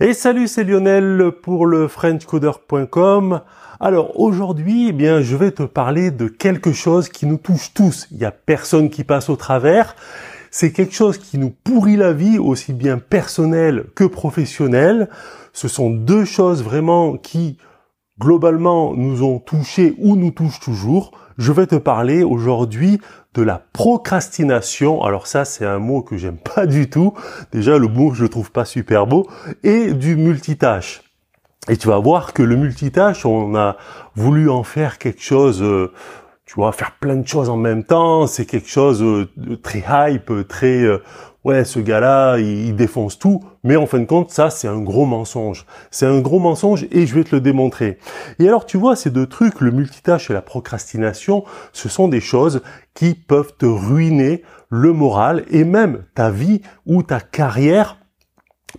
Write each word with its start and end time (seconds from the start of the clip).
Et 0.00 0.12
salut, 0.12 0.48
c'est 0.48 0.64
Lionel 0.64 1.30
pour 1.40 1.66
le 1.66 1.86
frenchcoder.com. 1.86 3.42
Alors 3.78 4.18
aujourd'hui, 4.18 4.88
eh 4.88 4.92
bien, 4.92 5.20
je 5.20 5.36
vais 5.36 5.52
te 5.52 5.62
parler 5.62 6.10
de 6.10 6.26
quelque 6.26 6.72
chose 6.72 7.08
qui 7.08 7.26
nous 7.26 7.36
touche 7.36 7.72
tous. 7.74 8.08
Il 8.10 8.16
n'y 8.16 8.24
a 8.24 8.32
personne 8.32 8.90
qui 8.90 9.04
passe 9.04 9.28
au 9.28 9.36
travers. 9.36 9.94
C'est 10.50 10.72
quelque 10.72 10.96
chose 10.96 11.18
qui 11.18 11.38
nous 11.38 11.50
pourrit 11.50 11.94
la 11.94 12.12
vie, 12.12 12.38
aussi 12.38 12.72
bien 12.72 12.98
personnelle 12.98 13.84
que 13.94 14.02
professionnelle. 14.02 15.08
Ce 15.52 15.68
sont 15.68 15.90
deux 15.90 16.24
choses 16.24 16.64
vraiment 16.64 17.16
qui, 17.16 17.58
globalement, 18.18 18.94
nous 18.94 19.22
ont 19.22 19.38
touchés 19.38 19.94
ou 19.98 20.16
nous 20.16 20.32
touchent 20.32 20.58
toujours. 20.58 21.12
Je 21.38 21.52
vais 21.52 21.68
te 21.68 21.76
parler 21.76 22.24
aujourd'hui 22.24 22.98
de 23.34 23.42
la 23.42 23.62
procrastination. 23.72 25.02
Alors 25.02 25.26
ça, 25.26 25.44
c'est 25.44 25.66
un 25.66 25.78
mot 25.78 26.02
que 26.02 26.16
j'aime 26.16 26.38
pas 26.38 26.66
du 26.66 26.88
tout. 26.88 27.14
Déjà, 27.52 27.78
le 27.78 27.88
mot, 27.88 28.14
je 28.14 28.22
le 28.22 28.28
trouve 28.28 28.50
pas 28.50 28.64
super 28.64 29.06
beau. 29.06 29.28
Et 29.62 29.92
du 29.92 30.16
multitâche. 30.16 31.02
Et 31.68 31.76
tu 31.76 31.88
vas 31.88 31.98
voir 31.98 32.32
que 32.32 32.42
le 32.42 32.56
multitâche, 32.56 33.24
on 33.24 33.54
a 33.56 33.76
voulu 34.14 34.50
en 34.50 34.62
faire 34.62 34.98
quelque 34.98 35.22
chose, 35.22 35.62
euh, 35.62 35.92
tu 36.44 36.54
vois, 36.56 36.72
faire 36.72 36.92
plein 37.00 37.16
de 37.16 37.26
choses 37.26 37.48
en 37.48 37.56
même 37.56 37.84
temps. 37.84 38.26
C'est 38.26 38.44
quelque 38.44 38.68
chose 38.68 39.02
euh, 39.02 39.28
de 39.36 39.54
très 39.54 39.82
hype, 39.88 40.46
très, 40.46 40.82
euh, 40.82 41.02
ouais, 41.44 41.64
ce 41.64 41.78
gars-là, 41.78 42.38
il, 42.38 42.74
défonce 42.74 43.18
tout. 43.18 43.40
Mais 43.62 43.76
en 43.76 43.86
fin 43.86 43.98
de 43.98 44.04
compte, 44.04 44.30
ça, 44.30 44.50
c'est 44.50 44.68
un 44.68 44.80
gros 44.80 45.06
mensonge. 45.06 45.66
C'est 45.90 46.06
un 46.06 46.20
gros 46.20 46.38
mensonge 46.38 46.86
et 46.90 47.06
je 47.06 47.14
vais 47.14 47.24
te 47.24 47.34
le 47.34 47.40
démontrer. 47.40 47.98
Et 48.38 48.48
alors, 48.48 48.66
tu 48.66 48.76
vois, 48.76 48.96
ces 48.96 49.10
deux 49.10 49.26
trucs, 49.26 49.60
le 49.60 49.70
multitâche 49.70 50.30
et 50.30 50.34
la 50.34 50.42
procrastination, 50.42 51.44
ce 51.72 51.88
sont 51.88 52.08
des 52.08 52.20
choses 52.20 52.62
qui 52.94 53.14
peuvent 53.14 53.54
te 53.56 53.66
ruiner 53.66 54.42
le 54.70 54.92
moral 54.92 55.44
et 55.50 55.64
même 55.64 56.04
ta 56.14 56.30
vie 56.30 56.62
ou 56.86 57.02
ta 57.02 57.20
carrière 57.20 57.98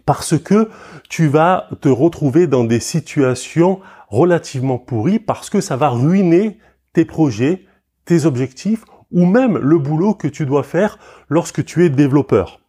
parce 0.06 0.38
que 0.38 0.70
tu 1.10 1.28
vas 1.28 1.70
te 1.80 1.88
retrouver 1.88 2.48
dans 2.48 2.66
des 2.66 2.82
situations 2.82 3.80
relativement 4.10 4.78
pourries 4.78 5.20
parce 5.20 5.50
que 5.50 5.62
ça 5.62 5.78
va 5.78 5.90
ruiner 5.90 6.60
tes 6.94 7.06
projets, 7.06 7.66
tes 8.04 8.26
objectifs 8.26 8.84
ou 9.12 9.26
même 9.26 9.58
le 9.58 9.78
boulot 9.78 10.14
que 10.14 10.28
tu 10.28 10.46
dois 10.46 10.64
faire 10.64 11.00
lorsque 11.30 11.64
tu 11.64 11.86
es 11.86 11.90
développeur. 11.90 12.60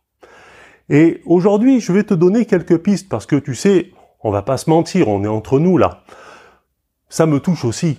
Et 0.89 1.21
aujourd'hui, 1.27 1.81
je 1.81 1.93
vais 1.93 2.05
te 2.05 2.15
donner 2.15 2.47
quelques 2.47 2.79
pistes 2.79 3.09
parce 3.09 3.27
que 3.27 3.37
tu 3.37 3.55
sais, 3.55 3.91
on 4.23 4.31
va 4.31 4.43
pas 4.43 4.57
se 4.57 4.71
mentir, 4.71 5.09
on 5.09 5.25
est 5.25 5.29
entre 5.29 5.59
nous 5.59 5.79
là. 5.79 6.03
Ça 7.09 7.27
me 7.27 7.41
touche 7.41 7.65
aussi. 7.65 7.99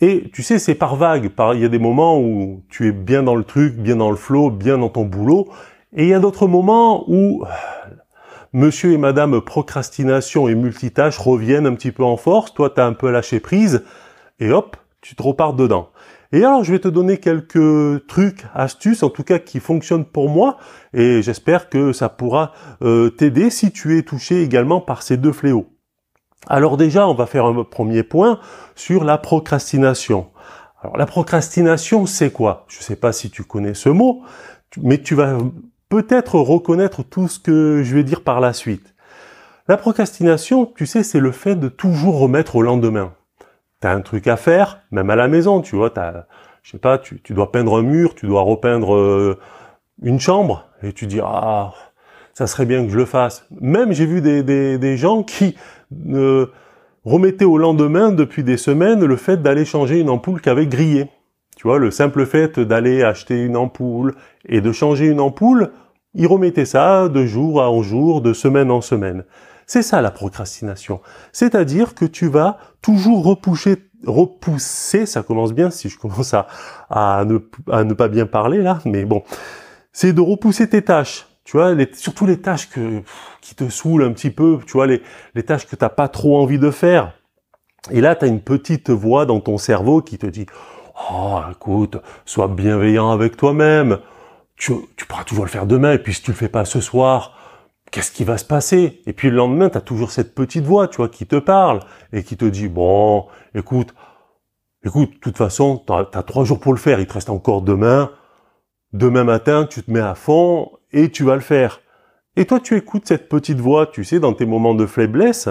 Et 0.00 0.30
tu 0.32 0.42
sais, 0.42 0.58
c'est 0.58 0.74
par 0.74 0.96
vague. 0.96 1.30
Il 1.54 1.60
y 1.60 1.64
a 1.64 1.68
des 1.68 1.78
moments 1.78 2.20
où 2.20 2.62
tu 2.68 2.88
es 2.88 2.92
bien 2.92 3.22
dans 3.22 3.34
le 3.34 3.44
truc, 3.44 3.76
bien 3.76 3.96
dans 3.96 4.10
le 4.10 4.16
flow, 4.16 4.50
bien 4.50 4.78
dans 4.78 4.88
ton 4.88 5.04
boulot. 5.04 5.48
Et 5.92 6.04
il 6.04 6.08
y 6.08 6.14
a 6.14 6.20
d'autres 6.20 6.46
moments 6.46 7.04
où 7.08 7.44
monsieur 8.52 8.92
et 8.92 8.98
madame 8.98 9.40
procrastination 9.40 10.48
et 10.48 10.54
multitâche 10.54 11.18
reviennent 11.18 11.66
un 11.66 11.74
petit 11.74 11.92
peu 11.92 12.04
en 12.04 12.16
force. 12.16 12.54
Toi, 12.54 12.70
tu 12.70 12.80
as 12.80 12.86
un 12.86 12.92
peu 12.92 13.10
lâché 13.10 13.40
prise. 13.40 13.84
Et 14.38 14.52
hop, 14.52 14.76
tu 15.00 15.16
te 15.16 15.22
repars 15.22 15.54
dedans. 15.54 15.90
Et 16.30 16.44
alors, 16.44 16.62
je 16.62 16.72
vais 16.72 16.78
te 16.78 16.88
donner 16.88 17.16
quelques 17.16 18.06
trucs, 18.06 18.44
astuces, 18.54 19.02
en 19.02 19.08
tout 19.08 19.22
cas 19.22 19.38
qui 19.38 19.60
fonctionnent 19.60 20.04
pour 20.04 20.28
moi, 20.28 20.58
et 20.92 21.22
j'espère 21.22 21.70
que 21.70 21.92
ça 21.92 22.10
pourra 22.10 22.52
euh, 22.82 23.08
t'aider 23.08 23.48
si 23.48 23.72
tu 23.72 23.96
es 23.96 24.02
touché 24.02 24.42
également 24.42 24.82
par 24.82 25.02
ces 25.02 25.16
deux 25.16 25.32
fléaux. 25.32 25.70
Alors 26.46 26.76
déjà, 26.76 27.08
on 27.08 27.14
va 27.14 27.26
faire 27.26 27.46
un 27.46 27.64
premier 27.64 28.02
point 28.02 28.40
sur 28.74 29.04
la 29.04 29.16
procrastination. 29.16 30.28
Alors 30.82 30.98
la 30.98 31.06
procrastination, 31.06 32.04
c'est 32.04 32.30
quoi? 32.30 32.66
Je 32.68 32.78
ne 32.78 32.82
sais 32.82 32.96
pas 32.96 33.12
si 33.12 33.30
tu 33.30 33.42
connais 33.42 33.74
ce 33.74 33.88
mot, 33.88 34.22
mais 34.80 34.98
tu 34.98 35.14
vas 35.14 35.38
peut-être 35.88 36.34
reconnaître 36.34 37.02
tout 37.02 37.28
ce 37.28 37.38
que 37.38 37.82
je 37.82 37.94
vais 37.94 38.04
dire 38.04 38.22
par 38.22 38.40
la 38.40 38.52
suite. 38.52 38.94
La 39.66 39.78
procrastination, 39.78 40.66
tu 40.66 40.86
sais, 40.86 41.02
c'est 41.02 41.20
le 41.20 41.32
fait 41.32 41.56
de 41.56 41.68
toujours 41.68 42.18
remettre 42.18 42.56
au 42.56 42.62
lendemain 42.62 43.14
t'as 43.80 43.94
un 43.94 44.00
truc 44.00 44.26
à 44.26 44.36
faire, 44.36 44.80
même 44.90 45.10
à 45.10 45.16
la 45.16 45.28
maison, 45.28 45.60
tu 45.60 45.76
vois, 45.76 45.90
t'as, 45.90 46.24
je 46.62 46.72
sais 46.72 46.78
pas, 46.78 46.98
tu, 46.98 47.20
dois 47.30 47.52
peindre 47.52 47.78
un 47.78 47.82
mur, 47.82 48.14
tu 48.14 48.26
dois 48.26 48.42
repeindre 48.42 48.94
euh, 48.94 49.38
une 50.02 50.20
chambre, 50.20 50.68
et 50.82 50.92
tu 50.92 51.06
dis 51.06 51.20
ah, 51.22 51.72
ça 52.34 52.46
serait 52.46 52.66
bien 52.66 52.84
que 52.84 52.90
je 52.90 52.96
le 52.96 53.04
fasse. 53.04 53.46
Même 53.60 53.92
j'ai 53.92 54.06
vu 54.06 54.20
des, 54.20 54.42
des, 54.42 54.78
des 54.78 54.96
gens 54.96 55.22
qui 55.22 55.56
euh, 56.10 56.46
remettaient 57.04 57.44
au 57.44 57.58
lendemain 57.58 58.12
depuis 58.12 58.44
des 58.44 58.56
semaines 58.56 59.04
le 59.04 59.16
fait 59.16 59.42
d'aller 59.42 59.64
changer 59.64 59.98
une 60.00 60.10
ampoule 60.10 60.40
qui 60.40 60.48
avait 60.48 60.66
grillé. 60.66 61.08
Tu 61.56 61.66
vois, 61.66 61.78
le 61.78 61.90
simple 61.90 62.24
fait 62.26 62.60
d'aller 62.60 63.02
acheter 63.02 63.42
une 63.42 63.56
ampoule 63.56 64.14
et 64.46 64.60
de 64.60 64.70
changer 64.70 65.06
une 65.06 65.18
ampoule, 65.18 65.72
ils 66.14 66.26
remettaient 66.26 66.64
ça 66.64 67.08
de 67.08 67.26
jour 67.26 67.60
en 67.60 67.82
jour, 67.82 68.20
de 68.20 68.32
semaine 68.32 68.70
en 68.70 68.80
semaine. 68.80 69.24
C'est 69.68 69.82
ça 69.82 70.00
la 70.00 70.10
procrastination. 70.10 71.02
C'est-à-dire 71.30 71.94
que 71.94 72.06
tu 72.06 72.26
vas 72.26 72.56
toujours 72.80 73.22
repousser, 73.22 73.76
repousser, 74.06 75.04
ça 75.04 75.22
commence 75.22 75.52
bien 75.52 75.68
si 75.68 75.90
je 75.90 75.98
commence 75.98 76.34
à, 76.34 77.24
ne, 77.26 77.92
pas 77.92 78.08
bien 78.08 78.24
parler 78.24 78.62
là, 78.62 78.78
mais 78.86 79.04
bon, 79.04 79.22
c'est 79.92 80.14
de 80.14 80.22
repousser 80.22 80.70
tes 80.70 80.80
tâches. 80.80 81.26
Tu 81.44 81.58
vois, 81.58 81.74
surtout 81.92 82.24
les 82.24 82.40
tâches 82.40 82.70
que, 82.70 83.02
qui 83.42 83.54
te 83.54 83.68
saoulent 83.68 84.04
un 84.04 84.12
petit 84.12 84.30
peu, 84.30 84.58
tu 84.66 84.72
vois, 84.72 84.86
les, 84.86 85.02
les 85.34 85.42
tâches 85.42 85.66
que 85.66 85.76
t'as 85.76 85.90
pas 85.90 86.08
trop 86.08 86.40
envie 86.40 86.58
de 86.58 86.70
faire. 86.70 87.12
Et 87.90 88.00
là, 88.00 88.16
tu 88.16 88.24
as 88.24 88.28
une 88.28 88.40
petite 88.40 88.88
voix 88.88 89.26
dans 89.26 89.40
ton 89.40 89.58
cerveau 89.58 90.00
qui 90.00 90.16
te 90.16 90.26
dit, 90.26 90.46
oh, 91.10 91.40
écoute, 91.50 91.98
sois 92.24 92.48
bienveillant 92.48 93.10
avec 93.10 93.36
toi-même. 93.36 93.98
Tu, 94.56 94.72
tu 94.96 95.04
pourras 95.04 95.24
toujours 95.24 95.44
le 95.44 95.50
faire 95.50 95.66
demain, 95.66 95.92
et 95.92 95.98
puis 95.98 96.14
si 96.14 96.22
tu 96.22 96.30
le 96.30 96.36
fais 96.36 96.48
pas 96.48 96.64
ce 96.64 96.80
soir, 96.80 97.34
qu'est-ce 97.90 98.12
qui 98.12 98.24
va 98.24 98.38
se 98.38 98.44
passer? 98.44 99.02
Et 99.06 99.12
puis 99.12 99.30
le 99.30 99.36
lendemain, 99.36 99.70
tu 99.70 99.78
as 99.78 99.80
toujours 99.80 100.10
cette 100.10 100.34
petite 100.34 100.64
voix, 100.64 100.88
tu 100.88 100.98
vois, 100.98 101.08
qui 101.08 101.26
te 101.26 101.36
parle 101.36 101.80
et 102.12 102.22
qui 102.22 102.36
te 102.36 102.44
dit, 102.44 102.68
bon, 102.68 103.26
écoute, 103.54 103.94
écoute, 104.84 105.12
de 105.14 105.18
toute 105.18 105.36
façon, 105.36 105.82
tu 105.86 105.92
as, 105.92 106.22
trois 106.22 106.44
jours 106.44 106.60
pour 106.60 106.72
le 106.72 106.78
faire, 106.78 107.00
il 107.00 107.06
te 107.06 107.14
reste 107.14 107.30
encore 107.30 107.62
demain. 107.62 108.10
Demain 108.92 109.24
matin, 109.24 109.66
tu 109.66 109.82
te 109.82 109.90
mets 109.90 110.00
à 110.00 110.14
fond 110.14 110.70
et 110.92 111.10
tu 111.10 111.24
vas 111.24 111.34
le 111.34 111.40
faire. 111.40 111.80
Et 112.36 112.46
toi, 112.46 112.60
tu 112.60 112.76
écoutes 112.76 113.06
cette 113.06 113.28
petite 113.28 113.58
voix, 113.58 113.86
tu 113.86 114.04
sais, 114.04 114.20
dans 114.20 114.32
tes 114.32 114.46
moments 114.46 114.74
de 114.74 114.86
faiblesse, 114.86 115.48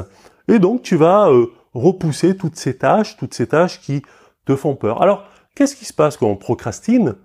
et 0.48 0.60
donc 0.60 0.82
tu 0.82 0.96
vas 0.96 1.30
euh, 1.30 1.48
repousser 1.74 2.38
toutes 2.38 2.56
ces 2.56 2.78
tâches, 2.78 3.18
toutes 3.18 3.34
ces 3.34 3.48
tâches 3.48 3.82
qui 3.82 4.02
te 4.46 4.56
font 4.56 4.76
peur. 4.76 5.02
Alors, 5.02 5.26
qu'est-ce 5.54 5.76
qui 5.76 5.86
se 5.86 5.94
passe 5.94 6.18
quand 6.18 6.28
on 6.28 6.38
procrastine? 6.38 7.16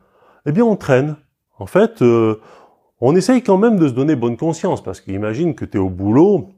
Eh 0.47 0.53
bien, 0.53 0.65
on 0.65 0.77
traîne. 0.77 1.17
En 1.59 1.67
fait, 1.67 2.03
euh, 2.03 2.41
on 3.05 3.17
essaye 3.17 3.43
quand 3.43 3.59
même 3.59 3.81
de 3.81 3.89
se 3.89 3.93
donner 3.93 4.15
bonne 4.15 4.37
conscience, 4.37 4.81
parce 4.81 5.01
qu'imagine 5.01 5.57
que 5.57 5.65
tu 5.65 5.77
es 5.77 5.81
au 5.81 5.91
boulot, 5.91 6.51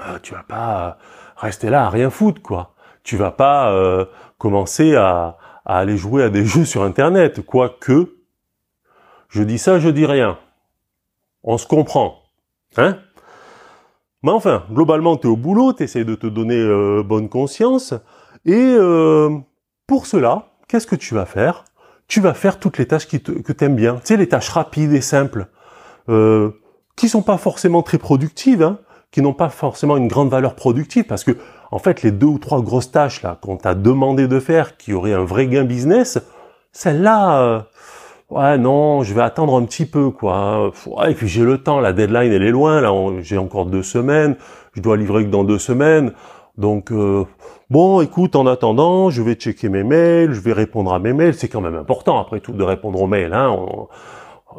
euh, 0.00 0.18
tu 0.20 0.34
vas 0.34 0.42
pas 0.42 0.98
rester 1.36 1.70
là 1.70 1.86
à 1.86 1.90
rien 1.90 2.10
foutre, 2.10 2.42
quoi. 2.42 2.74
Tu 3.04 3.16
vas 3.16 3.30
pas 3.30 3.70
euh, 3.72 4.04
commencer 4.36 4.96
à, 4.96 5.38
aller 5.64 5.96
jouer 5.96 6.24
à 6.24 6.28
des 6.28 6.44
jeux 6.44 6.64
sur 6.64 6.82
Internet, 6.82 7.46
quoique, 7.46 8.16
je 9.28 9.44
dis 9.44 9.58
ça, 9.58 9.78
je 9.78 9.88
dis 9.88 10.06
rien. 10.06 10.38
On 11.44 11.56
se 11.56 11.68
comprend, 11.68 12.16
hein? 12.76 12.98
Mais 14.24 14.32
enfin, 14.32 14.64
globalement, 14.72 15.16
tu 15.16 15.28
es 15.28 15.30
au 15.30 15.36
boulot, 15.36 15.72
tu 15.72 15.84
essaies 15.84 16.04
de 16.04 16.16
te 16.16 16.26
donner 16.26 16.58
euh, 16.58 17.04
bonne 17.04 17.28
conscience, 17.28 17.94
et 18.44 18.76
pour 19.86 20.06
cela, 20.06 20.48
qu'est-ce 20.66 20.88
que 20.88 20.96
tu 20.96 21.14
vas 21.14 21.26
faire? 21.26 21.64
Tu 22.08 22.20
vas 22.20 22.34
faire 22.34 22.58
toutes 22.58 22.78
les 22.78 22.86
tâches 22.86 23.06
qui 23.06 23.20
te, 23.20 23.32
que 23.32 23.52
tu 23.52 23.64
aimes 23.64 23.76
bien. 23.76 23.94
Tu 23.96 24.00
sais, 24.04 24.16
les 24.16 24.28
tâches 24.28 24.50
rapides 24.50 24.92
et 24.92 25.00
simples, 25.00 25.46
euh, 26.08 26.50
qui 26.96 27.08
sont 27.08 27.22
pas 27.22 27.38
forcément 27.38 27.82
très 27.82 27.98
productives, 27.98 28.62
hein, 28.62 28.78
qui 29.10 29.22
n'ont 29.22 29.32
pas 29.32 29.48
forcément 29.48 29.96
une 29.96 30.08
grande 30.08 30.30
valeur 30.30 30.54
productive, 30.54 31.04
parce 31.04 31.24
que 31.24 31.32
en 31.70 31.78
fait, 31.78 32.02
les 32.02 32.12
deux 32.12 32.26
ou 32.26 32.38
trois 32.38 32.62
grosses 32.62 32.90
tâches 32.90 33.22
là 33.22 33.38
qu'on 33.40 33.56
t'a 33.56 33.74
demandé 33.74 34.28
de 34.28 34.38
faire, 34.38 34.76
qui 34.76 34.92
auraient 34.92 35.12
un 35.12 35.24
vrai 35.24 35.46
gain 35.46 35.64
business, 35.64 36.18
celles-là, 36.72 37.40
euh, 37.40 37.60
ouais 38.30 38.58
non, 38.58 39.02
je 39.02 39.14
vais 39.14 39.22
attendre 39.22 39.54
un 39.54 39.64
petit 39.64 39.86
peu 39.86 40.10
quoi. 40.10 40.72
Ouais, 40.86 41.12
et 41.12 41.14
puis 41.14 41.28
j'ai 41.28 41.42
le 41.42 41.58
temps, 41.58 41.80
la 41.80 41.92
deadline 41.92 42.32
elle 42.32 42.42
est 42.42 42.50
loin, 42.50 42.80
là 42.80 42.92
j'ai 43.20 43.38
encore 43.38 43.66
deux 43.66 43.82
semaines, 43.82 44.36
je 44.74 44.80
dois 44.82 44.96
livrer 44.96 45.24
que 45.24 45.30
dans 45.30 45.44
deux 45.44 45.58
semaines, 45.58 46.12
donc 46.58 46.92
euh, 46.92 47.24
Bon, 47.74 48.00
écoute, 48.02 48.36
en 48.36 48.46
attendant, 48.46 49.10
je 49.10 49.20
vais 49.20 49.34
checker 49.34 49.68
mes 49.68 49.82
mails, 49.82 50.32
je 50.32 50.38
vais 50.38 50.52
répondre 50.52 50.94
à 50.94 51.00
mes 51.00 51.12
mails. 51.12 51.34
C'est 51.34 51.48
quand 51.48 51.60
même 51.60 51.74
important, 51.74 52.20
après 52.20 52.38
tout, 52.38 52.52
de 52.52 52.62
répondre 52.62 53.02
aux 53.02 53.08
mails. 53.08 53.32
Hein. 53.32 53.56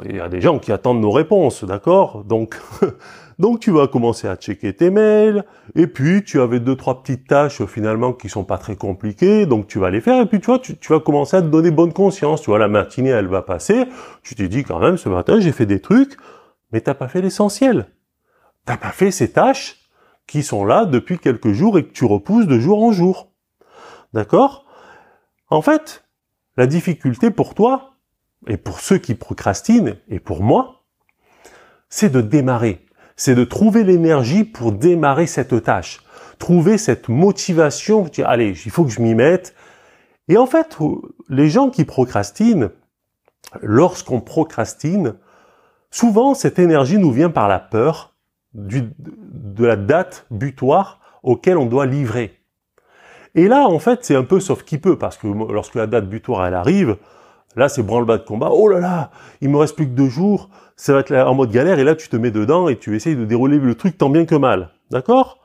Il 0.03 0.17
y 0.17 0.19
a 0.19 0.27
des 0.27 0.41
gens 0.41 0.59
qui 0.59 0.73
attendent 0.73 1.00
nos 1.00 1.12
réponses, 1.12 1.63
d'accord? 1.63 2.25
Donc, 2.25 2.59
donc 3.39 3.62
tu 3.62 3.71
vas 3.71 3.88
commencer 3.88 4.27
à 4.27 4.35
checker 4.35 4.73
tes 4.73 4.89
mails. 4.89 5.45
Et 5.75 5.88
puis, 5.88 6.25
tu 6.25 6.41
avais 6.41 6.59
deux, 6.59 6.75
trois 6.75 7.01
petites 7.01 7.25
tâches 7.25 7.63
finalement 7.63 8.12
qui 8.12 8.27
sont 8.27 8.44
pas 8.44 8.57
très 8.57 8.75
compliquées, 8.75 9.45
donc 9.45 9.67
tu 9.67 9.79
vas 9.79 9.91
les 9.91 10.01
faire. 10.01 10.21
Et 10.21 10.25
puis, 10.25 10.41
tu 10.41 10.47
vois, 10.47 10.59
tu, 10.59 10.75
tu 10.75 10.91
vas 10.91 11.00
commencer 11.00 11.38
à 11.38 11.41
te 11.41 11.47
donner 11.47 11.71
bonne 11.71 11.94
conscience. 11.94 12.41
Tu 12.41 12.50
vois, 12.50 12.59
la 12.59 12.67
matinée, 12.67 13.12
elle 13.12 13.27
va 13.27 13.44
passer. 13.44 13.85
Tu 14.23 14.35
t'es 14.35 14.50
dit 14.50 14.65
quand 14.65 14.79
même, 14.79 14.97
ce 14.97 15.07
matin, 15.07 15.39
j'ai 15.39 15.53
fait 15.53 15.65
des 15.65 15.79
trucs, 15.79 16.17
mais 16.73 16.81
t'as 16.81 16.95
pas 16.95 17.07
fait 17.07 17.21
l'essentiel. 17.21 17.88
T'as 18.65 18.75
pas 18.75 18.91
fait 18.91 19.12
ces 19.12 19.31
tâches 19.31 19.85
qui 20.27 20.44
sont 20.44 20.66
là 20.66 20.86
depuis 20.86 21.19
quelques 21.19 21.51
jours 21.51 21.77
et 21.77 21.86
que 21.86 21.92
tu 21.92 22.06
repousses 22.06 22.48
de 22.48 22.60
jour 22.60 22.83
en 22.83 22.92
jour. 22.92 23.31
D'accord? 24.13 24.66
En 25.50 25.62
fait, 25.62 26.06
la 26.57 26.68
difficulté 26.68 27.31
pour 27.31 27.54
toi, 27.54 27.95
et 28.48 28.57
pour 28.57 28.80
ceux 28.80 28.98
qui 28.98 29.16
procrastinent, 29.16 29.95
et 30.07 30.19
pour 30.19 30.42
moi, 30.42 30.83
c'est 31.89 32.10
de 32.10 32.22
démarrer. 32.22 32.81
c'est 33.18 33.36
de 33.36 33.45
trouver 33.45 33.83
l'énergie 33.83 34.44
pour 34.44 34.74
démarrer 34.74 35.25
cette 35.25 35.63
tâche. 35.63 36.01
Trouver 36.38 36.77
cette 36.77 37.07
motivation, 37.07 38.10
allez, 38.25 38.50
il 38.66 38.72
faut 38.72 38.83
que 38.83 38.92
je 38.92 39.01
m'y 39.01 39.16
mette. 39.16 39.56
Et 40.27 40.38
en 40.38 40.45
fait, 40.48 40.77
les 41.30 41.50
gens 41.50 41.69
qui 41.69 41.86
procrastinent, 41.86 42.72
lorsqu'on 43.62 44.19
procrastine, 44.19 45.16
souvent 45.92 46.33
cette 46.33 46.60
énergie 46.60 46.98
nous 46.98 47.12
vient 47.12 47.30
par 47.30 47.48
la 47.48 47.60
peur 47.60 48.14
de 48.56 49.66
la 49.66 49.75
date 49.75 50.25
butoir 50.31 51.00
auquel 51.24 51.57
on 51.57 51.66
doit 51.66 51.86
livrer. 51.86 52.40
Et 53.36 53.48
là, 53.48 53.68
en 53.68 53.80
fait, 53.80 54.00
c'est 54.04 54.16
un 54.16 54.24
peu 54.24 54.40
sauf 54.40 54.63
qui 54.63 54.78
peut, 54.78 54.98
parce 54.98 55.18
que 55.18 55.28
lorsque 55.28 55.75
la 55.75 55.88
date 55.88 56.07
butoir 56.07 56.46
elle 56.48 56.54
arrive, 56.54 56.98
là 57.57 57.68
c'est 57.68 57.84
branle-bas 57.84 58.18
de 58.18 58.24
combat. 58.24 58.50
Oh 58.52 58.69
là 58.69 58.80
là, 58.80 59.12
il 59.42 59.50
me 59.50 59.57
reste 59.57 59.75
plus 59.75 59.86
que 59.86 59.92
deux 59.92 60.07
jours, 60.07 60.50
ça 60.78 60.94
va 60.94 61.02
être 61.02 61.13
en 61.13 61.36
mode 61.36 61.52
galère, 61.52 61.78
et 61.80 61.84
là 61.84 61.96
tu 61.96 62.07
te 62.07 62.16
mets 62.16 62.31
dedans 62.31 62.69
et 62.69 62.78
tu 62.78 62.96
essayes 62.96 63.16
de 63.16 63.25
dérouler 63.25 63.60
le 63.60 63.75
truc 63.75 63.98
tant 63.98 64.10
bien 64.10 64.25
que 64.25 64.36
mal, 64.36 64.69
d'accord? 64.90 65.40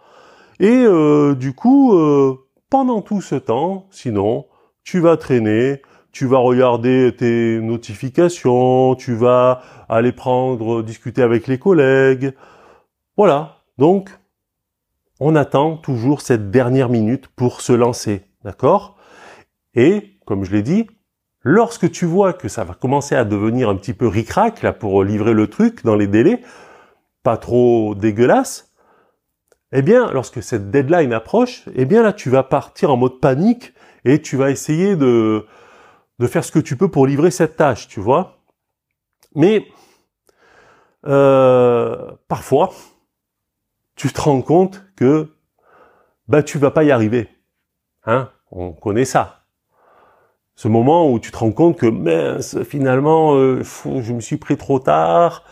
Et 0.61 0.85
euh, 0.85 1.35
du 1.35 1.53
coup, 1.53 1.95
euh, 1.95 2.37
pendant 2.69 3.01
tout 3.01 3.23
ce 3.23 3.35
temps, 3.35 3.87
sinon, 3.91 4.47
tu 4.85 5.01
vas 5.01 5.17
traîner, 5.17 5.83
tu 6.13 6.27
vas 6.27 6.39
regarder 6.39 7.15
tes 7.17 7.59
notifications, 7.61 8.95
tu 8.95 9.15
vas 9.15 9.63
aller 9.89 10.13
prendre, 10.13 10.83
discuter 10.83 11.23
avec 11.23 11.47
les 11.47 11.59
collègues. 11.59 12.35
Voilà. 13.20 13.58
Donc, 13.76 14.08
on 15.20 15.37
attend 15.37 15.76
toujours 15.76 16.22
cette 16.22 16.50
dernière 16.50 16.88
minute 16.88 17.28
pour 17.28 17.61
se 17.61 17.75
lancer. 17.75 18.25
D'accord? 18.44 18.96
Et, 19.75 20.17
comme 20.25 20.43
je 20.43 20.52
l'ai 20.52 20.62
dit, 20.62 20.87
lorsque 21.43 21.90
tu 21.90 22.06
vois 22.06 22.32
que 22.32 22.49
ça 22.49 22.64
va 22.64 22.72
commencer 22.72 23.14
à 23.14 23.26
devenir 23.26 23.69
un 23.69 23.76
petit 23.76 23.93
peu 23.93 24.08
ric-rac, 24.08 24.62
là, 24.62 24.72
pour 24.72 25.05
livrer 25.05 25.34
le 25.34 25.49
truc 25.49 25.84
dans 25.84 25.96
les 25.96 26.06
délais, 26.06 26.40
pas 27.22 27.37
trop 27.37 27.94
dégueulasse, 27.94 28.72
eh 29.72 29.82
bien, 29.82 30.11
lorsque 30.12 30.43
cette 30.43 30.70
deadline 30.70 31.12
approche, 31.12 31.69
eh 31.75 31.84
bien 31.84 32.02
là, 32.02 32.14
tu 32.14 32.31
vas 32.31 32.43
partir 32.43 32.90
en 32.90 32.96
mode 32.96 33.20
panique 33.20 33.75
et 34.06 34.22
tu 34.22 34.38
vas 34.38 34.50
essayer 34.50 34.96
de, 34.96 35.44
faire 36.26 36.43
ce 36.43 36.52
que 36.52 36.58
tu 36.58 36.75
peux 36.75 36.88
pour 36.88 37.06
livrer 37.06 37.31
cette 37.31 37.58
tâche, 37.58 37.87
tu 37.87 38.00
vois? 38.00 38.38
Mais 39.34 39.67
euh, 41.06 42.12
parfois, 42.26 42.70
tu 44.00 44.11
te 44.11 44.20
rends 44.23 44.41
compte 44.41 44.82
que 44.97 45.29
bah 46.26 46.43
tu 46.43 46.56
vas 46.56 46.70
pas 46.70 46.85
y 46.85 46.91
arriver. 46.91 47.29
Hein? 48.06 48.31
On 48.50 48.73
connaît 48.73 49.05
ça. 49.05 49.43
Ce 50.56 50.69
moment 50.69 51.12
où 51.12 51.19
tu 51.19 51.31
te 51.31 51.37
rends 51.37 51.52
compte 51.52 51.76
que 51.76 51.85
mince, 51.85 52.62
finalement, 52.62 53.35
euh, 53.35 53.62
je 53.62 54.14
me 54.14 54.20
suis 54.20 54.38
pris 54.38 54.56
trop 54.56 54.79
tard. 54.79 55.44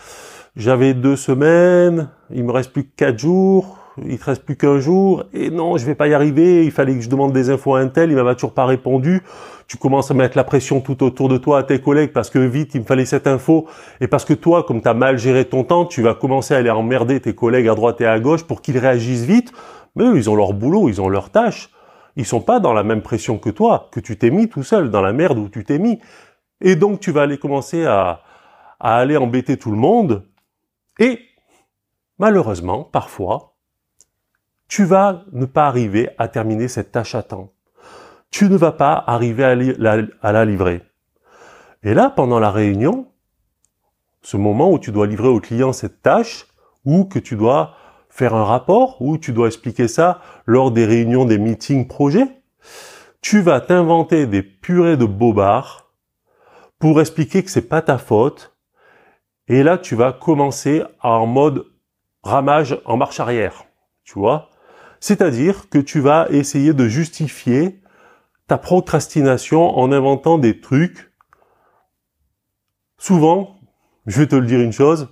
J'avais 0.56 0.94
deux 0.94 1.14
semaines, 1.14 2.08
il 2.30 2.42
me 2.42 2.50
reste 2.50 2.72
plus 2.72 2.84
que 2.84 2.96
quatre 2.96 3.18
jours, 3.18 3.78
il 4.06 4.18
te 4.18 4.24
reste 4.24 4.44
plus 4.44 4.56
qu'un 4.56 4.78
jour, 4.78 5.24
et 5.32 5.50
non, 5.50 5.76
je 5.76 5.86
vais 5.86 5.94
pas 5.94 6.08
y 6.08 6.14
arriver, 6.14 6.64
il 6.64 6.70
fallait 6.70 6.94
que 6.94 7.00
je 7.00 7.08
demande 7.08 7.32
des 7.32 7.50
infos 7.50 7.74
à 7.74 7.80
un 7.80 7.88
tel, 7.88 8.10
il 8.10 8.16
m'a 8.16 8.34
toujours 8.34 8.52
pas 8.52 8.66
répondu, 8.66 9.22
tu 9.66 9.76
commences 9.76 10.10
à 10.10 10.14
mettre 10.14 10.36
la 10.36 10.44
pression 10.44 10.80
tout 10.80 11.02
autour 11.02 11.28
de 11.28 11.36
toi 11.36 11.58
à 11.58 11.62
tes 11.62 11.80
collègues 11.80 12.12
parce 12.12 12.30
que 12.30 12.38
vite, 12.38 12.74
il 12.74 12.80
me 12.80 12.86
fallait 12.86 13.04
cette 13.04 13.26
info, 13.26 13.66
et 14.00 14.06
parce 14.08 14.24
que 14.24 14.34
toi, 14.34 14.62
comme 14.62 14.80
tu 14.80 14.88
as 14.88 14.94
mal 14.94 15.18
géré 15.18 15.44
ton 15.44 15.64
temps, 15.64 15.84
tu 15.84 16.02
vas 16.02 16.14
commencer 16.14 16.54
à 16.54 16.58
aller 16.58 16.70
emmerder 16.70 17.20
tes 17.20 17.34
collègues 17.34 17.68
à 17.68 17.74
droite 17.74 18.00
et 18.00 18.06
à 18.06 18.18
gauche 18.18 18.44
pour 18.44 18.62
qu'ils 18.62 18.78
réagissent 18.78 19.24
vite, 19.24 19.52
mais 19.94 20.04
eux, 20.04 20.16
ils 20.16 20.30
ont 20.30 20.36
leur 20.36 20.52
boulot, 20.52 20.88
ils 20.88 21.00
ont 21.00 21.08
leur 21.08 21.30
tâche, 21.30 21.70
ils 22.16 22.26
sont 22.26 22.40
pas 22.40 22.60
dans 22.60 22.72
la 22.72 22.82
même 22.82 23.02
pression 23.02 23.38
que 23.38 23.50
toi, 23.50 23.88
que 23.92 24.00
tu 24.00 24.16
t'es 24.16 24.30
mis 24.30 24.48
tout 24.48 24.62
seul, 24.62 24.90
dans 24.90 25.02
la 25.02 25.12
merde 25.12 25.38
où 25.38 25.48
tu 25.48 25.64
t'es 25.64 25.78
mis. 25.78 26.00
Et 26.60 26.74
donc, 26.74 27.00
tu 27.00 27.12
vas 27.12 27.22
aller 27.22 27.38
commencer 27.38 27.84
à, 27.84 28.22
à 28.80 28.96
aller 28.96 29.16
embêter 29.16 29.56
tout 29.56 29.70
le 29.70 29.76
monde, 29.76 30.24
et 30.98 31.20
malheureusement, 32.18 32.84
parfois, 32.84 33.57
tu 34.68 34.84
vas 34.84 35.24
ne 35.32 35.46
pas 35.46 35.66
arriver 35.66 36.10
à 36.18 36.28
terminer 36.28 36.68
cette 36.68 36.92
tâche 36.92 37.14
à 37.14 37.22
temps. 37.22 37.52
Tu 38.30 38.48
ne 38.50 38.56
vas 38.56 38.72
pas 38.72 39.02
arriver 39.06 39.42
à, 39.42 40.32
la, 40.32 40.44
livrer. 40.44 40.82
Et 41.82 41.94
là, 41.94 42.10
pendant 42.10 42.38
la 42.38 42.50
réunion, 42.50 43.08
ce 44.20 44.36
moment 44.36 44.70
où 44.70 44.78
tu 44.78 44.92
dois 44.92 45.06
livrer 45.06 45.28
au 45.28 45.40
client 45.40 45.72
cette 45.72 46.02
tâche, 46.02 46.46
ou 46.84 47.06
que 47.06 47.18
tu 47.18 47.34
dois 47.34 47.74
faire 48.10 48.34
un 48.34 48.44
rapport, 48.44 49.00
ou 49.00 49.16
tu 49.16 49.32
dois 49.32 49.46
expliquer 49.46 49.88
ça 49.88 50.20
lors 50.44 50.70
des 50.70 50.84
réunions 50.84 51.24
des 51.24 51.38
meetings 51.38 51.88
projets, 51.88 52.42
tu 53.22 53.40
vas 53.40 53.60
t'inventer 53.60 54.26
des 54.26 54.42
purées 54.42 54.98
de 54.98 55.06
bobards 55.06 55.90
pour 56.78 57.00
expliquer 57.00 57.42
que 57.42 57.50
c'est 57.50 57.68
pas 57.68 57.82
ta 57.82 57.96
faute. 57.96 58.54
Et 59.48 59.62
là, 59.62 59.78
tu 59.78 59.94
vas 59.94 60.12
commencer 60.12 60.84
en 61.02 61.26
mode 61.26 61.64
ramage 62.22 62.78
en 62.84 62.98
marche 62.98 63.18
arrière. 63.18 63.64
Tu 64.04 64.18
vois? 64.18 64.50
C'est-à-dire 65.00 65.68
que 65.68 65.78
tu 65.78 66.00
vas 66.00 66.26
essayer 66.30 66.74
de 66.74 66.88
justifier 66.88 67.80
ta 68.46 68.58
procrastination 68.58 69.78
en 69.78 69.92
inventant 69.92 70.38
des 70.38 70.60
trucs. 70.60 71.12
Souvent, 72.96 73.60
je 74.06 74.20
vais 74.20 74.26
te 74.26 74.34
le 74.34 74.46
dire 74.46 74.60
une 74.60 74.72
chose, 74.72 75.08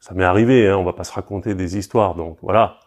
ça 0.00 0.14
m'est 0.14 0.24
arrivé, 0.24 0.68
hein, 0.68 0.76
on 0.76 0.84
va 0.84 0.92
pas 0.92 1.04
se 1.04 1.12
raconter 1.12 1.54
des 1.54 1.76
histoires, 1.76 2.14
donc 2.14 2.38
voilà. 2.42 2.78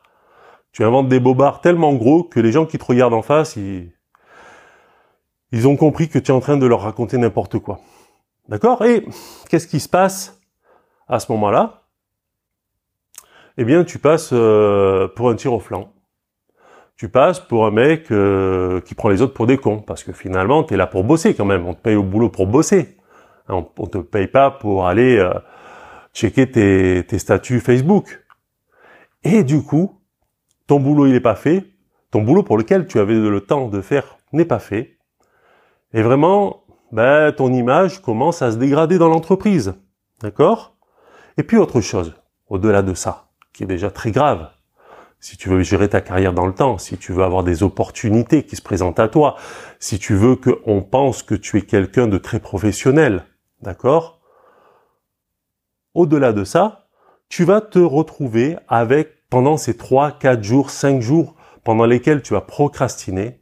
Tu 0.71 0.83
inventes 0.83 1.09
des 1.09 1.19
bobards 1.19 1.61
tellement 1.61 1.93
gros 1.93 2.23
que 2.23 2.39
les 2.39 2.51
gens 2.51 2.65
qui 2.65 2.77
te 2.77 2.85
regardent 2.85 3.13
en 3.13 3.21
face, 3.21 3.57
ils, 3.57 5.67
ont 5.67 5.75
compris 5.75 6.09
que 6.09 6.17
tu 6.17 6.31
es 6.31 6.33
en 6.33 6.39
train 6.39 6.57
de 6.57 6.65
leur 6.65 6.81
raconter 6.81 7.17
n'importe 7.17 7.59
quoi. 7.59 7.81
D'accord? 8.47 8.83
Et 8.85 9.05
qu'est-ce 9.49 9.67
qui 9.67 9.79
se 9.79 9.89
passe 9.89 10.41
à 11.07 11.19
ce 11.19 11.31
moment-là? 11.33 11.83
Eh 13.57 13.65
bien, 13.65 13.83
tu 13.83 13.99
passes 13.99 14.29
euh, 14.31 15.09
pour 15.09 15.29
un 15.29 15.35
tir 15.35 15.53
au 15.53 15.59
flanc 15.59 15.90
tu 17.01 17.09
passes 17.09 17.39
pour 17.39 17.65
un 17.65 17.71
mec 17.71 18.11
euh, 18.11 18.79
qui 18.79 18.93
prend 18.93 19.09
les 19.09 19.23
autres 19.23 19.33
pour 19.33 19.47
des 19.47 19.57
cons, 19.57 19.79
parce 19.79 20.03
que 20.03 20.11
finalement, 20.11 20.63
tu 20.63 20.75
es 20.75 20.77
là 20.77 20.85
pour 20.85 21.03
bosser 21.03 21.33
quand 21.33 21.45
même. 21.45 21.65
On 21.65 21.73
te 21.73 21.81
paye 21.81 21.95
au 21.95 22.03
boulot 22.03 22.29
pour 22.29 22.45
bosser. 22.45 22.95
On, 23.49 23.65
on 23.79 23.87
te 23.87 23.97
paye 23.97 24.27
pas 24.27 24.51
pour 24.51 24.85
aller 24.85 25.17
euh, 25.17 25.33
checker 26.13 26.51
tes, 26.51 27.17
statuts 27.17 27.59
Facebook. 27.59 28.23
Et 29.23 29.43
du 29.43 29.63
coup, 29.63 29.99
ton 30.67 30.79
boulot 30.79 31.07
il 31.07 31.15
est 31.15 31.21
pas 31.21 31.33
fait, 31.33 31.65
ton 32.11 32.21
boulot 32.21 32.43
pour 32.43 32.55
lequel 32.55 32.85
tu 32.85 32.99
avais 32.99 33.15
le 33.15 33.41
temps 33.41 33.67
de 33.67 33.81
faire 33.81 34.19
n'est 34.31 34.45
pas 34.45 34.59
fait. 34.59 34.99
Et 35.95 36.03
vraiment, 36.03 36.65
ben, 36.91 37.31
ton 37.31 37.51
image 37.51 38.03
commence 38.03 38.43
à 38.43 38.51
se 38.51 38.57
dégrader 38.57 38.99
dans 38.99 39.09
l'entreprise. 39.09 39.73
D'accord? 40.21 40.75
Et 41.37 41.41
puis 41.41 41.57
autre 41.57 41.81
chose, 41.81 42.13
au-delà 42.47 42.83
de 42.83 42.93
ça, 42.93 43.31
qui 43.53 43.63
est 43.63 43.65
déjà 43.65 43.89
très 43.89 44.11
grave, 44.11 44.51
si 45.21 45.37
tu 45.37 45.49
veux 45.49 45.61
gérer 45.61 45.87
ta 45.87 46.01
carrière 46.01 46.33
dans 46.33 46.47
le 46.47 46.53
temps, 46.53 46.79
si 46.79 46.97
tu 46.97 47.13
veux 47.13 47.23
avoir 47.23 47.43
des 47.43 47.61
opportunités 47.61 48.43
qui 48.43 48.55
se 48.55 48.61
présentent 48.61 48.99
à 48.99 49.07
toi, 49.07 49.35
si 49.79 49.99
tu 49.99 50.15
veux 50.15 50.35
qu'on 50.35 50.81
pense 50.81 51.21
que 51.21 51.35
tu 51.35 51.59
es 51.59 51.61
quelqu'un 51.61 52.07
de 52.07 52.17
très 52.17 52.39
professionnel, 52.39 53.23
d'accord? 53.61 54.19
Au-delà 55.93 56.33
de 56.33 56.43
ça, 56.43 56.87
tu 57.29 57.45
vas 57.45 57.61
te 57.61 57.77
retrouver 57.77 58.57
avec, 58.67 59.29
pendant 59.29 59.57
ces 59.57 59.77
3, 59.77 60.13
4 60.13 60.43
jours, 60.43 60.71
5 60.71 61.01
jours 61.01 61.35
pendant 61.63 61.85
lesquels 61.85 62.23
tu 62.23 62.33
vas 62.33 62.41
procrastiner, 62.41 63.39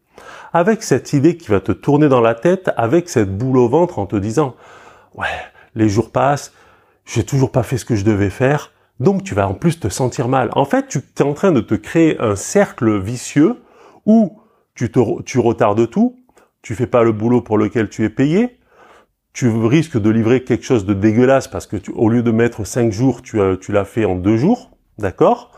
avec 0.51 0.83
cette 0.83 1.13
idée 1.13 1.37
qui 1.37 1.49
va 1.49 1.61
te 1.61 1.71
tourner 1.71 2.09
dans 2.09 2.19
la 2.19 2.35
tête, 2.35 2.71
avec 2.75 3.07
cette 3.07 3.37
boule 3.37 3.57
au 3.57 3.69
ventre 3.69 3.99
en 3.99 4.05
te 4.05 4.17
disant, 4.17 4.55
ouais, 5.15 5.27
les 5.75 5.87
jours 5.87 6.11
passent, 6.11 6.51
j'ai 7.05 7.23
toujours 7.23 7.53
pas 7.53 7.63
fait 7.63 7.77
ce 7.77 7.85
que 7.85 7.95
je 7.95 8.03
devais 8.03 8.29
faire, 8.29 8.73
donc 8.99 9.23
tu 9.23 9.33
vas 9.33 9.47
en 9.47 9.53
plus 9.53 9.79
te 9.79 9.89
sentir 9.89 10.27
mal. 10.27 10.49
En 10.53 10.65
fait, 10.65 10.87
tu 10.87 10.99
es 11.17 11.21
en 11.21 11.33
train 11.33 11.51
de 11.51 11.61
te 11.61 11.75
créer 11.75 12.19
un 12.19 12.35
cercle 12.35 12.99
vicieux 12.99 13.57
où 14.05 14.39
tu, 14.75 14.91
te, 14.91 15.21
tu 15.23 15.39
retardes 15.39 15.89
tout, 15.89 16.17
tu 16.61 16.75
fais 16.75 16.87
pas 16.87 17.03
le 17.03 17.11
boulot 17.11 17.41
pour 17.41 17.57
lequel 17.57 17.89
tu 17.89 18.03
es 18.03 18.09
payé, 18.09 18.59
tu 19.33 19.49
risques 19.49 19.97
de 19.97 20.09
livrer 20.09 20.43
quelque 20.43 20.65
chose 20.65 20.85
de 20.85 20.93
dégueulasse 20.93 21.47
parce 21.47 21.67
que 21.67 21.77
au 21.93 22.09
lieu 22.09 22.23
de 22.23 22.31
mettre 22.31 22.65
5 22.65 22.91
jours, 22.91 23.21
tu, 23.21 23.39
tu 23.61 23.71
l'as 23.71 23.85
fait 23.85 24.05
en 24.05 24.15
2 24.15 24.37
jours, 24.37 24.71
d'accord? 24.97 25.51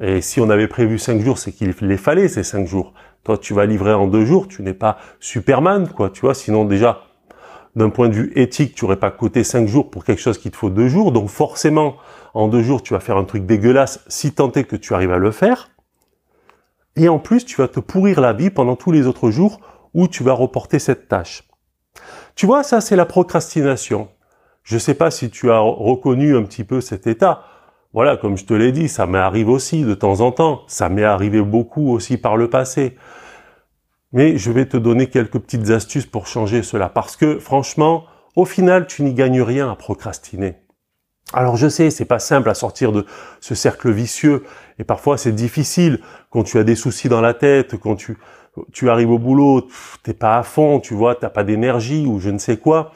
Et 0.00 0.22
si 0.22 0.40
on 0.40 0.48
avait 0.48 0.68
prévu 0.68 0.98
5 0.98 1.20
jours, 1.20 1.38
c'est 1.38 1.52
qu'il 1.52 1.74
les 1.80 1.96
fallait 1.98 2.28
ces 2.28 2.42
5 2.42 2.66
jours. 2.66 2.94
Toi, 3.24 3.36
tu 3.36 3.52
vas 3.52 3.66
livrer 3.66 3.92
en 3.92 4.06
2 4.06 4.24
jours, 4.24 4.48
tu 4.48 4.62
n'es 4.62 4.72
pas 4.72 4.96
Superman, 5.18 5.88
quoi, 5.88 6.08
tu 6.08 6.22
vois, 6.22 6.34
sinon 6.34 6.64
déjà, 6.64 7.02
d'un 7.76 7.90
point 7.90 8.08
de 8.08 8.14
vue 8.14 8.32
éthique, 8.34 8.74
tu 8.74 8.84
n'aurais 8.84 8.98
pas 8.98 9.10
coté 9.10 9.44
5 9.44 9.68
jours 9.68 9.90
pour 9.90 10.04
quelque 10.04 10.20
chose 10.20 10.38
qui 10.38 10.50
te 10.50 10.56
faut 10.56 10.70
2 10.70 10.88
jours, 10.88 11.12
donc 11.12 11.28
forcément, 11.28 11.96
en 12.34 12.48
deux 12.48 12.62
jours, 12.62 12.82
tu 12.82 12.94
vas 12.94 13.00
faire 13.00 13.16
un 13.16 13.24
truc 13.24 13.46
dégueulasse 13.46 14.00
si 14.08 14.32
tant 14.32 14.50
est 14.52 14.64
que 14.64 14.76
tu 14.76 14.94
arrives 14.94 15.12
à 15.12 15.18
le 15.18 15.30
faire. 15.30 15.70
Et 16.96 17.08
en 17.08 17.18
plus, 17.18 17.44
tu 17.44 17.56
vas 17.56 17.68
te 17.68 17.80
pourrir 17.80 18.20
la 18.20 18.32
vie 18.32 18.50
pendant 18.50 18.76
tous 18.76 18.92
les 18.92 19.06
autres 19.06 19.30
jours 19.30 19.60
où 19.94 20.08
tu 20.08 20.22
vas 20.22 20.32
reporter 20.32 20.78
cette 20.78 21.08
tâche. 21.08 21.44
Tu 22.34 22.46
vois, 22.46 22.62
ça 22.62 22.80
c'est 22.80 22.96
la 22.96 23.06
procrastination. 23.06 24.08
Je 24.62 24.74
ne 24.74 24.80
sais 24.80 24.94
pas 24.94 25.10
si 25.10 25.30
tu 25.30 25.50
as 25.50 25.58
reconnu 25.58 26.36
un 26.36 26.42
petit 26.42 26.64
peu 26.64 26.80
cet 26.80 27.06
état. 27.06 27.44
Voilà, 27.92 28.16
comme 28.16 28.36
je 28.36 28.44
te 28.44 28.54
l'ai 28.54 28.72
dit, 28.72 28.88
ça 28.88 29.06
m'est 29.06 29.18
arrivé 29.18 29.50
aussi 29.50 29.82
de 29.82 29.94
temps 29.94 30.20
en 30.20 30.30
temps. 30.30 30.62
Ça 30.68 30.88
m'est 30.88 31.04
arrivé 31.04 31.42
beaucoup 31.42 31.90
aussi 31.90 32.18
par 32.18 32.36
le 32.36 32.48
passé. 32.48 32.96
Mais 34.12 34.38
je 34.38 34.50
vais 34.50 34.66
te 34.66 34.76
donner 34.76 35.08
quelques 35.08 35.38
petites 35.38 35.70
astuces 35.70 36.06
pour 36.06 36.26
changer 36.26 36.62
cela. 36.62 36.88
Parce 36.88 37.16
que 37.16 37.38
franchement, 37.38 38.04
au 38.36 38.44
final, 38.44 38.86
tu 38.86 39.02
n'y 39.02 39.14
gagnes 39.14 39.42
rien 39.42 39.70
à 39.70 39.76
procrastiner. 39.76 40.56
Alors 41.32 41.56
je 41.56 41.68
sais, 41.68 41.90
c'est 41.90 42.04
pas 42.04 42.18
simple 42.18 42.50
à 42.50 42.54
sortir 42.54 42.90
de 42.90 43.06
ce 43.40 43.54
cercle 43.54 43.90
vicieux 43.90 44.42
et 44.80 44.84
parfois 44.84 45.16
c'est 45.16 45.30
difficile 45.32 46.00
quand 46.28 46.42
tu 46.42 46.58
as 46.58 46.64
des 46.64 46.74
soucis 46.74 47.08
dans 47.08 47.20
la 47.20 47.34
tête, 47.34 47.76
quand 47.76 47.94
tu 47.94 48.18
tu 48.72 48.90
arrives 48.90 49.10
au 49.10 49.18
boulot, 49.18 49.68
t'es 50.02 50.12
pas 50.12 50.38
à 50.38 50.42
fond, 50.42 50.80
tu 50.80 50.94
vois, 50.94 51.14
t'as 51.14 51.30
pas 51.30 51.44
d'énergie 51.44 52.04
ou 52.06 52.18
je 52.18 52.30
ne 52.30 52.38
sais 52.38 52.56
quoi. 52.56 52.92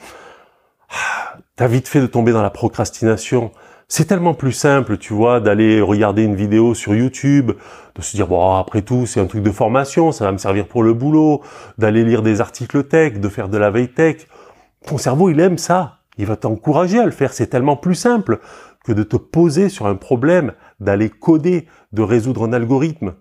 T'as 1.57 1.69
vite 1.69 1.89
fait 1.89 2.01
de 2.01 2.07
tomber 2.07 2.33
dans 2.33 2.43
la 2.43 2.51
procrastination. 2.51 3.53
C'est 3.89 4.07
tellement 4.07 4.35
plus 4.35 4.53
simple, 4.53 4.97
tu 4.97 5.13
vois, 5.13 5.41
d'aller 5.41 5.81
regarder 5.81 6.23
une 6.23 6.35
vidéo 6.35 6.75
sur 6.75 6.95
YouTube, 6.95 7.53
de 7.95 8.03
se 8.03 8.17
dire 8.17 8.27
bon 8.27 8.57
après 8.57 8.83
tout 8.83 9.07
c'est 9.07 9.21
un 9.21 9.27
truc 9.27 9.43
de 9.43 9.51
formation, 9.51 10.11
ça 10.11 10.25
va 10.25 10.33
me 10.33 10.39
servir 10.39 10.67
pour 10.67 10.83
le 10.83 10.95
boulot, 10.95 11.43
d'aller 11.77 12.05
lire 12.05 12.23
des 12.23 12.41
articles 12.41 12.85
tech, 12.85 13.21
de 13.21 13.29
faire 13.29 13.49
de 13.49 13.59
la 13.59 13.71
veille 13.71 13.93
tech. 13.93 14.27
Ton 14.87 14.99
cerveau 14.99 15.31
il 15.31 15.41
aime 15.41 15.59
ça. 15.59 16.01
Il 16.17 16.27
va 16.27 16.37
t'encourager 16.37 16.99
à 16.99 17.05
le 17.05 17.11
faire. 17.11 17.33
C'est 17.33 17.49
tellement 17.49 17.77
plus 17.77 17.95
simple 17.95 18.41
que 18.85 18.93
de 18.93 19.03
te 19.03 19.17
poser 19.17 19.69
sur 19.69 19.87
un 19.87 19.97
problème, 19.97 20.53
d'aller 20.79 21.11
coder, 21.11 21.67
de 21.93 22.03
résoudre 22.03 22.47
un 22.47 22.53
algorithme. 22.53 23.15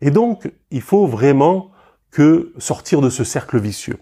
Et 0.00 0.10
donc, 0.10 0.50
il 0.70 0.82
faut 0.82 1.06
vraiment 1.06 1.70
que 2.10 2.52
sortir 2.58 3.00
de 3.00 3.10
ce 3.10 3.24
cercle 3.24 3.58
vicieux. 3.58 3.98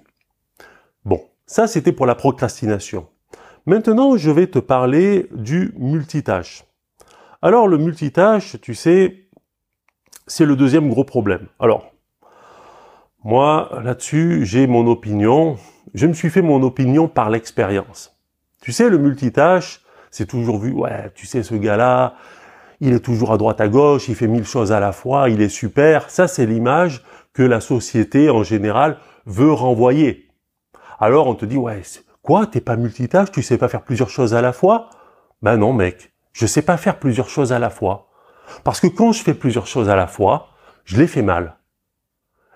Bon, 1.05 1.21
ça 1.47 1.67
c'était 1.67 1.93
pour 1.93 2.07
la 2.07 2.15
procrastination. 2.15 3.09
Maintenant, 3.67 4.17
je 4.17 4.31
vais 4.31 4.47
te 4.47 4.59
parler 4.59 5.29
du 5.33 5.73
multitâche. 5.77 6.65
Alors, 7.43 7.69
le 7.69 7.79
multitâche, 7.79 8.61
tu 8.61 8.75
sais, 8.75 9.29
c'est 10.27 10.45
le 10.45 10.57
deuxième 10.57 10.89
gros 10.89 11.05
problème. 11.05 11.47
Alors, 11.61 11.93
moi, 13.25 13.71
là-dessus, 13.83 14.45
j'ai 14.45 14.67
mon 14.67 14.87
opinion 14.87 15.59
je 15.95 16.07
me 16.07 16.13
suis 16.13 16.31
fait 16.31 16.43
mon 16.43 16.63
opinion 16.63 17.09
par 17.09 17.31
l'expérience. 17.31 18.17
Tu 18.61 18.73
sais, 18.73 18.89
le 18.89 18.99
multitâche, 18.99 19.81
c'est 20.11 20.27
toujours 20.27 20.59
vu, 20.59 20.73
ouais, 20.73 21.11
tu 21.15 21.27
sais, 21.27 21.43
ce 21.43 21.55
gars-là, 21.55 22.15
il 22.81 22.93
est 22.93 23.01
toujours 23.01 23.33
à 23.33 23.39
droite 23.39 23.61
à 23.61 23.69
gauche, 23.69 24.09
il 24.09 24.15
fait 24.15 24.27
mille 24.27 24.45
choses 24.45 24.73
à 24.73 24.81
la 24.81 24.93
fois, 24.93 25.29
il 25.29 25.41
est 25.41 25.49
super. 25.49 26.11
Ça, 26.11 26.29
c'est 26.29 26.47
l'image 26.47 27.03
que 27.33 27.43
la 27.43 27.61
société, 27.61 28.31
en 28.31 28.43
général, 28.43 28.99
veut 29.27 29.53
renvoyer. 29.53 30.29
Alors, 31.01 31.27
on 31.27 31.35
te 31.35 31.45
dit, 31.45 31.57
ouais, 31.57 31.83
quoi, 32.29 32.47
t'es 32.47 32.61
pas 32.61 32.77
multitâche, 32.77 33.33
tu 33.33 33.43
sais 33.43 33.57
pas 33.57 33.69
faire 33.69 33.81
plusieurs 33.81 34.11
choses 34.11 34.35
à 34.35 34.43
la 34.43 34.53
fois? 34.53 34.91
Ben 35.41 35.57
non, 35.57 35.73
mec, 35.73 36.13
je 36.35 36.45
sais 36.45 36.61
pas 36.61 36.77
faire 36.77 36.99
plusieurs 36.99 37.31
choses 37.31 37.55
à 37.55 37.59
la 37.59 37.71
fois. 37.71 38.11
Parce 38.65 38.81
que 38.81 38.87
quand 38.87 39.13
je 39.13 39.23
fais 39.23 39.33
plusieurs 39.33 39.67
choses 39.67 39.89
à 39.89 39.97
la 39.97 40.07
fois, 40.07 40.49
je 40.85 40.99
les 40.99 41.07
fais 41.07 41.23
mal 41.23 41.57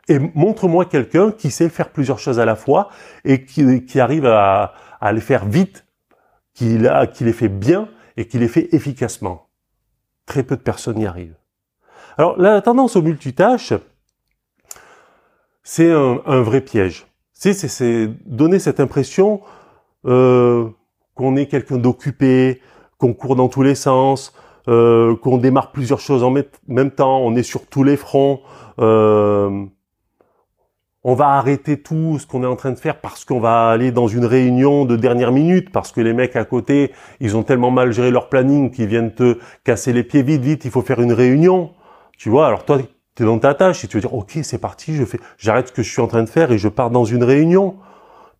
et 0.08 0.18
montre-moi 0.34 0.84
quelqu'un 0.84 1.32
qui 1.32 1.50
sait 1.50 1.70
faire 1.70 1.88
plusieurs 1.90 2.18
choses 2.18 2.38
à 2.38 2.44
la 2.44 2.54
fois 2.54 2.90
et 3.24 3.46
qui, 3.46 3.98
arrive 3.98 4.26
à, 4.26 4.74
les 5.10 5.22
faire 5.22 5.46
vite, 5.46 5.86
qui, 6.52 6.76
les 6.76 7.32
fait 7.32 7.48
bien 7.48 7.88
et 8.18 8.26
qui 8.26 8.38
les 8.38 8.48
fait 8.48 8.74
efficacement. 8.74 9.48
Très 10.26 10.42
peu 10.42 10.56
de 10.56 10.62
personnes 10.62 11.00
y 11.00 11.06
arrivent. 11.06 11.38
Alors 12.18 12.38
la 12.38 12.60
tendance 12.60 12.96
au 12.96 13.00
multitâche, 13.00 13.72
c'est 15.62 15.90
un, 15.90 16.42
vrai 16.42 16.60
piège. 16.60 17.06
C'est 17.32 18.08
donner 18.26 18.58
cette 18.58 18.80
impression 18.80 19.40
euh, 20.06 20.68
qu'on 21.14 21.36
est 21.36 21.46
quelqu'un 21.46 21.78
d'occupé, 21.78 22.60
qu'on 22.98 23.14
court 23.14 23.36
dans 23.36 23.48
tous 23.48 23.62
les 23.62 23.74
sens, 23.74 24.32
euh, 24.68 25.16
qu'on 25.16 25.38
démarre 25.38 25.72
plusieurs 25.72 26.00
choses 26.00 26.22
en 26.22 26.32
même 26.68 26.90
temps, 26.90 27.18
on 27.20 27.34
est 27.34 27.42
sur 27.42 27.66
tous 27.66 27.82
les 27.84 27.96
fronts. 27.96 28.40
Euh, 28.78 29.66
on 31.04 31.14
va 31.14 31.30
arrêter 31.30 31.82
tout 31.82 32.18
ce 32.20 32.26
qu'on 32.28 32.44
est 32.44 32.46
en 32.46 32.54
train 32.54 32.70
de 32.70 32.78
faire 32.78 33.00
parce 33.00 33.24
qu'on 33.24 33.40
va 33.40 33.70
aller 33.70 33.90
dans 33.90 34.06
une 34.06 34.24
réunion 34.24 34.84
de 34.84 34.94
dernière 34.94 35.32
minute, 35.32 35.72
parce 35.72 35.90
que 35.90 36.00
les 36.00 36.12
mecs 36.12 36.36
à 36.36 36.44
côté, 36.44 36.92
ils 37.18 37.36
ont 37.36 37.42
tellement 37.42 37.72
mal 37.72 37.92
géré 37.92 38.12
leur 38.12 38.28
planning 38.28 38.70
qu'ils 38.70 38.86
viennent 38.86 39.12
te 39.12 39.38
casser 39.64 39.92
les 39.92 40.04
pieds 40.04 40.22
vite, 40.22 40.42
vite, 40.42 40.64
il 40.64 40.70
faut 40.70 40.82
faire 40.82 41.00
une 41.00 41.12
réunion. 41.12 41.72
Tu 42.16 42.30
vois, 42.30 42.46
alors 42.46 42.64
toi, 42.64 42.78
tu 43.16 43.24
es 43.24 43.26
dans 43.26 43.40
ta 43.40 43.54
tâche 43.54 43.84
et 43.84 43.88
tu 43.88 43.96
veux 43.96 44.00
dire, 44.00 44.14
ok, 44.14 44.38
c'est 44.42 44.58
parti, 44.58 44.94
je 44.94 45.04
fais, 45.04 45.18
j'arrête 45.38 45.68
ce 45.68 45.72
que 45.72 45.82
je 45.82 45.90
suis 45.90 46.00
en 46.00 46.06
train 46.06 46.22
de 46.22 46.28
faire 46.28 46.52
et 46.52 46.58
je 46.58 46.68
pars 46.68 46.90
dans 46.90 47.04
une 47.04 47.24
réunion. 47.24 47.76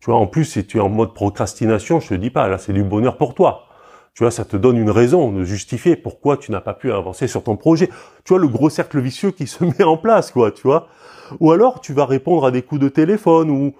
Tu 0.03 0.11
vois, 0.11 0.19
en 0.19 0.27
plus, 0.27 0.43
si 0.43 0.65
tu 0.65 0.79
es 0.79 0.81
en 0.81 0.89
mode 0.89 1.13
procrastination, 1.13 2.01
je 2.01 2.09
te 2.09 2.13
dis 2.15 2.29
pas, 2.29 2.49
là, 2.49 2.57
c'est 2.57 2.73
du 2.73 2.83
bonheur 2.83 3.15
pour 3.15 3.33
toi. 3.33 3.67
Tu 4.13 4.23
vois, 4.23 4.31
ça 4.31 4.43
te 4.43 4.57
donne 4.57 4.75
une 4.75 4.89
raison 4.89 5.31
de 5.31 5.45
justifier 5.45 5.95
pourquoi 5.95 6.35
tu 6.35 6.51
n'as 6.51 6.59
pas 6.59 6.73
pu 6.73 6.91
avancer 6.91 7.25
sur 7.29 7.41
ton 7.41 7.55
projet. 7.55 7.87
Tu 8.25 8.33
vois, 8.33 8.39
le 8.39 8.49
gros 8.49 8.69
cercle 8.69 8.99
vicieux 8.99 9.31
qui 9.31 9.47
se 9.47 9.63
met 9.79 9.85
en 9.85 9.95
place, 9.95 10.31
quoi, 10.31 10.51
tu 10.51 10.63
vois. 10.63 10.89
Ou 11.39 11.53
alors, 11.53 11.79
tu 11.79 11.93
vas 11.93 12.05
répondre 12.05 12.45
à 12.45 12.51
des 12.51 12.63
coups 12.63 12.81
de 12.81 12.89
téléphone 12.89 13.49
ou 13.49 13.75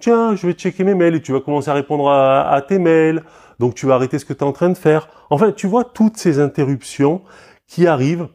tiens, 0.00 0.34
je 0.34 0.48
vais 0.48 0.52
checker 0.52 0.82
mes 0.82 0.96
mails 0.96 1.14
et 1.14 1.22
tu 1.22 1.30
vas 1.30 1.40
commencer 1.40 1.70
à 1.70 1.74
répondre 1.74 2.10
à, 2.10 2.60
tes 2.66 2.80
mails. 2.80 3.22
Donc, 3.60 3.76
tu 3.76 3.86
vas 3.86 3.94
arrêter 3.94 4.18
ce 4.18 4.24
que 4.24 4.32
tu 4.32 4.40
es 4.40 4.42
en 4.42 4.52
train 4.52 4.70
de 4.70 4.76
faire. 4.76 5.08
Enfin, 5.30 5.52
tu 5.52 5.68
vois 5.68 5.84
toutes 5.84 6.16
ces 6.16 6.40
interruptions 6.40 7.22
qui 7.68 7.86
arrivent. 7.86 8.26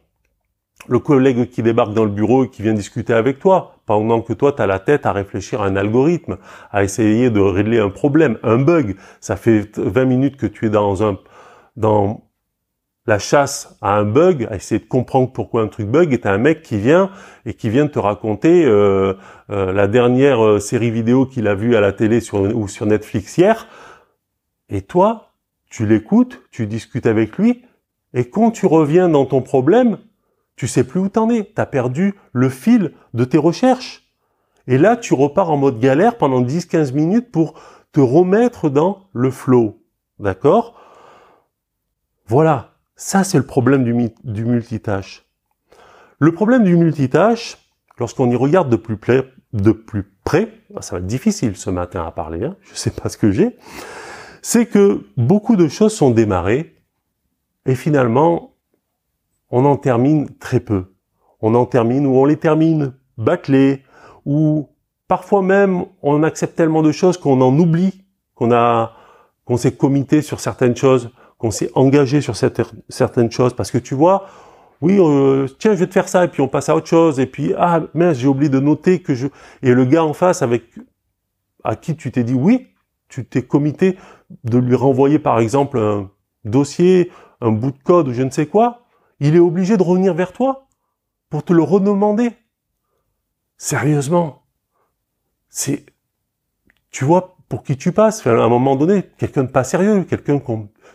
Le 0.88 1.00
collègue 1.00 1.50
qui 1.50 1.62
débarque 1.62 1.94
dans 1.94 2.06
le 2.06 2.12
bureau 2.12 2.46
et 2.46 2.50
qui 2.50 2.62
vient 2.62 2.74
discuter 2.74 3.12
avec 3.12 3.40
toi, 3.40 3.73
pendant 3.86 4.22
que 4.22 4.34
toi, 4.34 4.54
tu 4.54 4.62
as 4.62 4.68
la 4.68 4.80
tête 4.80 5.06
à 5.06 5.12
réfléchir 5.12 5.62
à 5.62 5.66
un 5.66 5.76
algorithme, 5.76 6.38
à 6.72 6.84
essayer 6.84 7.30
de 7.30 7.40
régler 7.40 7.80
un 7.80 7.90
problème, 7.90 8.38
un 8.44 8.58
bug. 8.58 8.96
Ça 9.20 9.36
fait 9.36 9.78
20 9.78 10.06
minutes 10.06 10.38
que 10.38 10.46
tu 10.46 10.68
es 10.68 10.70
dans 10.70 11.04
un, 11.04 11.18
dans 11.76 12.24
la 13.06 13.20
chasse 13.20 13.78
à 13.82 13.98
un 13.98 14.06
bug, 14.06 14.48
à 14.50 14.56
essayer 14.56 14.80
de 14.80 14.86
comprendre 14.86 15.32
pourquoi 15.34 15.62
un 15.62 15.68
truc 15.68 15.88
bug, 15.88 16.14
et 16.14 16.20
t'as 16.20 16.32
un 16.32 16.38
mec 16.38 16.62
qui 16.62 16.78
vient 16.78 17.12
et 17.46 17.54
qui 17.54 17.70
vient 17.70 17.88
te 17.88 18.00
raconter 18.00 18.66
euh, 18.66 19.14
euh, 19.50 19.74
la 19.74 19.88
dernière 19.88 20.44
euh, 20.44 20.60
série 20.60 20.92
vidéo 20.92 21.26
qu'il 21.26 21.48
a 21.48 21.56
vue 21.56 21.76
à 21.76 21.82
la 21.82 21.92
télé 21.92 22.22
sur, 22.22 22.40
ou 22.40 22.68
sur 22.68 22.86
Netflix 22.86 23.38
hier, 23.38 23.68
et 24.70 24.82
toi, 24.82 25.34
tu 25.70 25.86
l'écoutes, 25.86 26.42
tu 26.52 26.66
discutes 26.66 27.06
avec 27.06 27.38
lui, 27.38 27.66
et 28.14 28.30
quand 28.30 28.52
tu 28.52 28.66
reviens 28.66 29.10
dans 29.10 29.26
ton 29.26 29.42
problème, 29.42 29.98
tu 30.56 30.68
sais 30.68 30.84
plus 30.84 31.00
où 31.00 31.10
t'en 31.10 31.30
es, 31.30 31.44
t'as 31.44 31.66
perdu 31.66 32.16
le 32.32 32.50
fil 32.50 32.94
de 33.14 33.26
tes 33.26 33.38
recherches. 33.38 34.04
Et 34.68 34.78
là, 34.78 34.96
tu 34.96 35.14
repars 35.14 35.52
en 35.52 35.58
mode 35.58 35.80
galère 35.80 36.18
pendant 36.18 36.42
10-15 36.42 36.94
minutes 36.94 37.32
pour 37.32 37.56
te 37.92 38.00
remettre 38.00 38.70
dans 38.70 39.10
le 39.14 39.30
flow. 39.32 39.82
D'accord? 40.20 40.80
Voilà, 42.28 42.76
ça, 42.96 43.24
c'est 43.24 43.38
le 43.38 43.46
problème 43.46 43.84
du, 43.84 44.46
multitâche. 44.46 45.26
Le 46.20 46.32
problème 46.32 46.64
du 46.64 46.78
multitâche, 46.78 47.58
lorsqu'on 48.00 48.30
y 48.30 48.36
regarde 48.36 48.70
de 48.70 48.76
plus, 48.76 48.98
près, 48.98 49.28
bah, 50.70 50.82
ça 50.82 50.96
va 50.96 51.00
être 51.00 51.08
difficile 51.08 51.58
ce 51.58 51.70
matin 51.70 52.06
à 52.06 52.12
parler, 52.12 52.46
hein, 52.46 52.56
je 52.62 52.72
ne 52.72 52.78
sais 52.78 52.92
pas 52.92 53.10
ce 53.10 53.18
que 53.18 53.32
j'ai, 53.32 53.58
c'est 54.42 54.66
que 54.66 55.06
beaucoup 55.18 55.56
de 55.56 55.68
choses 55.68 55.94
sont 55.94 56.12
démarrées 56.12 56.76
et 57.66 57.76
finalement, 57.76 58.53
on 59.54 59.66
en 59.66 59.78
termine 59.78 60.30
très 60.40 60.60
peu. 60.60 60.94
On 61.40 61.56
en 61.56 61.66
termine 61.66 62.06
ou 62.08 62.16
on 62.18 62.26
les 62.26 62.38
termine 62.38 62.94
bâclées 63.18 63.84
ou 64.26 64.70
parfois 65.08 65.42
même 65.42 65.86
on 66.02 66.24
accepte 66.24 66.56
tellement 66.56 66.82
de 66.82 66.92
choses 66.92 67.18
qu'on 67.18 67.40
en 67.42 67.58
oublie, 67.58 68.04
qu'on 68.36 68.52
a, 68.52 68.94
qu'on 69.46 69.58
s'est 69.58 69.76
comité 69.76 70.22
sur 70.22 70.40
certaines 70.40 70.76
choses 70.76 71.12
qu'on 71.44 71.52
s'est 71.52 71.72
engagé 71.76 72.22
sur 72.22 72.38
certaines 72.38 73.30
choses. 73.30 73.54
Parce 73.54 73.70
que 73.70 73.78
tu 73.78 73.96
vois, 73.96 74.28
oui, 74.80 74.98
euh, 74.98 75.46
tiens, 75.60 75.74
je 75.74 75.80
vais 75.80 75.88
te 75.88 75.92
faire 75.92 76.08
ça, 76.08 76.24
et 76.24 76.30
puis 76.30 76.42
on 76.42 76.48
passe 76.48 76.70
à 76.70 76.76
autre 76.76 76.88
chose, 76.88 77.20
et 77.20 77.26
puis, 77.26 77.54
ah, 77.58 77.82
mince, 77.94 78.18
j'ai 78.18 78.30
oublié 78.30 78.50
de 78.50 78.62
noter 78.62 79.02
que 79.02 79.14
je... 79.14 79.28
Et 79.62 79.74
le 79.74 79.84
gars 79.84 80.06
en 80.06 80.14
face, 80.14 80.42
avec 80.42 80.64
à 81.66 81.76
qui 81.76 81.98
tu 81.98 82.14
t'es 82.14 82.24
dit 82.24 82.34
oui, 82.34 82.68
tu 83.10 83.26
t'es 83.26 83.42
comité 83.42 83.98
de 84.46 84.58
lui 84.58 84.76
renvoyer, 84.76 85.20
par 85.20 85.40
exemple, 85.40 85.78
un 85.80 86.10
dossier, 86.46 87.12
un 87.42 87.52
bout 87.52 87.72
de 87.72 87.84
code, 87.84 88.08
ou 88.08 88.14
je 88.14 88.22
ne 88.22 88.30
sais 88.30 88.46
quoi, 88.46 88.83
il 89.24 89.38
est 89.38 89.40
obligé 89.40 89.78
de 89.78 89.84
revenir 89.84 90.14
vers 90.14 90.34
toi 90.34 90.68
pour 91.30 91.44
te 91.44 91.54
le 91.54 91.64
redemander. 91.64 92.34
Sérieusement. 93.58 94.44
C'est, 95.48 95.86
tu 96.92 97.06
vois, 97.06 97.38
pour 97.48 97.64
qui 97.64 97.78
tu 97.78 97.94
passes. 97.94 98.28
à 98.28 98.32
un 98.32 98.50
moment 98.50 98.76
donné, 98.76 99.04
quelqu'un 99.18 99.44
de 99.44 99.50
pas 99.50 99.64
sérieux, 99.64 100.04
quelqu'un 100.04 100.42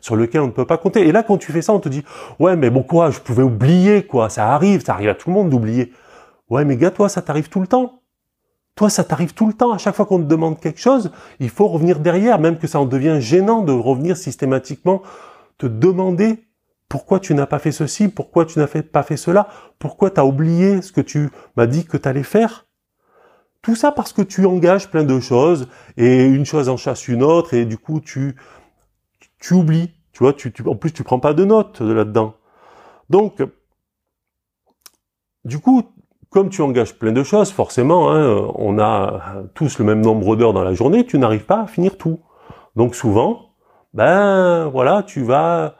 sur 0.02 0.14
lequel 0.14 0.42
on 0.42 0.48
ne 0.48 0.52
peut 0.52 0.66
pas 0.66 0.76
compter. 0.76 1.08
Et 1.08 1.12
là, 1.12 1.22
quand 1.22 1.38
tu 1.38 1.52
fais 1.52 1.62
ça, 1.62 1.72
on 1.72 1.80
te 1.80 1.88
dit, 1.88 2.04
ouais, 2.38 2.54
mais 2.54 2.68
bon, 2.68 2.82
quoi, 2.82 3.10
je 3.10 3.18
pouvais 3.18 3.42
oublier, 3.42 4.06
quoi, 4.06 4.28
ça 4.28 4.52
arrive, 4.52 4.84
ça 4.84 4.92
arrive 4.92 5.08
à 5.08 5.14
tout 5.14 5.30
le 5.30 5.34
monde 5.34 5.48
d'oublier. 5.48 5.92
Ouais, 6.50 6.66
mais 6.66 6.76
gars, 6.76 6.90
toi, 6.90 7.08
ça 7.08 7.22
t'arrive 7.22 7.48
tout 7.48 7.60
le 7.60 7.66
temps. 7.66 8.02
Toi, 8.74 8.90
ça 8.90 9.04
t'arrive 9.04 9.32
tout 9.32 9.46
le 9.46 9.54
temps. 9.54 9.72
À 9.72 9.78
chaque 9.78 9.94
fois 9.94 10.04
qu'on 10.04 10.18
te 10.18 10.24
demande 10.24 10.60
quelque 10.60 10.80
chose, 10.80 11.12
il 11.40 11.48
faut 11.48 11.66
revenir 11.66 11.98
derrière, 11.98 12.38
même 12.38 12.58
que 12.58 12.66
ça 12.66 12.78
en 12.78 12.84
devient 12.84 13.16
gênant 13.20 13.62
de 13.62 13.72
revenir 13.72 14.18
systématiquement, 14.18 15.00
te 15.56 15.66
demander 15.66 16.44
pourquoi 16.88 17.20
tu 17.20 17.34
n'as 17.34 17.46
pas 17.46 17.58
fait 17.58 17.72
ceci, 17.72 18.08
pourquoi 18.08 18.46
tu 18.46 18.58
n'as 18.58 18.66
pas 18.66 19.02
fait 19.02 19.16
cela, 19.16 19.48
pourquoi 19.78 20.10
tu 20.10 20.20
as 20.20 20.24
oublié 20.24 20.82
ce 20.82 20.92
que 20.92 21.00
tu 21.00 21.30
m'as 21.56 21.66
dit 21.66 21.84
que 21.84 21.96
tu 21.96 22.08
allais 22.08 22.22
faire? 22.22 22.66
Tout 23.62 23.74
ça 23.74 23.92
parce 23.92 24.12
que 24.12 24.22
tu 24.22 24.46
engages 24.46 24.90
plein 24.90 25.04
de 25.04 25.20
choses 25.20 25.68
et 25.96 26.24
une 26.24 26.46
chose 26.46 26.68
en 26.68 26.76
chasse 26.76 27.08
une 27.08 27.22
autre 27.22 27.54
et 27.54 27.64
du 27.64 27.76
coup 27.76 28.00
tu 28.00 28.36
tu 29.38 29.54
oublies. 29.54 29.92
Tu 30.12 30.24
vois, 30.24 30.32
tu, 30.32 30.52
en 30.66 30.74
plus, 30.74 30.92
tu 30.92 31.04
prends 31.04 31.20
pas 31.20 31.32
de 31.32 31.44
notes 31.44 31.80
là-dedans. 31.80 32.34
Donc, 33.08 33.40
du 35.44 35.60
coup, 35.60 35.84
comme 36.28 36.50
tu 36.50 36.60
engages 36.60 36.94
plein 36.98 37.12
de 37.12 37.22
choses, 37.22 37.52
forcément, 37.52 38.12
hein, 38.12 38.50
on 38.56 38.80
a 38.80 39.44
tous 39.54 39.78
le 39.78 39.84
même 39.84 40.00
nombre 40.00 40.34
d'heures 40.34 40.52
dans 40.52 40.64
la 40.64 40.74
journée, 40.74 41.06
tu 41.06 41.18
n'arrives 41.18 41.44
pas 41.44 41.62
à 41.62 41.66
finir 41.68 41.96
tout. 41.96 42.18
Donc 42.74 42.96
souvent, 42.96 43.50
ben 43.94 44.66
voilà, 44.66 45.04
tu 45.04 45.22
vas 45.22 45.76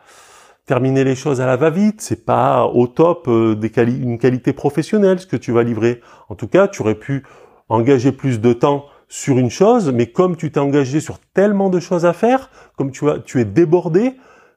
terminer 0.68 1.02
les 1.02 1.14
choses 1.14 1.40
à 1.40 1.46
la 1.46 1.56
va-vite, 1.56 2.02
c'est 2.02 2.26
pas 2.26 2.66
au 2.66 2.86
top 2.86 3.26
euh, 3.26 3.58
une 3.86 4.18
qualité 4.18 4.52
professionnelle 4.52 5.18
ce 5.18 5.26
que 5.26 5.36
tu 5.36 5.50
vas 5.50 5.62
livrer. 5.62 6.02
En 6.28 6.34
tout 6.34 6.46
cas, 6.46 6.68
tu 6.68 6.82
aurais 6.82 6.94
pu 6.94 7.24
engager 7.70 8.12
plus 8.12 8.38
de 8.38 8.52
temps 8.52 8.84
sur 9.08 9.38
une 9.38 9.48
chose, 9.48 9.90
mais 9.90 10.12
comme 10.12 10.36
tu 10.36 10.52
t'es 10.52 10.60
engagé 10.60 11.00
sur 11.00 11.20
tellement 11.32 11.70
de 11.70 11.80
choses 11.80 12.04
à 12.04 12.12
faire, 12.12 12.50
comme 12.76 12.90
tu, 12.90 13.06
tu 13.24 13.40
es 13.40 13.46
débordé, 13.46 14.16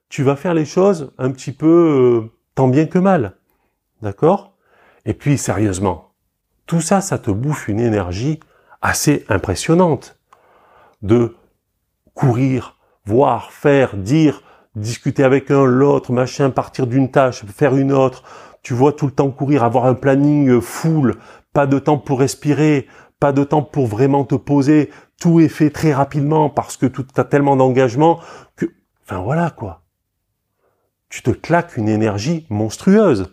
tu 0.10 0.24
vas 0.24 0.36
faire 0.36 0.53
les 0.53 0.65
choses 0.65 1.13
un 1.18 1.32
petit 1.32 1.53
peu 1.53 2.25
euh, 2.25 2.32
tant 2.56 2.68
bien 2.68 2.88
que 2.88 3.00
mal. 3.00 3.38
D'accord? 4.01 4.58
Et 5.06 5.13
puis, 5.13 5.38
sérieusement, 5.38 6.12
tout 6.65 6.82
ça, 6.82 7.00
ça 7.00 7.20
te 7.20 7.32
bouffe 7.32 7.70
une 7.70 7.80
énergie 7.80 8.41
assez 8.82 9.25
impressionnante 9.30 10.20
de 11.01 11.38
courir, 12.13 12.77
voir, 13.06 13.53
faire, 13.53 13.96
dire, 13.96 14.44
discuter 14.75 15.24
avec 15.24 15.51
un, 15.51 15.66
l'autre, 15.66 16.12
machin, 16.12 16.50
partir 16.50 16.88
d'une 16.88 17.12
tâche, 17.12 17.44
faire 17.46 17.75
une 17.75 17.92
autre. 17.92 18.24
Tu 18.63 18.74
vois 18.74 18.94
tout 18.94 19.06
le 19.06 19.12
temps 19.12 19.32
courir, 19.32 19.63
avoir 19.63 19.86
un 19.86 19.96
planning 19.96 20.62
full, 20.62 21.16
pas 21.54 21.68
de 21.68 21.80
temps 21.80 21.98
pour 21.98 22.20
respirer, 22.20 22.88
pas 23.20 23.32
de 23.32 23.44
temps 23.44 23.63
pour 23.63 23.88
vraiment 23.88 24.24
te 24.24 24.36
poser. 24.36 24.90
Tout 25.20 25.40
est 25.40 25.50
fait 25.50 25.70
très 25.70 25.94
rapidement 25.94 26.50
parce 26.50 26.78
que 26.78 26.86
tu 26.86 27.01
as 27.18 27.24
tellement 27.24 27.56
d'engagement 27.56 28.20
que, 28.56 28.66
enfin 29.04 29.20
voilà 29.20 29.50
quoi. 29.50 29.82
Tu 31.10 31.22
te 31.22 31.32
claques 31.32 31.75
une 31.75 31.90
énergie 31.90 32.48
monstrueuse. 32.50 33.32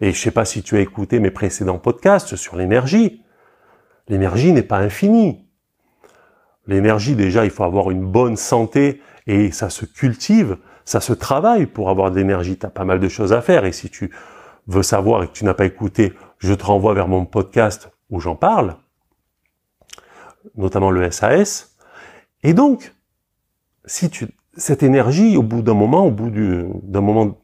Et 0.00 0.12
je 0.12 0.18
sais 0.18 0.30
pas 0.30 0.44
si 0.44 0.62
tu 0.62 0.76
as 0.76 0.80
écouté 0.80 1.20
mes 1.20 1.30
précédents 1.30 1.78
podcasts 1.78 2.36
sur 2.36 2.56
l'énergie. 2.56 3.22
L'énergie 4.08 4.52
n'est 4.52 4.62
pas 4.62 4.78
infinie. 4.78 5.46
L'énergie, 6.66 7.14
déjà, 7.14 7.44
il 7.44 7.50
faut 7.50 7.64
avoir 7.64 7.90
une 7.90 8.04
bonne 8.04 8.36
santé 8.36 9.02
et 9.26 9.50
ça 9.50 9.70
se 9.70 9.84
cultive, 9.84 10.58
ça 10.84 11.00
se 11.00 11.12
travaille 11.12 11.66
pour 11.66 11.90
avoir 11.90 12.10
de 12.10 12.16
l'énergie. 12.16 12.58
Tu 12.58 12.66
as 12.66 12.70
pas 12.70 12.84
mal 12.84 13.00
de 13.00 13.08
choses 13.08 13.32
à 13.32 13.40
faire 13.40 13.64
et 13.64 13.72
si 13.72 13.88
tu 13.90 14.10
veux 14.66 14.82
savoir 14.82 15.22
et 15.22 15.28
que 15.28 15.32
tu 15.32 15.44
n'as 15.44 15.54
pas 15.54 15.64
écouté, 15.64 16.14
je 16.38 16.54
te 16.54 16.64
renvoie 16.64 16.94
vers 16.94 17.08
mon 17.08 17.24
podcast 17.24 17.90
où 18.10 18.20
j'en 18.20 18.36
parle, 18.36 18.76
notamment 20.56 20.90
le 20.90 21.10
SAS. 21.10 21.76
Et 22.42 22.52
donc, 22.52 22.94
si 23.86 24.10
tu, 24.10 24.28
cette 24.56 24.82
énergie, 24.82 25.36
au 25.36 25.42
bout 25.42 25.62
d'un 25.62 25.74
moment, 25.74 26.06
au 26.06 26.10
bout 26.10 26.30
d'un 26.30 27.00
moment, 27.00 27.38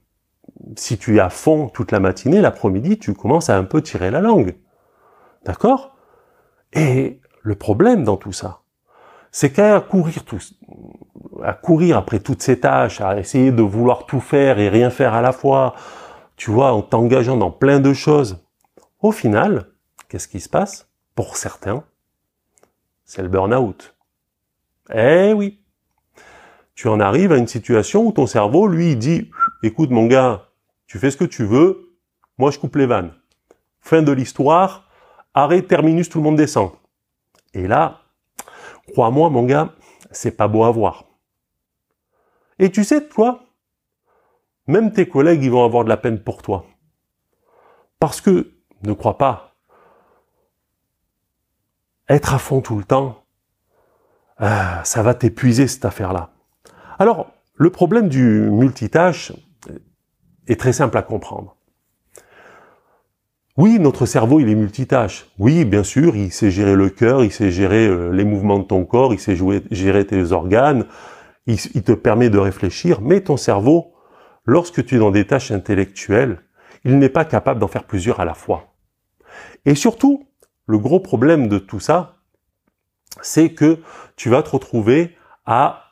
si 0.77 0.99
tu 0.99 1.17
es 1.17 1.21
à 1.21 1.31
fond 1.31 1.69
toute 1.69 1.93
la 1.93 2.01
matinée, 2.01 2.41
l'après-midi, 2.41 2.99
tu 2.99 3.15
commences 3.15 3.51
à 3.51 3.57
un 3.57 3.65
peu 3.65 3.83
tirer 3.83 4.11
la 4.11 4.21
langue. 4.21 4.55
D'accord? 5.45 5.97
Et 6.73 7.21
le 7.43 7.55
problème 7.55 8.05
dans 8.05 8.17
tout 8.17 8.33
ça, 8.33 8.61
c'est 9.33 9.51
qu'à 9.51 9.81
courir 9.81 10.25
tous, 10.25 10.55
à 11.45 11.53
courir 11.53 11.97
après 11.97 12.21
toutes 12.21 12.43
ces 12.43 12.61
tâches, 12.61 13.01
à 13.01 13.19
essayer 13.19 13.53
de 13.53 13.63
vouloir 13.63 14.07
tout 14.07 14.21
faire 14.21 14.59
et 14.59 14.69
rien 14.69 14.91
faire 14.91 15.15
à 15.15 15.23
la 15.23 15.33
fois, 15.33 15.75
tu 16.37 16.51
vois, 16.51 16.73
en 16.73 16.83
t'engageant 16.83 17.37
dans 17.37 17.51
plein 17.51 17.81
de 17.81 17.93
choses, 17.93 18.45
au 19.01 19.13
final, 19.13 19.67
qu'est-ce 20.09 20.29
qui 20.29 20.41
se 20.41 20.49
passe? 20.49 20.89
Pour 21.15 21.37
certains, 21.37 21.85
c'est 23.05 23.23
le 23.23 23.29
burn-out. 23.29 23.95
Eh 24.95 25.33
oui. 25.33 25.61
Tu 26.75 26.89
en 26.89 27.01
arrives 27.01 27.33
à 27.33 27.37
une 27.37 27.47
situation 27.47 28.07
où 28.07 28.13
ton 28.13 28.27
cerveau, 28.27 28.67
lui, 28.67 28.97
dit, 28.97 29.31
écoute 29.63 29.91
mon 29.91 30.07
gars, 30.07 30.49
tu 30.87 30.99
fais 30.99 31.11
ce 31.11 31.17
que 31.17 31.25
tu 31.25 31.45
veux, 31.45 31.95
moi 32.39 32.51
je 32.51 32.59
coupe 32.59 32.77
les 32.77 32.87
vannes. 32.87 33.13
Fin 33.81 34.03
de 34.03 34.13
l'histoire, 34.13 34.89
arrêt, 35.35 35.63
terminus, 35.63 36.09
tout 36.09 36.19
le 36.19 36.25
monde 36.25 36.37
descend. 36.37 36.71
Et 37.53 37.67
là, 37.67 38.01
Crois-moi, 38.93 39.31
mon 39.31 39.45
gars, 39.45 39.71
c'est 40.11 40.37
pas 40.37 40.49
beau 40.49 40.65
à 40.65 40.71
voir. 40.71 41.05
Et 42.61 42.71
tu 42.71 42.85
sais, 42.85 43.09
toi, 43.09 43.47
même 44.67 44.93
tes 44.93 45.09
collègues, 45.09 45.43
ils 45.43 45.51
vont 45.51 45.65
avoir 45.65 45.83
de 45.83 45.89
la 45.89 45.97
peine 45.97 46.21
pour 46.23 46.43
toi. 46.43 46.67
Parce 47.99 48.21
que, 48.21 48.53
ne 48.83 48.93
crois 48.93 49.17
pas, 49.17 49.55
être 52.11 52.35
à 52.35 52.39
fond 52.39 52.61
tout 52.61 52.77
le 52.77 52.85
temps, 52.85 53.25
euh, 54.43 54.83
ça 54.85 55.03
va 55.03 55.15
t'épuiser 55.15 55.69
cette 55.69 55.87
affaire-là. 55.87 56.35
Alors, 56.99 57.33
le 57.55 57.71
problème 57.71 58.11
du 58.11 58.51
multitâche 58.51 59.33
est 60.47 60.61
très 60.61 60.75
simple 60.75 60.99
à 60.99 61.03
comprendre. 61.03 61.57
Oui, 63.57 63.79
notre 63.79 64.05
cerveau, 64.05 64.39
il 64.39 64.51
est 64.51 64.55
multitâche. 64.55 65.31
Oui, 65.39 65.65
bien 65.65 65.83
sûr, 65.83 66.15
il 66.15 66.31
sait 66.31 66.51
gérer 66.51 66.75
le 66.75 66.91
cœur, 66.91 67.25
il 67.25 67.33
sait 67.33 67.51
gérer 67.51 67.87
euh, 67.87 68.11
les 68.11 68.25
mouvements 68.25 68.59
de 68.59 68.65
ton 68.65 68.85
corps, 68.85 69.15
il 69.15 69.19
sait 69.19 69.37
gérer 69.71 70.07
tes 70.07 70.33
organes, 70.33 70.85
il, 71.47 71.83
te 71.83 71.93
permet 71.93 72.31
de 72.31 72.39
réfléchir, 72.39 73.01
mais 73.01 73.23
ton 73.23 73.37
cerveau, 73.37 73.95
lorsque 74.45 74.85
tu 74.85 74.97
es 74.97 74.99
dans 74.99 75.11
des 75.11 75.27
tâches 75.27 75.51
intellectuelles, 75.51 76.43
il 76.85 76.99
n'est 76.99 77.09
pas 77.09 77.25
capable 77.25 77.61
d'en 77.61 77.69
faire 77.69 77.85
plusieurs 77.85 78.21
à 78.21 78.25
la 78.25 78.35
fois. 78.35 78.75
Et 79.65 79.75
surtout, 79.75 80.29
le 80.67 80.79
gros 80.79 81.01
problème 81.01 81.49
de 81.49 81.59
tout 81.59 81.81
ça, 81.81 82.17
c'est 83.23 83.53
que 83.53 83.81
tu 84.17 84.31
vas 84.31 84.43
te 84.43 84.51
retrouver 84.51 85.17
à 85.47 85.85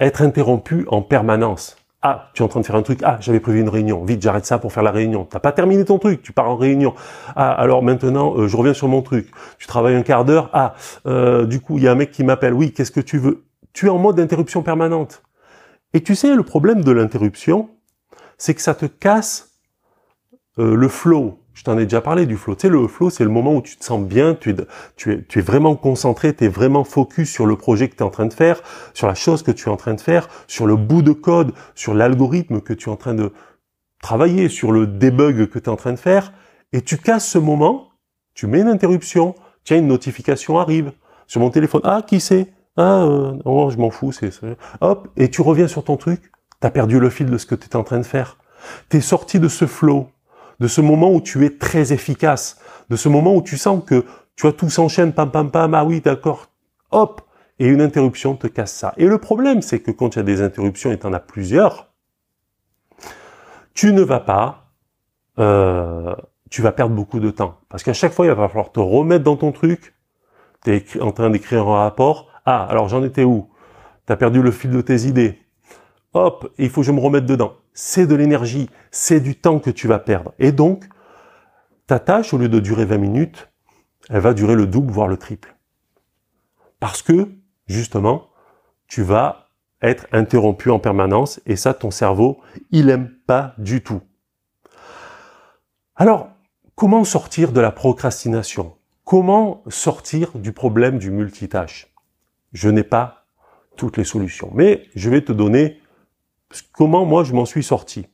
être 0.00 0.22
interrompu 0.22 0.86
en 0.88 1.02
permanence. 1.02 1.76
Ah, 2.04 2.30
tu 2.34 2.42
es 2.42 2.44
en 2.44 2.48
train 2.48 2.60
de 2.60 2.66
faire 2.66 2.74
un 2.74 2.82
truc. 2.82 3.00
Ah, 3.04 3.18
j'avais 3.20 3.38
prévu 3.38 3.60
une 3.60 3.68
réunion. 3.68 4.04
Vite, 4.04 4.22
j'arrête 4.22 4.44
ça 4.44 4.58
pour 4.58 4.72
faire 4.72 4.82
la 4.82 4.90
réunion. 4.90 5.24
T'as 5.24 5.38
pas 5.38 5.52
terminé 5.52 5.84
ton 5.84 6.00
truc. 6.00 6.20
Tu 6.22 6.32
pars 6.32 6.48
en 6.48 6.56
réunion. 6.56 6.94
Ah, 7.36 7.52
alors 7.52 7.84
maintenant, 7.84 8.36
euh, 8.36 8.48
je 8.48 8.56
reviens 8.56 8.74
sur 8.74 8.88
mon 8.88 9.02
truc. 9.02 9.30
Tu 9.58 9.68
travailles 9.68 9.94
un 9.94 10.02
quart 10.02 10.24
d'heure. 10.24 10.50
Ah, 10.52 10.74
euh, 11.06 11.46
du 11.46 11.60
coup, 11.60 11.78
il 11.78 11.84
y 11.84 11.88
a 11.88 11.92
un 11.92 11.94
mec 11.94 12.10
qui 12.10 12.24
m'appelle. 12.24 12.54
Oui, 12.54 12.72
qu'est-ce 12.72 12.90
que 12.90 13.00
tu 13.00 13.18
veux? 13.18 13.44
Tu 13.72 13.86
es 13.86 13.88
en 13.88 13.98
mode 13.98 14.16
d'interruption 14.16 14.62
permanente. 14.62 15.22
Et 15.94 16.02
tu 16.02 16.14
sais, 16.14 16.34
le 16.34 16.42
problème 16.42 16.82
de 16.82 16.92
l'interruption, 16.92 17.70
c'est 18.38 18.54
que 18.54 18.62
ça 18.62 18.74
te 18.74 18.86
casse 18.86 19.58
euh, 20.58 20.74
le 20.74 20.88
flow. 20.88 21.38
Je 21.54 21.64
t'en 21.64 21.78
ai 21.78 21.84
déjà 21.84 22.00
parlé 22.00 22.24
du 22.24 22.36
flow. 22.36 22.54
Tu 22.54 22.62
sais, 22.62 22.68
le 22.70 22.88
flow, 22.88 23.10
c'est 23.10 23.24
le 23.24 23.30
moment 23.30 23.54
où 23.54 23.62
tu 23.62 23.76
te 23.76 23.84
sens 23.84 24.02
bien, 24.02 24.34
tu 24.34 24.54
es 25.06 25.40
vraiment 25.40 25.76
concentré, 25.76 26.34
tu 26.34 26.44
es 26.44 26.48
vraiment 26.48 26.82
focus 26.82 27.30
sur 27.30 27.44
le 27.44 27.56
projet 27.56 27.88
que 27.88 27.94
tu 27.94 28.02
es 28.02 28.06
en 28.06 28.10
train 28.10 28.26
de 28.26 28.32
faire, 28.32 28.62
sur 28.94 29.06
la 29.06 29.14
chose 29.14 29.42
que 29.42 29.50
tu 29.50 29.68
es 29.68 29.72
en 29.72 29.76
train 29.76 29.92
de 29.94 30.00
faire, 30.00 30.28
sur 30.46 30.66
le 30.66 30.76
bout 30.76 31.02
de 31.02 31.12
code, 31.12 31.52
sur 31.74 31.92
l'algorithme 31.92 32.62
que 32.62 32.72
tu 32.72 32.88
es 32.88 32.92
en 32.92 32.96
train 32.96 33.14
de 33.14 33.32
travailler, 34.00 34.48
sur 34.48 34.72
le 34.72 34.86
debug 34.86 35.46
que 35.46 35.58
tu 35.58 35.66
es 35.66 35.68
en 35.68 35.76
train 35.76 35.92
de 35.92 35.98
faire, 35.98 36.32
et 36.72 36.80
tu 36.80 36.96
casses 36.96 37.28
ce 37.28 37.38
moment, 37.38 37.90
tu 38.34 38.46
mets 38.46 38.60
une 38.60 38.68
interruption, 38.68 39.34
tiens, 39.62 39.76
une 39.76 39.88
notification 39.88 40.58
arrive 40.58 40.92
sur 41.26 41.40
mon 41.40 41.50
téléphone. 41.50 41.82
Ah, 41.84 42.02
qui 42.06 42.18
c'est? 42.18 42.50
Ah, 42.76 43.02
euh, 43.02 43.38
oh, 43.44 43.70
je 43.70 43.76
m'en 43.76 43.90
fous, 43.90 44.12
c'est 44.12 44.30
hop, 44.80 45.08
et 45.16 45.30
tu 45.30 45.42
reviens 45.42 45.68
sur 45.68 45.84
ton 45.84 45.96
truc, 45.96 46.32
tu 46.60 46.66
as 46.66 46.70
perdu 46.70 46.98
le 46.98 47.10
fil 47.10 47.26
de 47.26 47.36
ce 47.38 47.46
que 47.46 47.54
tu 47.54 47.76
en 47.76 47.84
train 47.84 47.98
de 47.98 48.04
faire. 48.04 48.38
Tu 48.88 48.98
es 48.98 49.00
sorti 49.00 49.40
de 49.40 49.48
ce 49.48 49.66
flow 49.66 50.08
de 50.62 50.68
ce 50.68 50.80
moment 50.80 51.12
où 51.12 51.20
tu 51.20 51.44
es 51.44 51.50
très 51.50 51.92
efficace, 51.92 52.58
de 52.88 52.94
ce 52.94 53.08
moment 53.08 53.34
où 53.34 53.42
tu 53.42 53.56
sens 53.56 53.82
que 53.84 54.04
tu 54.36 54.42
vois 54.42 54.52
tout 54.52 54.70
s'enchaîne, 54.70 55.12
pam 55.12 55.30
pam 55.30 55.50
pam, 55.50 55.74
ah 55.74 55.84
oui 55.84 56.00
d'accord, 56.00 56.50
hop, 56.92 57.20
et 57.58 57.66
une 57.66 57.80
interruption 57.80 58.36
te 58.36 58.46
casse 58.46 58.72
ça. 58.72 58.94
Et 58.96 59.06
le 59.06 59.18
problème, 59.18 59.60
c'est 59.60 59.80
que 59.80 59.90
quand 59.90 60.10
tu 60.10 60.20
as 60.20 60.22
des 60.22 60.40
interruptions 60.40 60.92
et 60.92 60.98
tu 61.00 61.06
en 61.06 61.12
as 61.12 61.18
plusieurs, 61.18 61.88
tu 63.74 63.92
ne 63.92 64.02
vas 64.02 64.20
pas, 64.20 64.70
euh, 65.40 66.14
tu 66.48 66.62
vas 66.62 66.70
perdre 66.70 66.94
beaucoup 66.94 67.18
de 67.18 67.30
temps. 67.30 67.58
Parce 67.68 67.82
qu'à 67.82 67.92
chaque 67.92 68.12
fois, 68.12 68.26
il 68.26 68.32
va 68.32 68.48
falloir 68.48 68.70
te 68.70 68.80
remettre 68.80 69.24
dans 69.24 69.36
ton 69.36 69.50
truc, 69.50 69.94
tu 70.64 70.76
es 70.76 71.00
en 71.00 71.10
train 71.10 71.28
d'écrire 71.30 71.66
un 71.66 71.78
rapport, 71.78 72.28
ah 72.46 72.64
alors 72.64 72.88
j'en 72.88 73.02
étais 73.02 73.24
où? 73.24 73.48
Tu 74.06 74.12
as 74.12 74.16
perdu 74.16 74.42
le 74.42 74.50
fil 74.50 74.70
de 74.70 74.80
tes 74.80 75.02
idées, 75.06 75.38
hop, 76.12 76.52
il 76.58 76.70
faut 76.70 76.80
que 76.80 76.86
je 76.86 76.92
me 76.92 77.00
remette 77.00 77.26
dedans 77.26 77.54
c'est 77.74 78.06
de 78.06 78.14
l'énergie, 78.14 78.68
c'est 78.90 79.20
du 79.20 79.34
temps 79.34 79.58
que 79.58 79.70
tu 79.70 79.88
vas 79.88 79.98
perdre. 79.98 80.32
Et 80.38 80.52
donc, 80.52 80.88
ta 81.86 81.98
tâche, 81.98 82.34
au 82.34 82.38
lieu 82.38 82.48
de 82.48 82.60
durer 82.60 82.84
20 82.84 82.98
minutes, 82.98 83.48
elle 84.08 84.20
va 84.20 84.34
durer 84.34 84.54
le 84.54 84.66
double, 84.66 84.92
voire 84.92 85.08
le 85.08 85.16
triple. 85.16 85.56
Parce 86.80 87.02
que, 87.02 87.28
justement, 87.66 88.28
tu 88.88 89.02
vas 89.02 89.48
être 89.80 90.06
interrompu 90.12 90.70
en 90.70 90.78
permanence 90.78 91.40
et 91.46 91.56
ça, 91.56 91.74
ton 91.74 91.90
cerveau, 91.90 92.40
il 92.70 92.90
aime 92.90 93.10
pas 93.26 93.54
du 93.58 93.82
tout. 93.82 94.00
Alors, 95.96 96.30
comment 96.74 97.04
sortir 97.04 97.52
de 97.52 97.60
la 97.60 97.72
procrastination? 97.72 98.76
Comment 99.04 99.62
sortir 99.68 100.30
du 100.34 100.52
problème 100.52 100.98
du 100.98 101.10
multitâche? 101.10 101.91
Je 102.52 102.68
n'ai 102.68 102.84
pas 102.84 103.26
toutes 103.76 103.96
les 103.96 104.04
solutions, 104.04 104.50
mais 104.54 104.84
je 104.94 105.08
vais 105.10 105.22
te 105.22 105.32
donner 105.32 105.80
comment 106.72 107.06
moi 107.06 107.24
je 107.24 107.32
m'en 107.32 107.46
suis 107.46 107.62
sorti. 107.62 108.06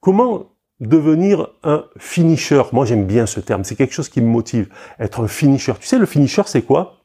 Comment 0.00 0.52
devenir 0.80 1.48
un 1.64 1.84
finisher? 1.96 2.62
Moi 2.72 2.86
j'aime 2.86 3.06
bien 3.06 3.26
ce 3.26 3.40
terme, 3.40 3.64
c'est 3.64 3.74
quelque 3.74 3.94
chose 3.94 4.08
qui 4.08 4.20
me 4.20 4.28
motive. 4.28 4.68
Être 5.00 5.24
un 5.24 5.28
finisher. 5.28 5.74
Tu 5.80 5.86
sais, 5.86 5.98
le 5.98 6.06
finisher 6.06 6.42
c'est 6.46 6.62
quoi? 6.62 7.04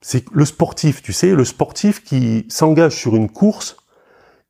C'est 0.00 0.24
le 0.32 0.44
sportif, 0.44 1.00
tu 1.00 1.12
sais, 1.12 1.30
le 1.30 1.44
sportif 1.44 2.04
qui 2.04 2.46
s'engage 2.48 2.94
sur 2.96 3.16
une 3.16 3.30
course 3.30 3.76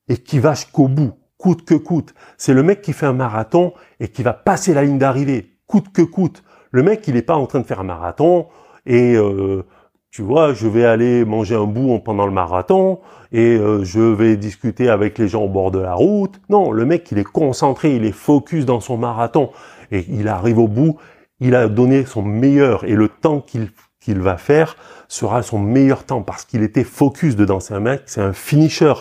et 0.09 0.16
qui 0.16 0.38
va 0.38 0.55
jusqu'au 0.55 0.88
bout, 0.88 1.12
coûte 1.37 1.64
que 1.64 1.75
coûte. 1.75 2.14
C'est 2.38 2.55
le 2.55 2.62
mec 2.62 2.83
qui 2.83 2.92
fait 2.92 3.07
un 3.07 3.12
marathon 3.12 3.73
et 4.01 4.09
qui 4.09 4.23
va 4.23 4.33
passer 4.33 4.75
la 4.75 4.83
ligne 4.83 4.99
d'arrivée, 4.99 5.59
coûte 5.66 5.92
que 5.92 6.03
coûte. 6.03 6.42
Le 6.70 6.83
mec, 6.83 7.07
il 7.07 7.14
n'est 7.14 7.23
pas 7.23 7.37
en 7.37 7.47
train 7.47 7.61
de 7.61 7.66
faire 7.66 7.81
un 7.81 7.85
marathon 7.85 8.49
et 8.87 9.14
euh, 9.16 9.64
tu 10.11 10.23
vois, 10.23 10.55
je 10.55 10.68
vais 10.68 10.85
aller 10.85 11.25
manger 11.25 11.57
un 11.57 11.64
bout 11.64 11.99
pendant 11.99 12.27
le 12.27 12.33
marathon 12.33 13.01
et 13.33 13.57
euh, 13.57 13.83
je 13.83 14.01
vais 14.01 14.37
discuter 14.37 14.88
avec 14.88 15.18
les 15.18 15.27
gens 15.27 15.42
au 15.42 15.49
bord 15.49 15.70
de 15.70 15.81
la 15.81 15.94
route. 15.94 16.40
Non, 16.49 16.70
le 16.70 16.85
mec, 16.85 17.11
il 17.11 17.18
est 17.18 17.25
concentré, 17.25 17.97
il 17.97 18.05
est 18.05 18.12
focus 18.12 18.64
dans 18.64 18.81
son 18.81 18.97
marathon 18.97 19.51
et 19.90 20.05
il 20.09 20.29
arrive 20.29 20.59
au 20.59 20.68
bout, 20.68 20.99
il 21.40 21.55
a 21.55 21.66
donné 21.68 22.05
son 22.05 22.23
meilleur 22.23 22.85
et 22.85 22.94
le 22.94 23.09
temps 23.09 23.40
qu'il 23.40 23.70
qu'il 24.05 24.20
va 24.20 24.37
faire 24.37 24.77
sera 25.09 25.42
son 25.42 25.59
meilleur 25.59 26.05
temps 26.05 26.23
parce 26.23 26.44
qu'il 26.44 26.62
était 26.62 26.85
focus 26.85 27.37
dedans. 27.37 27.59
C'est 27.59 27.75
un 27.75 27.81
mec, 27.81 28.03
c'est 28.07 28.20
un 28.20 28.33
finisher. 28.33 28.92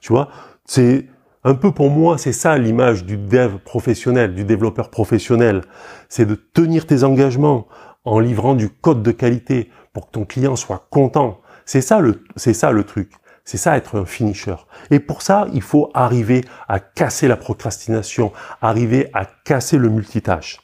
Tu 0.00 0.12
vois, 0.12 0.28
c'est 0.64 1.06
un 1.44 1.54
peu 1.54 1.70
pour 1.70 1.90
moi, 1.90 2.18
c'est 2.18 2.32
ça 2.32 2.56
l'image 2.58 3.04
du 3.04 3.16
dev 3.16 3.58
professionnel, 3.58 4.34
du 4.34 4.44
développeur 4.44 4.90
professionnel. 4.90 5.62
C'est 6.08 6.24
de 6.24 6.34
tenir 6.34 6.86
tes 6.86 7.04
engagements 7.04 7.68
en 8.08 8.20
livrant 8.20 8.54
du 8.54 8.70
code 8.70 9.02
de 9.02 9.12
qualité 9.12 9.70
pour 9.92 10.06
que 10.06 10.12
ton 10.12 10.24
client 10.24 10.56
soit 10.56 10.86
content. 10.90 11.40
C'est 11.66 11.82
ça 11.82 12.00
le, 12.00 12.24
c'est 12.36 12.54
ça 12.54 12.72
le 12.72 12.84
truc. 12.84 13.12
C'est 13.44 13.58
ça 13.58 13.76
être 13.76 13.98
un 13.98 14.06
finisher. 14.06 14.56
Et 14.90 14.98
pour 15.00 15.22
ça, 15.22 15.46
il 15.52 15.62
faut 15.62 15.90
arriver 15.94 16.44
à 16.68 16.80
casser 16.80 17.28
la 17.28 17.36
procrastination, 17.36 18.32
arriver 18.60 19.10
à 19.12 19.26
casser 19.26 19.78
le 19.78 19.88
multitâche. 19.88 20.60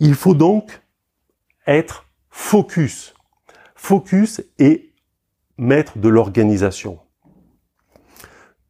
Il 0.00 0.14
faut 0.14 0.34
donc 0.34 0.80
être 1.66 2.06
focus. 2.30 3.14
Focus 3.74 4.42
et 4.58 4.92
mettre 5.58 5.98
de 5.98 6.08
l'organisation. 6.08 6.98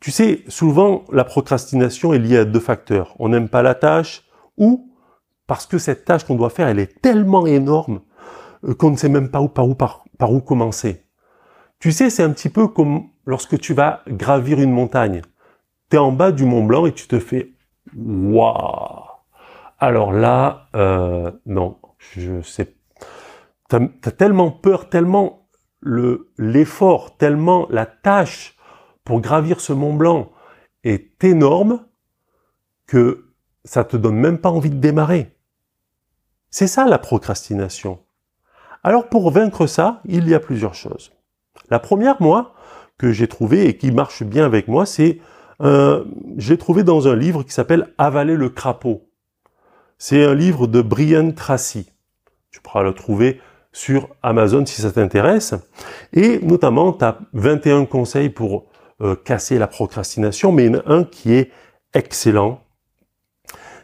Tu 0.00 0.10
sais, 0.10 0.44
souvent, 0.48 1.04
la 1.12 1.24
procrastination 1.24 2.12
est 2.12 2.18
liée 2.18 2.38
à 2.38 2.44
deux 2.44 2.60
facteurs. 2.60 3.14
On 3.18 3.28
n'aime 3.28 3.48
pas 3.48 3.62
la 3.62 3.74
tâche 3.74 4.24
ou 4.56 4.87
parce 5.48 5.66
que 5.66 5.78
cette 5.78 6.04
tâche 6.04 6.24
qu'on 6.24 6.36
doit 6.36 6.50
faire, 6.50 6.68
elle 6.68 6.78
est 6.78 7.00
tellement 7.00 7.46
énorme 7.46 8.02
euh, 8.64 8.74
qu'on 8.74 8.90
ne 8.90 8.96
sait 8.96 9.08
même 9.08 9.30
pas 9.30 9.40
où, 9.40 9.48
par, 9.48 9.66
où, 9.66 9.74
par, 9.74 10.04
où 10.30 10.40
commencer. 10.40 11.04
Tu 11.80 11.90
sais, 11.90 12.10
c'est 12.10 12.22
un 12.22 12.30
petit 12.30 12.50
peu 12.50 12.68
comme 12.68 13.08
lorsque 13.26 13.58
tu 13.58 13.74
vas 13.74 14.02
gravir 14.06 14.60
une 14.60 14.72
montagne. 14.72 15.22
Tu 15.90 15.96
es 15.96 15.98
en 15.98 16.12
bas 16.12 16.32
du 16.32 16.44
Mont 16.44 16.64
Blanc 16.64 16.86
et 16.86 16.92
tu 16.92 17.08
te 17.08 17.18
fais 17.18 17.54
«Waouh!» 17.96 19.04
Alors 19.78 20.12
là, 20.12 20.68
euh, 20.76 21.32
non, 21.46 21.78
je 21.98 22.42
sais 22.42 22.74
T'as 23.68 23.80
as 24.04 24.10
tellement 24.10 24.50
peur, 24.50 24.88
tellement 24.88 25.48
le 25.80 26.32
l'effort, 26.38 27.16
tellement 27.16 27.66
la 27.70 27.86
tâche 27.86 28.56
pour 29.04 29.20
gravir 29.20 29.60
ce 29.60 29.72
Mont 29.72 29.94
Blanc 29.94 30.30
est 30.84 31.22
énorme 31.22 31.84
que 32.86 33.32
ça 33.64 33.84
te 33.84 33.96
donne 33.96 34.16
même 34.16 34.38
pas 34.38 34.50
envie 34.50 34.70
de 34.70 34.78
démarrer. 34.78 35.37
C'est 36.50 36.66
ça 36.66 36.86
la 36.86 36.98
procrastination. 36.98 37.98
Alors 38.82 39.08
pour 39.08 39.30
vaincre 39.30 39.66
ça, 39.66 40.00
il 40.06 40.28
y 40.28 40.34
a 40.34 40.40
plusieurs 40.40 40.74
choses. 40.74 41.12
La 41.70 41.78
première, 41.78 42.20
moi, 42.22 42.54
que 42.96 43.12
j'ai 43.12 43.28
trouvé 43.28 43.66
et 43.66 43.76
qui 43.76 43.92
marche 43.92 44.22
bien 44.22 44.44
avec 44.44 44.68
moi, 44.68 44.86
c'est 44.86 45.18
euh, 45.60 46.04
j'ai 46.36 46.56
trouvé 46.56 46.84
dans 46.84 47.08
un 47.08 47.16
livre 47.16 47.42
qui 47.42 47.52
s'appelle 47.52 47.92
Avaler 47.98 48.36
le 48.36 48.48
crapaud. 48.48 49.08
C'est 49.98 50.24
un 50.24 50.34
livre 50.34 50.66
de 50.66 50.80
Brian 50.80 51.32
Tracy. 51.32 51.90
Tu 52.50 52.60
pourras 52.60 52.82
le 52.82 52.94
trouver 52.94 53.40
sur 53.72 54.08
Amazon 54.22 54.64
si 54.64 54.80
ça 54.80 54.92
t'intéresse. 54.92 55.54
Et 56.12 56.38
notamment, 56.40 56.92
tu 56.92 57.04
as 57.04 57.18
21 57.32 57.84
conseils 57.86 58.30
pour 58.30 58.66
euh, 59.00 59.16
casser 59.16 59.58
la 59.58 59.66
procrastination, 59.66 60.52
mais 60.52 60.70
un 60.86 61.04
qui 61.04 61.34
est 61.34 61.50
excellent. 61.94 62.62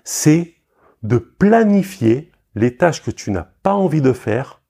C'est 0.04 0.54
de 1.02 1.18
planifier 1.18 2.30
les 2.54 2.76
tâches 2.76 3.02
que 3.02 3.10
tu 3.10 3.30
n'as 3.30 3.48
pas 3.62 3.74
envie 3.74 4.00
de 4.00 4.12
faire 4.12 4.60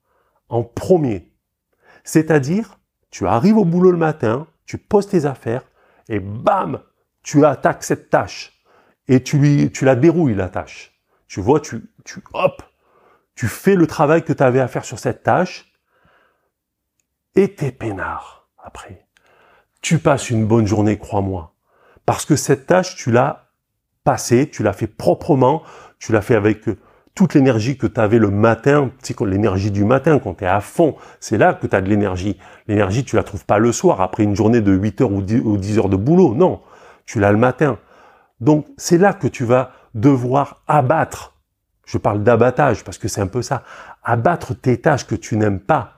en 0.49 0.63
premier. 0.63 1.31
C'est-à-dire, 2.03 2.79
tu 3.09 3.27
arrives 3.27 3.57
au 3.57 3.65
boulot 3.65 3.91
le 3.91 3.97
matin, 3.97 4.47
tu 4.65 4.77
poses 4.77 5.07
tes 5.07 5.25
affaires 5.25 5.63
et 6.09 6.19
bam, 6.19 6.81
tu 7.23 7.45
attaques 7.45 7.83
cette 7.83 8.09
tâche 8.09 8.53
et 9.07 9.23
tu, 9.23 9.71
tu 9.71 9.85
la 9.85 9.95
dérouilles 9.95 10.35
la 10.35 10.49
tâche. 10.49 10.99
Tu 11.27 11.41
vois, 11.41 11.59
tu, 11.59 11.89
tu 12.03 12.21
hop, 12.33 12.63
tu 13.35 13.47
fais 13.47 13.75
le 13.75 13.87
travail 13.87 14.23
que 14.23 14.33
tu 14.33 14.43
avais 14.43 14.59
à 14.61 14.67
faire 14.67 14.85
sur 14.85 14.99
cette 14.99 15.23
tâche, 15.23 15.71
et 17.35 17.53
t'es 17.53 17.71
peinard 17.71 18.47
après. 18.57 19.07
Tu 19.81 19.99
passes 19.99 20.29
une 20.29 20.45
bonne 20.47 20.65
journée, 20.65 20.97
crois-moi. 20.97 21.53
Parce 22.05 22.25
que 22.25 22.35
cette 22.35 22.65
tâche, 22.65 22.95
tu 22.95 23.11
l'as 23.11 23.51
passée, 24.03 24.49
tu 24.49 24.63
l'as 24.63 24.73
fait 24.73 24.87
proprement, 24.87 25.63
tu 25.99 26.11
l'as 26.11 26.21
fait 26.21 26.35
avec 26.35 26.65
toute 27.15 27.33
l'énergie 27.33 27.77
que 27.77 27.87
tu 27.87 27.99
avais 27.99 28.19
le 28.19 28.29
matin, 28.29 28.91
c'est 28.99 29.19
l'énergie 29.21 29.71
du 29.71 29.85
matin, 29.85 30.19
quand 30.19 30.35
tu 30.35 30.43
es 30.43 30.47
à 30.47 30.61
fond, 30.61 30.95
c'est 31.19 31.37
là 31.37 31.53
que 31.53 31.65
tu 31.65 31.75
as 31.75 31.81
de 31.81 31.89
l'énergie. 31.89 32.37
L'énergie, 32.67 33.03
tu 33.03 33.15
la 33.15 33.23
trouves 33.23 33.45
pas 33.45 33.57
le 33.57 33.71
soir, 33.71 34.01
après 34.01 34.23
une 34.23 34.35
journée 34.35 34.61
de 34.61 34.73
8 34.73 35.01
heures 35.01 35.11
ou 35.11 35.21
10 35.21 35.79
heures 35.79 35.89
de 35.89 35.95
boulot, 35.95 36.35
non, 36.35 36.61
tu 37.05 37.19
l'as 37.19 37.31
le 37.31 37.37
matin. 37.37 37.79
Donc 38.41 38.67
c'est 38.77 38.97
là 38.97 39.13
que 39.13 39.27
tu 39.27 39.45
vas 39.45 39.71
devoir 39.93 40.61
abattre 40.67 41.35
je 41.85 41.97
parle 41.97 42.23
d'abattage 42.23 42.83
parce 42.83 42.97
que 42.97 43.07
c'est 43.07 43.21
un 43.21 43.27
peu 43.27 43.41
ça. 43.41 43.63
Abattre 44.03 44.59
tes 44.59 44.81
tâches 44.81 45.07
que 45.07 45.15
tu 45.15 45.37
n'aimes 45.37 45.59
pas, 45.59 45.93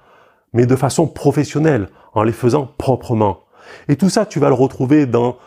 mais 0.54 0.66
de 0.66 0.76
façon 0.76 1.08
professionnelle, 1.08 1.90
en 2.14 2.24
les 2.24 2.34
faisant 2.34 2.66
proprement. 2.78 3.42
Et 3.88 3.96
tout 3.96 4.10
ça, 4.10 4.26
tu 4.26 4.40
vas 4.40 4.50
le 4.50 4.54
retrouver 4.54 5.06
dans 5.06 5.38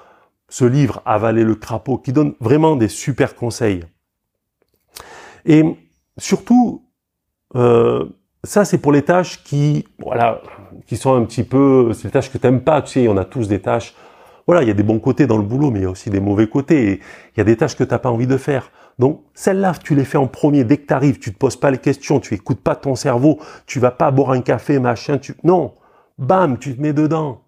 ce 0.48 0.64
livre 0.64 1.02
Avaler 1.04 1.44
le 1.44 1.54
crapaud, 1.54 1.98
qui 1.98 2.12
donne 2.12 2.34
vraiment 2.40 2.76
des 2.76 2.88
super 2.88 3.34
conseils. 3.34 3.84
Et 5.44 5.64
surtout, 6.16 6.84
euh, 7.56 8.04
ça 8.44 8.64
c'est 8.64 8.78
pour 8.78 8.92
les 8.92 9.02
tâches 9.02 9.42
qui, 9.44 9.86
voilà, 9.98 10.42
qui 10.86 10.96
sont 10.96 11.14
un 11.14 11.24
petit 11.24 11.44
peu, 11.44 11.92
c'est 11.92 12.04
les 12.04 12.12
tâches 12.12 12.30
que 12.30 12.38
tu 12.38 12.46
n'aimes 12.46 12.62
pas. 12.62 12.82
Tu 12.82 12.92
sais, 12.92 13.08
on 13.08 13.16
a 13.16 13.24
tous 13.24 13.48
des 13.48 13.60
tâches. 13.60 13.94
Voilà, 14.46 14.62
il 14.62 14.68
y 14.68 14.70
a 14.70 14.74
des 14.74 14.82
bons 14.82 14.98
côtés 14.98 15.26
dans 15.26 15.36
le 15.36 15.44
boulot, 15.44 15.70
mais 15.70 15.80
il 15.80 15.82
y 15.82 15.86
a 15.86 15.90
aussi 15.90 16.10
des 16.10 16.20
mauvais 16.20 16.48
côtés. 16.48 17.00
Il 17.34 17.38
y 17.38 17.40
a 17.40 17.44
des 17.44 17.56
tâches 17.56 17.76
que 17.76 17.84
tu 17.84 17.90
n'as 17.90 17.98
pas 17.98 18.10
envie 18.10 18.26
de 18.26 18.36
faire. 18.36 18.72
Donc, 18.98 19.22
celle-là, 19.32 19.74
tu 19.82 19.94
les 19.94 20.04
fais 20.04 20.18
en 20.18 20.26
premier. 20.26 20.64
Dès 20.64 20.76
que 20.76 20.86
tu 20.86 20.92
arrives, 20.92 21.18
tu 21.18 21.32
te 21.32 21.38
poses 21.38 21.56
pas 21.56 21.70
les 21.70 21.78
questions, 21.78 22.20
tu 22.20 22.34
écoutes 22.34 22.60
pas 22.60 22.74
ton 22.74 22.94
cerveau, 22.94 23.38
tu 23.66 23.78
vas 23.78 23.92
pas 23.92 24.10
boire 24.10 24.32
un 24.32 24.42
café, 24.42 24.78
machin, 24.78 25.18
non. 25.44 25.74
Bam, 26.18 26.58
tu 26.58 26.76
te 26.76 26.82
mets 26.82 26.92
dedans. 26.92 27.44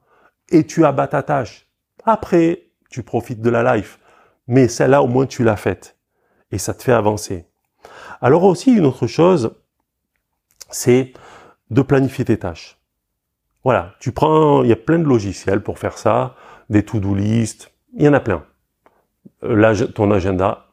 Et 0.50 0.64
tu 0.64 0.84
abats 0.84 1.08
ta 1.08 1.22
tâche. 1.22 1.68
Après, 2.04 2.70
tu 2.88 3.02
profites 3.02 3.40
de 3.40 3.50
la 3.50 3.76
life. 3.76 3.98
Mais 4.46 4.68
celle-là, 4.68 5.02
au 5.02 5.08
moins, 5.08 5.26
tu 5.26 5.44
l'as 5.44 5.56
faite. 5.56 5.98
Et 6.52 6.58
ça 6.58 6.72
te 6.72 6.82
fait 6.82 6.92
avancer. 6.92 7.46
Alors 8.22 8.44
aussi, 8.44 8.72
une 8.72 8.86
autre 8.86 9.08
chose, 9.08 9.56
c'est 10.70 11.12
de 11.70 11.82
planifier 11.82 12.24
tes 12.24 12.38
tâches. 12.38 12.80
Voilà, 13.64 13.96
tu 13.98 14.12
prends, 14.12 14.62
il 14.62 14.68
y 14.68 14.72
a 14.72 14.76
plein 14.76 15.00
de 15.00 15.04
logiciels 15.04 15.60
pour 15.60 15.80
faire 15.80 15.98
ça, 15.98 16.36
des 16.70 16.84
to-do 16.84 17.16
list, 17.16 17.72
il 17.94 18.04
y 18.04 18.08
en 18.08 18.12
a 18.12 18.20
plein. 18.20 18.46
Euh, 19.42 19.86
ton 19.88 20.12
agenda, 20.12 20.68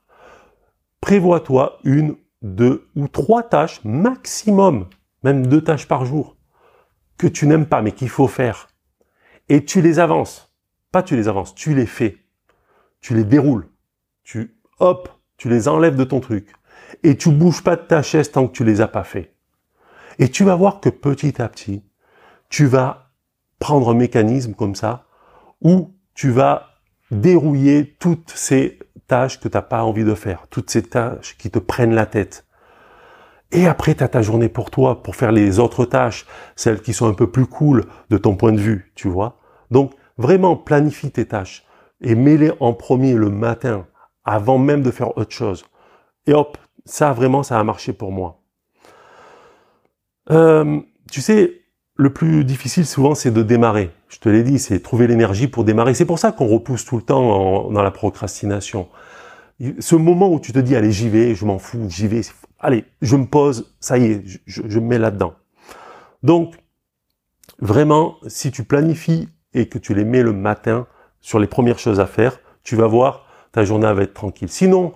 prévois-toi 1.02 1.80
une, 1.84 2.18
deux 2.44 2.88
ou 2.96 3.08
trois 3.08 3.42
tâches 3.42 3.84
maximum, 3.84 4.88
même 5.24 5.48
deux 5.48 5.64
tâches 5.64 5.88
par 5.88 6.06
jour, 6.06 6.38
que 7.18 7.26
tu 7.26 7.48
n'aimes 7.48 7.66
pas 7.66 7.82
mais 7.82 7.94
qu'il 7.94 8.10
faut 8.10 8.28
faire. 8.28 8.68
Et 9.50 9.66
tu 9.66 9.82
les 9.82 9.98
avances. 9.98 10.54
Pas 10.92 11.02
tu 11.02 11.16
les 11.16 11.28
avances, 11.28 11.56
tu 11.56 11.74
les 11.74 11.88
fais. 11.88 12.18
Tu 13.02 13.16
les 13.16 13.24
déroules. 13.24 13.68
Tu, 14.22 14.56
hop, 14.78 15.10
tu 15.38 15.50
les 15.50 15.68
enlèves 15.68 15.96
de 15.96 16.04
ton 16.04 16.20
truc. 16.20 16.54
Et 17.04 17.18
tu 17.18 17.32
bouges 17.32 17.64
pas 17.64 17.76
de 17.76 17.82
ta 17.82 18.02
chaise 18.02 18.32
tant 18.32 18.48
que 18.48 18.54
tu 18.54 18.64
les 18.64 18.82
as 18.82 18.88
pas 18.88 19.04
fait. 19.04 19.34
Et 20.18 20.30
tu 20.30 20.44
vas 20.44 20.56
voir 20.56 20.80
que 20.80 20.90
petit 20.90 21.42
à 21.42 21.48
petit, 21.48 21.84
tu 22.50 22.66
vas 22.66 23.12
prendre 23.60 23.90
un 23.90 23.94
mécanisme 23.94 24.54
comme 24.54 24.76
ça 24.76 25.06
où 25.62 25.94
tu 26.14 26.32
vas 26.32 26.70
dérouiller 27.12 27.96
toutes 28.00 28.32
ces 28.32 28.80
tâches 29.08 29.40
que 29.40 29.48
tu 29.48 29.58
n'as 29.58 29.62
pas 29.62 29.84
envie 29.84 30.04
de 30.04 30.14
faire, 30.14 30.48
toutes 30.50 30.70
ces 30.70 30.84
tâches 30.84 31.38
qui 31.38 31.50
te 31.50 31.60
prennent 31.60 31.96
la 31.96 32.06
tête. 32.06 32.46
Et 33.52 33.66
après, 33.66 33.96
tu 33.96 34.04
as 34.04 34.08
ta 34.08 34.22
journée 34.22 34.50
pour 34.50 34.70
toi, 34.70 35.02
pour 35.02 35.16
faire 35.16 35.32
les 35.32 35.60
autres 35.60 35.86
tâches, 35.86 36.28
celles 36.56 36.82
qui 36.82 36.94
sont 36.94 37.08
un 37.08 37.14
peu 37.14 37.32
plus 37.32 37.48
cool 37.48 37.86
de 38.10 38.18
ton 38.18 38.36
point 38.36 38.52
de 38.52 38.60
vue, 38.60 38.92
tu 38.96 39.08
vois. 39.08 39.40
Donc, 39.72 39.94
vraiment, 40.18 40.56
planifie 40.56 41.10
tes 41.10 41.26
tâches 41.26 41.66
et 42.02 42.14
mets-les 42.14 42.52
en 42.60 42.74
premier 42.74 43.14
le 43.14 43.30
matin, 43.30 43.88
avant 44.24 44.60
même 44.60 44.84
de 44.84 44.92
faire 44.92 45.18
autre 45.18 45.32
chose. 45.32 45.66
Et 46.28 46.34
hop, 46.34 46.58
ça, 46.90 47.14
vraiment, 47.14 47.44
ça 47.44 47.60
a 47.60 47.64
marché 47.64 47.94
pour 47.94 48.12
moi. 48.12 48.42
Euh, 50.32 50.80
tu 51.12 51.22
sais, 51.22 51.62
le 51.96 52.14
plus 52.14 52.46
difficile 52.46 52.86
souvent, 52.86 53.16
c'est 53.16 53.32
de 53.32 53.44
démarrer. 53.44 53.92
Je 54.08 54.20
te 54.20 54.30
l'ai 54.30 54.44
dit, 54.44 54.60
c'est 54.60 54.80
trouver 54.80 55.08
l'énergie 55.08 55.48
pour 55.48 55.64
démarrer. 55.64 55.94
C'est 55.94 56.06
pour 56.06 56.20
ça 56.20 56.32
qu'on 56.32 56.48
repousse 56.48 56.86
tout 56.86 56.98
le 56.98 57.04
temps 57.04 57.70
dans 57.70 57.82
la 57.82 57.92
procrastination. 57.92 58.88
Ce 59.80 59.96
moment 59.96 60.32
où 60.32 60.40
tu 60.40 60.54
te 60.54 60.60
dis, 60.60 60.76
allez, 60.76 60.92
j'y 60.92 61.10
vais, 61.10 61.36
je 61.36 61.46
m'en 61.46 61.60
fous, 61.60 61.86
j'y 61.90 62.08
vais, 62.08 62.22
allez, 62.60 62.86
je 63.02 63.18
me 63.18 63.26
pose, 63.26 63.76
ça 63.80 63.98
y 63.98 64.06
est, 64.06 64.24
je, 64.46 64.62
je 64.66 64.80
me 64.80 64.86
mets 64.86 64.98
là-dedans. 64.98 65.34
Donc, 66.24 66.56
vraiment, 67.60 68.16
si 68.28 68.52
tu 68.52 68.64
planifies 68.64 69.28
et 69.54 69.68
que 69.68 69.78
tu 69.78 69.94
les 69.94 70.06
mets 70.06 70.24
le 70.24 70.32
matin 70.32 70.88
sur 71.20 71.40
les 71.40 71.48
premières 71.48 71.80
choses 71.80 72.00
à 72.00 72.06
faire, 72.06 72.40
tu 72.64 72.76
vas 72.76 72.88
voir, 72.88 73.26
ta 73.52 73.66
journée 73.66 73.92
va 73.92 74.04
être 74.04 74.14
tranquille. 74.14 74.50
Sinon, 74.50 74.94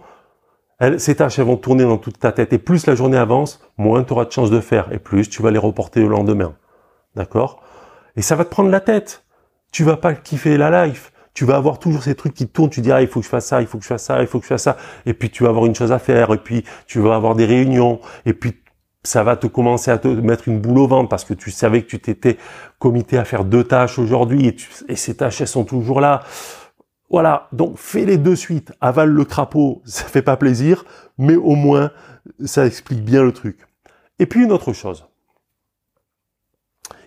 ces 0.98 1.16
tâches 1.16 1.40
vont 1.40 1.58
tourner 1.58 1.84
dans 1.84 1.98
toute 1.98 2.20
ta 2.20 2.32
tête 2.32 2.52
et 2.54 2.58
plus 2.58 2.86
la 2.88 2.96
journée 2.96 3.18
avance, 3.18 3.62
moins 3.78 4.04
tu 4.04 4.14
auras 4.14 4.26
de 4.26 4.32
chances 4.32 4.52
de 4.52 4.60
faire 4.60 4.92
et 4.92 5.00
plus 5.00 5.30
tu 5.30 5.42
vas 5.42 5.52
les 5.52 5.60
reporter 5.60 6.04
au 6.04 6.10
lendemain. 6.10 6.56
D'accord? 7.16 7.62
Et 8.16 8.22
ça 8.22 8.36
va 8.36 8.46
te 8.46 8.50
prendre 8.50 8.70
la 8.70 8.80
tête. 8.80 9.24
Tu 9.72 9.84
vas 9.84 9.98
pas 9.98 10.14
kiffer 10.14 10.58
la 10.58 10.86
life. 10.86 11.12
Tu 11.34 11.46
vas 11.46 11.56
avoir 11.56 11.80
toujours 11.80 12.04
ces 12.04 12.14
trucs 12.14 12.34
qui 12.34 12.48
tournent, 12.48 12.70
tu 12.70 12.82
diras, 12.82 12.98
ah, 12.98 13.02
il 13.02 13.08
faut 13.08 13.20
que 13.20 13.26
je 13.26 13.30
fasse 13.30 13.48
ça, 13.48 13.62
il 13.62 13.66
faut 13.66 13.80
que 13.80 13.84
je 13.84 13.88
fasse 13.88 14.04
ça, 14.04 14.22
il 14.22 14.28
faut 14.28 14.40
que 14.40 14.46
je 14.46 14.50
fasse 14.50 14.64
ça. 14.64 14.78
Et 15.06 15.16
puis 15.16 15.32
tu 15.32 15.44
vas 15.44 15.50
avoir 15.50 15.66
une 15.66 15.74
chose 15.74 15.92
à 15.92 15.98
faire, 15.98 16.32
et 16.32 16.38
puis 16.38 16.64
tu 16.86 17.00
vas 17.00 17.16
avoir 17.16 17.34
des 17.34 17.46
réunions, 17.46 18.00
et 18.28 18.34
puis 18.34 18.54
ça 19.04 19.24
va 19.24 19.36
te 19.36 19.48
commencer 19.48 19.92
à 19.92 19.98
te 19.98 20.08
mettre 20.08 20.48
une 20.48 20.60
boule 20.60 20.78
au 20.78 20.88
ventre 20.88 21.10
parce 21.10 21.26
que 21.26 21.34
tu 21.34 21.52
savais 21.52 21.82
que 21.82 21.88
tu 21.88 22.00
t'étais 22.00 22.38
comité 22.80 23.18
à 23.18 23.26
faire 23.26 23.44
deux 23.44 23.64
tâches 23.64 24.00
aujourd'hui 24.00 24.48
et, 24.48 24.56
et 24.88 24.96
ces 24.96 25.16
tâches 25.16 25.42
elles 25.42 25.48
sont 25.48 25.66
toujours 25.66 26.00
là. 26.00 26.24
Voilà, 27.14 27.48
donc 27.52 27.78
fais 27.78 28.06
les 28.06 28.18
deux 28.18 28.36
suites. 28.36 28.74
Avale 28.82 29.12
le 29.12 29.24
crapaud, 29.24 29.84
ça 29.86 30.06
fait 30.06 30.24
pas 30.24 30.36
plaisir, 30.36 30.84
mais 31.20 31.36
au 31.36 31.54
moins 31.54 31.92
ça 32.44 32.66
explique 32.66 33.06
bien 33.06 33.22
le 33.22 33.32
truc. 33.32 33.68
Et 34.18 34.26
puis 34.26 34.44
une 34.44 34.52
autre 34.52 34.74
chose. 34.74 35.06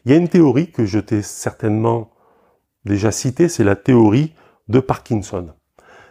Il 0.05 0.13
y 0.13 0.15
a 0.15 0.17
une 0.17 0.29
théorie 0.29 0.71
que 0.71 0.87
je 0.87 1.01
t'ai 1.01 1.23
certainement 1.23 2.13
déjà 2.85 3.11
citée, 3.11 3.49
c'est 3.49 3.65
la 3.65 3.75
théorie 3.75 4.33
de 4.69 4.79
Parkinson. 4.79 5.53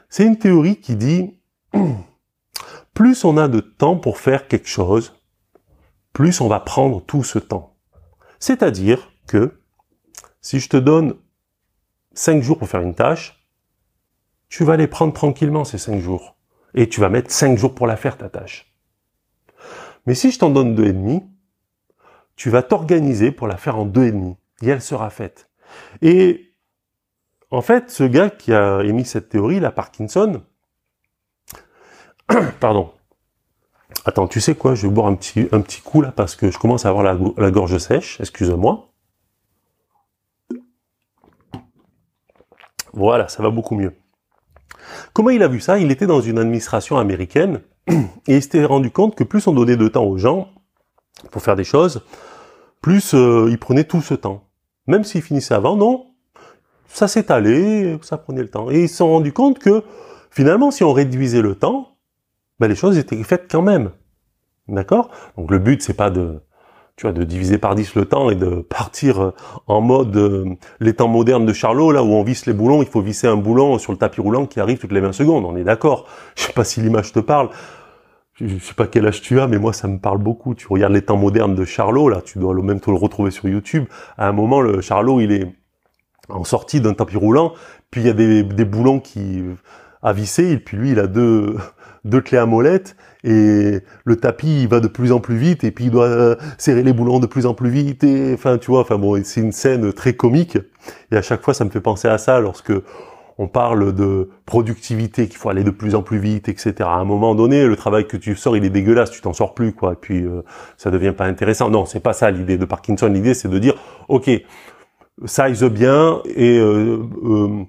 C'est 0.09 0.25
une 0.25 0.39
théorie 0.39 0.75
qui 0.81 0.97
dit 0.97 1.39
plus 2.93 3.23
on 3.23 3.37
a 3.37 3.47
de 3.47 3.61
temps 3.61 3.95
pour 3.95 4.17
faire 4.17 4.49
quelque 4.49 4.67
chose, 4.67 5.13
plus 6.11 6.41
on 6.41 6.49
va 6.49 6.59
prendre 6.59 7.01
tout 7.01 7.23
ce 7.23 7.39
temps. 7.39 7.77
C'est-à-dire 8.39 9.09
que 9.25 9.57
si 10.41 10.59
je 10.59 10.67
te 10.67 10.75
donne 10.75 11.13
5 12.13 12.43
jours 12.43 12.57
pour 12.57 12.67
faire 12.67 12.81
une 12.81 12.93
tâche, 12.93 13.44
tu 14.49 14.63
vas 14.63 14.77
les 14.77 14.87
prendre 14.87 15.13
tranquillement 15.13 15.63
ces 15.63 15.77
5 15.77 15.99
jours. 15.99 16.35
Et 16.73 16.89
tu 16.89 16.99
vas 16.99 17.09
mettre 17.09 17.31
5 17.31 17.57
jours 17.57 17.73
pour 17.73 17.87
la 17.87 17.95
faire 17.95 18.17
ta 18.17 18.29
tâche. 18.29 18.73
Mais 20.05 20.15
si 20.15 20.31
je 20.31 20.39
t'en 20.39 20.49
donne 20.49 20.75
deux 20.75 20.85
et 20.85 20.93
demi, 20.93 21.23
tu 22.35 22.49
vas 22.49 22.63
t'organiser 22.63 23.31
pour 23.31 23.47
la 23.47 23.57
faire 23.57 23.77
en 23.77 23.85
deux 23.85 24.05
et. 24.05 24.13
Et 24.61 24.69
elle 24.69 24.81
sera 24.81 25.09
faite. 25.09 25.49
Et 26.01 26.53
en 27.51 27.61
fait, 27.61 27.89
ce 27.89 28.03
gars 28.03 28.29
qui 28.29 28.53
a 28.53 28.81
émis 28.83 29.05
cette 29.05 29.29
théorie, 29.29 29.59
la 29.59 29.71
Parkinson, 29.71 30.43
pardon. 32.59 32.91
Attends, 34.05 34.27
tu 34.27 34.39
sais 34.39 34.55
quoi? 34.55 34.75
Je 34.75 34.87
vais 34.87 34.93
boire 34.93 35.07
un 35.07 35.15
petit, 35.15 35.47
un 35.51 35.61
petit 35.61 35.81
coup 35.81 36.01
là 36.01 36.11
parce 36.11 36.35
que 36.35 36.51
je 36.51 36.57
commence 36.59 36.85
à 36.85 36.89
avoir 36.89 37.03
la, 37.03 37.17
la 37.37 37.51
gorge 37.51 37.77
sèche. 37.77 38.19
Excuse-moi. 38.19 38.91
Voilà, 42.93 43.27
ça 43.27 43.43
va 43.43 43.49
beaucoup 43.49 43.75
mieux. 43.75 43.93
Comment 45.13 45.29
il 45.29 45.43
a 45.43 45.47
vu 45.47 45.59
ça? 45.59 45.79
Il 45.79 45.91
était 45.91 46.07
dans 46.07 46.21
une 46.21 46.37
administration 46.37 46.97
américaine 46.97 47.61
et 47.87 48.35
il 48.35 48.41
s'était 48.41 48.65
rendu 48.65 48.91
compte 48.91 49.15
que 49.15 49.23
plus 49.23 49.47
on 49.47 49.53
donnait 49.53 49.77
de 49.77 49.87
temps 49.87 50.05
aux 50.05 50.17
gens 50.17 50.49
pour 51.31 51.41
faire 51.41 51.55
des 51.55 51.63
choses, 51.63 52.03
plus 52.81 53.13
euh, 53.13 53.47
ils 53.49 53.57
prenaient 53.57 53.85
tout 53.85 54.01
ce 54.01 54.13
temps. 54.13 54.47
Même 54.87 55.03
s'ils 55.03 55.21
finissaient 55.21 55.55
avant, 55.55 55.75
non, 55.75 56.07
ça 56.87 57.07
s'étalait, 57.07 57.97
ça 58.01 58.17
prenait 58.17 58.41
le 58.41 58.49
temps. 58.49 58.69
Et 58.69 58.83
ils 58.83 58.89
se 58.89 58.97
sont 58.97 59.07
rendus 59.09 59.33
compte 59.33 59.59
que 59.59 59.83
finalement, 60.29 60.71
si 60.71 60.83
on 60.83 60.93
réduisait 60.93 61.41
le 61.41 61.55
temps, 61.55 61.97
ben, 62.59 62.67
les 62.67 62.75
choses 62.75 62.97
étaient 62.97 63.21
faites 63.23 63.49
quand 63.49 63.61
même. 63.61 63.91
D'accord? 64.67 65.09
Donc 65.37 65.51
le 65.51 65.59
but, 65.59 65.81
c'est 65.81 65.93
pas 65.93 66.09
de, 66.09 66.41
tu 66.95 67.05
vois, 67.05 67.11
de 67.11 67.23
diviser 67.23 67.57
par 67.57 67.75
10 67.75 67.95
le 67.95 68.05
temps 68.05 68.29
et 68.29 68.35
de 68.35 68.61
partir 68.61 69.21
euh, 69.21 69.33
en 69.67 69.81
mode 69.81 70.15
euh, 70.15 70.45
les 70.79 70.93
temps 70.93 71.09
modernes 71.09 71.45
de 71.45 71.51
Charlot, 71.51 71.91
là 71.91 72.03
où 72.03 72.07
on 72.07 72.23
visse 72.23 72.45
les 72.45 72.53
boulons, 72.53 72.81
il 72.81 72.87
faut 72.87 73.01
visser 73.01 73.27
un 73.27 73.35
boulon 73.35 73.77
sur 73.79 73.91
le 73.91 73.97
tapis 73.97 74.21
roulant 74.21 74.45
qui 74.45 74.59
arrive 74.59 74.77
toutes 74.77 74.93
les 74.93 75.01
20 75.01 75.11
secondes, 75.11 75.43
on 75.45 75.57
est 75.57 75.63
d'accord. 75.63 76.07
Je 76.35 76.43
sais 76.43 76.53
pas 76.53 76.63
si 76.63 76.81
l'image 76.81 77.11
te 77.11 77.19
parle. 77.19 77.49
Je 78.35 78.57
sais 78.59 78.73
pas 78.73 78.87
quel 78.87 79.07
âge 79.07 79.21
tu 79.21 79.39
as, 79.39 79.47
mais 79.47 79.57
moi 79.57 79.71
ça 79.73 79.87
me 79.87 79.97
parle 79.97 80.17
beaucoup. 80.17 80.55
Tu 80.55 80.67
regardes 80.67 80.93
les 80.93 81.01
temps 81.01 81.17
modernes 81.17 81.55
de 81.55 81.65
Charlot, 81.65 82.09
là, 82.09 82.21
tu 82.21 82.39
dois 82.39 82.53
même 82.61 82.79
te 82.79 82.89
le 82.89 82.97
retrouver 82.97 83.31
sur 83.31 83.47
YouTube. 83.47 83.85
À 84.17 84.27
un 84.27 84.33
moment, 84.33 84.61
le 84.61 84.81
Charlot, 84.81 85.21
il 85.21 85.31
est 85.31 85.47
en 86.27 86.43
sortie 86.43 86.81
d'un 86.81 86.93
tapis 86.93 87.17
roulant, 87.17 87.53
puis 87.91 88.01
il 88.01 88.07
y 88.07 88.09
a 88.09 88.13
des, 88.13 88.43
des 88.43 88.65
boulons 88.65 88.99
qui 88.99 89.41
à 90.05 90.13
visser, 90.13 90.51
et 90.51 90.57
puis 90.57 90.77
lui, 90.77 90.91
il 90.91 90.99
a 90.99 91.07
deux, 91.07 91.57
deux 92.05 92.21
clés 92.21 92.37
à 92.37 92.45
molette, 92.45 92.95
et 93.25 93.79
le 94.03 94.15
tapis 94.15 94.61
il 94.61 94.67
va 94.67 94.79
de 94.79 94.87
plus 94.87 95.11
en 95.11 95.19
plus 95.19 95.35
vite 95.35 95.63
et 95.63 95.71
puis 95.71 95.85
il 95.85 95.91
doit 95.91 96.05
euh, 96.05 96.35
serrer 96.59 96.83
les 96.83 96.93
boulons 96.93 97.19
de 97.19 97.25
plus 97.25 97.47
en 97.47 97.55
plus 97.55 97.71
vite 97.71 98.03
et 98.03 98.35
enfin 98.35 98.59
tu 98.59 98.69
vois 98.69 98.81
enfin 98.81 98.99
bon 98.99 99.19
c'est 99.23 99.41
une 99.41 99.51
scène 99.51 99.91
très 99.93 100.13
comique 100.13 100.59
et 101.11 101.17
à 101.17 101.23
chaque 101.23 101.41
fois 101.41 101.55
ça 101.55 101.65
me 101.65 101.71
fait 101.71 101.81
penser 101.81 102.07
à 102.07 102.19
ça 102.19 102.39
lorsque 102.39 102.71
on 103.37 103.47
parle 103.47 103.93
de 103.93 104.29
productivité 104.45 105.27
qu'il 105.27 105.37
faut 105.37 105.49
aller 105.49 105.63
de 105.63 105.71
plus 105.71 105.95
en 105.95 106.03
plus 106.03 106.19
vite 106.19 106.49
etc 106.49 106.75
à 106.81 106.97
un 106.97 107.03
moment 107.03 107.33
donné 107.33 107.65
le 107.65 107.75
travail 107.75 108.07
que 108.07 108.15
tu 108.15 108.35
sors 108.35 108.55
il 108.55 108.63
est 108.63 108.69
dégueulasse 108.69 109.09
tu 109.09 109.21
t'en 109.21 109.33
sors 109.33 109.55
plus 109.55 109.73
quoi 109.73 109.93
et 109.93 109.97
puis 109.99 110.23
euh, 110.23 110.43
ça 110.77 110.91
devient 110.91 111.13
pas 111.15 111.25
intéressant. 111.25 111.69
Non 111.69 111.85
c'est 111.85 111.99
pas 111.99 112.13
ça 112.13 112.31
l'idée 112.31 112.57
de 112.57 112.65
Parkinson. 112.65 113.07
L'idée 113.07 113.33
c'est 113.33 113.49
de 113.49 113.59
dire 113.59 113.75
ok 114.07 114.29
size 115.25 115.63
bien 115.63 116.21
et 116.25 116.59
euh, 116.59 116.99
euh, 117.23 117.63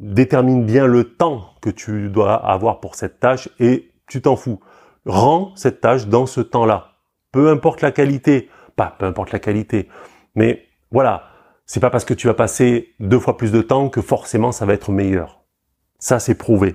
détermine 0.00 0.64
bien 0.64 0.86
le 0.86 1.04
temps 1.04 1.50
que 1.60 1.70
tu 1.70 2.08
dois 2.08 2.34
avoir 2.34 2.80
pour 2.80 2.94
cette 2.94 3.20
tâche 3.20 3.48
et 3.60 3.92
tu 4.08 4.22
t'en 4.22 4.36
fous. 4.36 4.60
Rends 5.04 5.54
cette 5.56 5.80
tâche 5.80 6.06
dans 6.06 6.26
ce 6.26 6.40
temps-là. 6.40 6.92
Peu 7.30 7.48
importe 7.50 7.82
la 7.82 7.92
qualité, 7.92 8.48
pas 8.76 8.96
peu 8.98 9.06
importe 9.06 9.32
la 9.32 9.38
qualité, 9.38 9.88
mais 10.34 10.64
voilà, 10.90 11.24
c'est 11.66 11.80
pas 11.80 11.90
parce 11.90 12.04
que 12.04 12.14
tu 12.14 12.26
vas 12.26 12.34
passer 12.34 12.94
deux 13.00 13.18
fois 13.18 13.36
plus 13.36 13.52
de 13.52 13.62
temps 13.62 13.88
que 13.88 14.02
forcément 14.02 14.52
ça 14.52 14.66
va 14.66 14.74
être 14.74 14.92
meilleur. 14.92 15.42
Ça, 15.98 16.18
c'est 16.18 16.34
prouvé. 16.34 16.74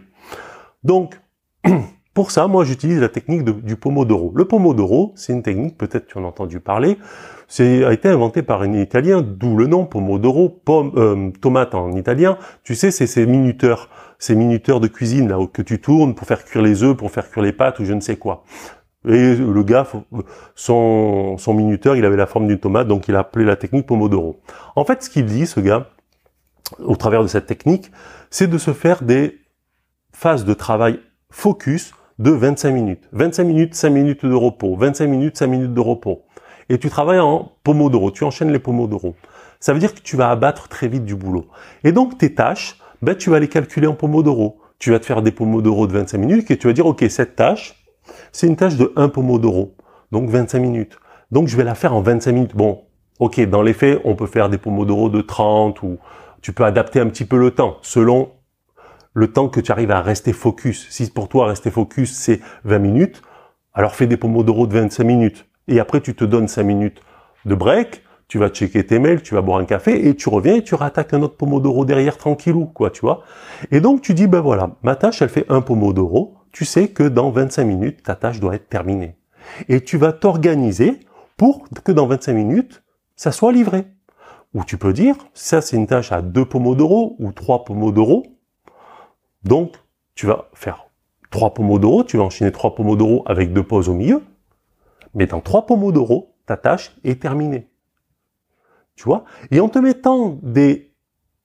Donc, 0.83 1.19
pour 2.13 2.31
ça, 2.31 2.47
moi, 2.47 2.63
j'utilise 2.63 2.99
la 2.99 3.09
technique 3.09 3.43
du 3.43 3.75
pomodoro. 3.75 4.31
Le 4.35 4.45
pomodoro, 4.45 5.11
c'est 5.15 5.33
une 5.33 5.43
technique, 5.43 5.77
peut-être 5.77 6.07
tu 6.07 6.17
en 6.17 6.23
as 6.23 6.27
entendu 6.27 6.59
parler, 6.59 6.97
c'est 7.47 7.85
a 7.85 7.93
été 7.93 8.09
inventé 8.09 8.41
par 8.41 8.61
un 8.61 8.73
Italien, 8.73 9.21
d'où 9.21 9.57
le 9.57 9.67
nom 9.67 9.85
pomodoro, 9.85 10.49
pomme, 10.49 10.91
euh, 10.97 11.31
tomate 11.41 11.75
en 11.75 11.93
italien. 11.93 12.37
Tu 12.63 12.75
sais, 12.75 12.91
c'est 12.91 13.07
ces 13.07 13.25
minuteurs 13.25 13.89
ces 14.19 14.35
minuteurs 14.35 14.79
de 14.79 14.87
cuisine 14.87 15.29
là 15.29 15.37
que 15.51 15.61
tu 15.61 15.79
tournes 15.79 16.15
pour 16.15 16.27
faire 16.27 16.43
cuire 16.43 16.61
les 16.61 16.83
œufs, 16.83 16.95
pour 16.95 17.11
faire 17.11 17.29
cuire 17.29 17.43
les 17.43 17.51
pâtes 17.51 17.79
ou 17.79 17.85
je 17.85 17.93
ne 17.93 18.01
sais 18.01 18.17
quoi. 18.17 18.43
Et 19.07 19.35
le 19.35 19.63
gars, 19.63 19.87
son, 20.55 21.37
son 21.37 21.53
minuteur, 21.53 21.95
il 21.95 22.03
avait 22.03 22.17
la 22.17 22.25
forme 22.25 22.47
d'une 22.47 22.59
tomate, 22.59 22.87
donc 22.87 23.07
il 23.07 23.15
a 23.15 23.19
appelé 23.19 23.45
la 23.45 23.55
technique 23.55 23.85
Pomodoro. 23.85 24.41
En 24.75 24.83
fait, 24.83 25.03
ce 25.03 25.09
qu'il 25.09 25.25
dit, 25.25 25.45
ce 25.45 25.59
gars, 25.59 25.91
au 26.79 26.95
travers 26.95 27.21
de 27.21 27.27
cette 27.27 27.45
technique, 27.45 27.91
c'est 28.29 28.47
de 28.47 28.57
se 28.57 28.73
faire 28.73 29.03
des 29.03 29.37
phases 30.11 30.43
de 30.43 30.53
travail 30.53 30.99
focus 31.29 31.93
de 32.19 32.31
25 32.31 32.71
minutes. 32.71 33.07
25 33.13 33.43
minutes, 33.43 33.75
5 33.75 33.89
minutes 33.91 34.25
de 34.25 34.33
repos. 34.33 34.75
25 34.75 35.07
minutes, 35.07 35.37
5 35.37 35.47
minutes 35.47 35.73
de 35.73 35.79
repos. 35.79 36.25
Et 36.69 36.77
tu 36.77 36.89
travailles 36.89 37.19
en 37.19 37.53
Pomodoro, 37.63 38.11
tu 38.11 38.23
enchaînes 38.23 38.51
les 38.51 38.59
Pomodoro. 38.59 39.15
Ça 39.59 39.73
veut 39.73 39.79
dire 39.79 39.93
que 39.93 40.01
tu 40.01 40.15
vas 40.15 40.29
abattre 40.29 40.67
très 40.67 40.87
vite 40.87 41.05
du 41.05 41.15
boulot. 41.15 41.47
Et 41.83 41.91
donc 41.91 42.17
tes 42.17 42.33
tâches, 42.33 42.79
ben, 43.01 43.15
tu 43.15 43.29
vas 43.29 43.39
les 43.39 43.47
calculer 43.47 43.87
en 43.87 43.93
pomodoro. 43.93 44.59
Tu 44.79 44.91
vas 44.91 44.99
te 44.99 45.05
faire 45.05 45.21
des 45.21 45.31
pomodoro 45.31 45.87
de 45.87 45.93
25 45.93 46.17
minutes 46.17 46.51
et 46.51 46.57
tu 46.57 46.67
vas 46.67 46.73
dire, 46.73 46.85
OK, 46.85 47.03
cette 47.09 47.35
tâche, 47.35 47.83
c'est 48.31 48.47
une 48.47 48.55
tâche 48.55 48.75
de 48.75 48.93
1 48.95 49.09
pomodoro, 49.09 49.75
donc 50.11 50.29
25 50.29 50.59
minutes. 50.59 50.99
Donc, 51.31 51.47
je 51.47 51.57
vais 51.57 51.63
la 51.63 51.75
faire 51.75 51.93
en 51.93 52.01
25 52.01 52.31
minutes. 52.31 52.55
Bon, 52.55 52.83
OK, 53.19 53.39
dans 53.41 53.61
les 53.61 53.73
faits, 53.73 53.99
on 54.03 54.15
peut 54.15 54.27
faire 54.27 54.49
des 54.49 54.57
pomodoro 54.57 55.09
de 55.09 55.21
30 55.21 55.81
ou 55.81 55.97
tu 56.41 56.53
peux 56.53 56.63
adapter 56.63 56.99
un 56.99 57.07
petit 57.07 57.25
peu 57.25 57.37
le 57.37 57.51
temps 57.51 57.77
selon 57.81 58.31
le 59.13 59.31
temps 59.31 59.49
que 59.49 59.59
tu 59.59 59.71
arrives 59.71 59.91
à 59.91 60.01
rester 60.01 60.31
focus. 60.31 60.87
Si 60.91 61.09
pour 61.09 61.27
toi, 61.27 61.47
rester 61.47 61.71
focus, 61.71 62.13
c'est 62.13 62.39
20 62.65 62.77
minutes, 62.77 63.23
alors 63.73 63.95
fais 63.95 64.05
des 64.05 64.17
pomodoro 64.17 64.67
de 64.67 64.73
25 64.73 65.03
minutes. 65.03 65.47
Et 65.67 65.79
après, 65.79 66.01
tu 66.01 66.15
te 66.15 66.23
donnes 66.23 66.47
5 66.47 66.63
minutes 66.63 67.01
de 67.45 67.55
break 67.55 68.03
tu 68.27 68.39
vas 68.39 68.49
checker 68.49 68.85
tes 68.85 68.99
mails, 68.99 69.21
tu 69.21 69.35
vas 69.35 69.41
boire 69.41 69.59
un 69.59 69.65
café 69.65 70.07
et 70.07 70.15
tu 70.15 70.27
reviens 70.27 70.55
et 70.55 70.63
tu 70.63 70.75
rattaques 70.75 71.13
un 71.13 71.21
autre 71.21 71.37
pomodoro 71.37 71.85
derrière 71.85 72.17
tranquillou, 72.17 72.65
quoi, 72.65 72.89
tu 72.89 73.01
vois. 73.01 73.23
Et 73.71 73.79
donc 73.79 74.01
tu 74.01 74.13
dis, 74.13 74.27
ben 74.27 74.41
voilà, 74.41 74.71
ma 74.83 74.95
tâche, 74.95 75.21
elle 75.21 75.29
fait 75.29 75.45
un 75.49 75.61
pomodoro. 75.61 76.35
Tu 76.51 76.65
sais 76.65 76.89
que 76.89 77.03
dans 77.03 77.29
25 77.29 77.63
minutes, 77.63 78.03
ta 78.03 78.15
tâche 78.15 78.39
doit 78.39 78.55
être 78.55 78.67
terminée. 78.67 79.15
Et 79.69 79.81
tu 79.81 79.97
vas 79.97 80.11
t'organiser 80.11 80.99
pour 81.37 81.67
que 81.83 81.91
dans 81.91 82.07
25 82.07 82.33
minutes, 82.33 82.83
ça 83.15 83.31
soit 83.31 83.53
livré. 83.53 83.85
Ou 84.53 84.63
tu 84.63 84.77
peux 84.77 84.91
dire, 84.91 85.15
ça 85.33 85.61
c'est 85.61 85.77
une 85.77 85.87
tâche 85.87 86.11
à 86.11 86.21
deux 86.21 86.45
pomodoro 86.45 87.15
ou 87.19 87.31
trois 87.31 87.63
pomodoro. 87.63 88.25
Donc, 89.43 89.75
tu 90.15 90.25
vas 90.25 90.49
faire 90.53 90.87
trois 91.29 91.53
pomodoro, 91.53 92.03
tu 92.03 92.17
vas 92.17 92.23
enchaîner 92.23 92.51
trois 92.51 92.75
pomodoro 92.75 93.23
avec 93.25 93.53
deux 93.53 93.63
pauses 93.63 93.87
au 93.87 93.93
milieu. 93.93 94.21
Mais 95.17 95.25
dans 95.25 95.41
trois 95.41 95.65
pomodoro, 95.65 96.35
ta 96.45 96.57
tâche 96.57 96.95
est 97.03 97.19
terminée. 97.19 97.71
Tu 98.95 99.03
vois? 99.05 99.25
Et 99.49 99.59
en 99.59 99.67
te 99.67 99.79
mettant 99.79 100.37
des 100.43 100.93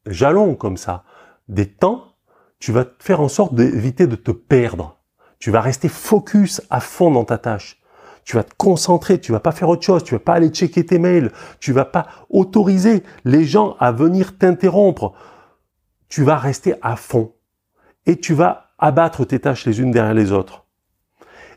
jalons 0.05 0.55
comme 0.55 0.77
ça, 0.77 1.05
des 1.49 1.67
temps, 1.67 2.05
tu 2.59 2.71
vas 2.71 2.85
faire 2.99 3.23
en 3.23 3.29
sorte 3.29 3.55
d'éviter 3.55 4.07
de 4.07 4.15
te 4.15 4.31
perdre. 4.31 5.01
Tu 5.39 5.51
vas 5.51 5.63
rester 5.63 5.89
focus 5.89 6.61
à 6.69 6.81
fond 6.81 7.11
dans 7.11 7.25
ta 7.25 7.39
tâche. 7.39 7.81
Tu 8.25 8.37
vas 8.37 8.45
te 8.45 8.55
concentrer, 8.55 9.19
tu 9.19 9.33
vas 9.33 9.41
pas 9.41 9.53
faire 9.53 9.71
autre 9.71 9.83
chose, 9.83 10.05
tu 10.05 10.15
vas 10.15 10.21
pas 10.21 10.35
aller 10.35 10.51
checker 10.51 10.85
tes 10.85 10.99
mails, 10.99 11.33
tu 11.59 11.73
vas 11.73 11.87
pas 11.87 12.07
autoriser 12.29 13.03
les 13.25 13.47
gens 13.47 13.75
à 13.81 13.91
venir 13.91 14.37
t'interrompre. 14.37 15.15
Tu 16.11 16.23
vas 16.23 16.37
rester 16.37 16.75
à 16.83 16.97
fond 16.97 17.33
et 18.05 18.21
tu 18.21 18.35
vas 18.35 18.75
abattre 18.79 19.25
tes 19.25 19.41
tâches 19.41 19.65
les 19.65 19.81
unes 19.81 19.93
derrière 19.93 20.13
les 20.13 20.31
autres. 20.31 20.67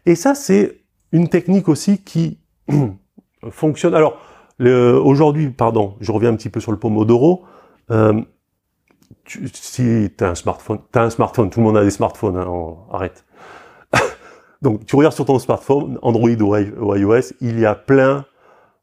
Et 0.06 0.15
ça, 0.15 0.34
c'est 0.34 0.85
une 1.15 1.30
technique 1.30 1.69
aussi 1.69 1.99
qui 1.99 2.39
fonctionne. 3.51 3.95
Alors, 3.95 4.17
Aujourd'hui, 4.60 5.49
pardon, 5.49 5.95
je 5.99 6.12
reviens 6.12 6.30
un 6.30 6.36
petit 6.36 6.49
peu 6.49 6.60
sur 6.60 6.71
le 6.71 6.80
Pomodoro. 6.80 7.43
Euh, 7.91 8.21
si 9.28 10.10
tu 10.17 10.23
as 10.23 10.30
un 10.30 10.36
smartphone, 10.36 10.80
tu 10.91 10.99
as 10.99 11.04
un 11.04 11.10
smartphone, 11.10 11.49
tout 11.49 11.60
le 11.60 11.65
monde 11.65 11.78
a 11.78 11.84
des 11.84 11.91
smartphones, 11.91 12.38
hein, 12.38 12.75
arrête. 12.91 13.25
Donc 14.62 14.86
tu 14.86 14.95
regardes 14.95 15.13
sur 15.13 15.25
ton 15.25 15.39
smartphone, 15.39 15.99
Android 16.01 16.30
ou 16.30 16.95
iOS, 16.95 17.34
il 17.41 17.60
y 17.60 17.65
a 17.65 17.75
plein 17.75 18.25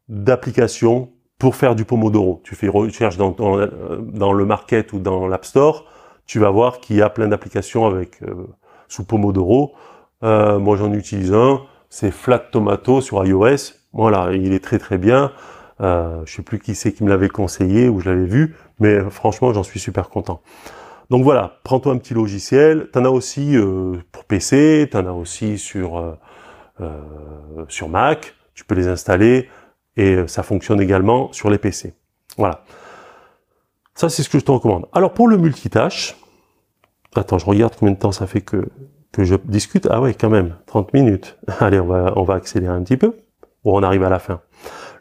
d'applications 0.09 1.09
pour 1.39 1.55
faire 1.55 1.75
du 1.75 1.85
Pomodoro. 1.85 2.41
Tu 2.43 2.55
fais 2.55 2.67
recherche 2.67 3.17
dans, 3.17 3.31
dans, 3.31 4.33
le 4.33 4.45
market 4.45 4.93
ou 4.93 4.99
dans 4.99 5.27
l'App 5.27 5.45
Store, 5.45 5.85
tu 6.25 6.39
vas 6.39 6.51
voir 6.51 6.79
qu'il 6.79 6.97
y 6.97 7.01
a 7.01 7.09
plein 7.09 7.27
d'applications 7.27 7.85
avec 7.85 8.21
euh, 8.21 8.47
sous 8.87 9.03
Pomodoro. 9.03 9.73
Euh, 10.23 10.59
moi 10.59 10.77
j'en 10.77 10.93
utilise 10.93 11.33
un, 11.33 11.61
c'est 11.93 12.09
Flat 12.09 12.39
Tomato 12.39 13.01
sur 13.01 13.23
iOS. 13.23 13.75
Voilà, 13.93 14.33
il 14.33 14.51
est 14.51 14.63
très 14.63 14.79
très 14.79 14.97
bien. 14.97 15.31
Euh, 15.79 16.23
je 16.25 16.33
sais 16.33 16.41
plus 16.41 16.57
qui 16.57 16.73
c'est 16.73 16.91
qui 16.91 17.03
me 17.03 17.09
l'avait 17.09 17.29
conseillé 17.29 17.87
ou 17.87 17.99
je 17.99 18.09
l'avais 18.09 18.25
vu, 18.25 18.55
mais 18.79 18.99
franchement 19.11 19.53
j'en 19.53 19.61
suis 19.61 19.79
super 19.79 20.09
content. 20.09 20.41
Donc 21.11 21.23
voilà, 21.23 21.59
prends-toi 21.63 21.93
un 21.93 21.99
petit 21.99 22.15
logiciel. 22.15 22.89
T'en 22.91 23.05
as 23.05 23.09
aussi 23.09 23.55
euh, 23.55 23.97
pour 24.11 24.25
PC, 24.25 24.89
t'en 24.91 25.05
as 25.05 25.11
aussi 25.11 25.59
sur 25.59 25.99
euh, 25.99 26.13
euh, 26.81 26.99
sur 27.67 27.89
Mac. 27.89 28.33
Tu 28.55 28.65
peux 28.65 28.73
les 28.73 28.87
installer 28.87 29.47
et 29.95 30.27
ça 30.27 30.41
fonctionne 30.41 30.81
également 30.81 31.31
sur 31.31 31.51
les 31.51 31.59
PC. 31.59 31.93
Voilà. 32.37 32.63
Ça 33.93 34.09
c'est 34.09 34.23
ce 34.23 34.29
que 34.29 34.39
je 34.39 34.45
te 34.45 34.51
recommande. 34.51 34.87
Alors 34.93 35.13
pour 35.13 35.27
le 35.27 35.37
multitâche, 35.37 36.15
attends, 37.15 37.37
je 37.37 37.45
regarde 37.45 37.75
combien 37.77 37.93
de 37.93 37.99
temps 37.99 38.11
ça 38.11 38.25
fait 38.25 38.41
que 38.41 38.67
que 39.13 39.23
je 39.23 39.35
discute. 39.45 39.87
Ah 39.89 40.01
ouais, 40.01 40.13
quand 40.13 40.29
même, 40.29 40.57
30 40.65 40.93
minutes. 40.93 41.37
Allez, 41.61 41.79
on 41.79 41.87
va 41.87 42.13
on 42.17 42.23
va 42.23 42.33
accélérer 42.33 42.73
un 42.73 42.83
petit 42.83 42.97
peu. 42.97 43.15
Bon, 43.63 43.79
on 43.79 43.83
arrive 43.83 44.03
à 44.03 44.09
la 44.09 44.19
fin. 44.19 44.41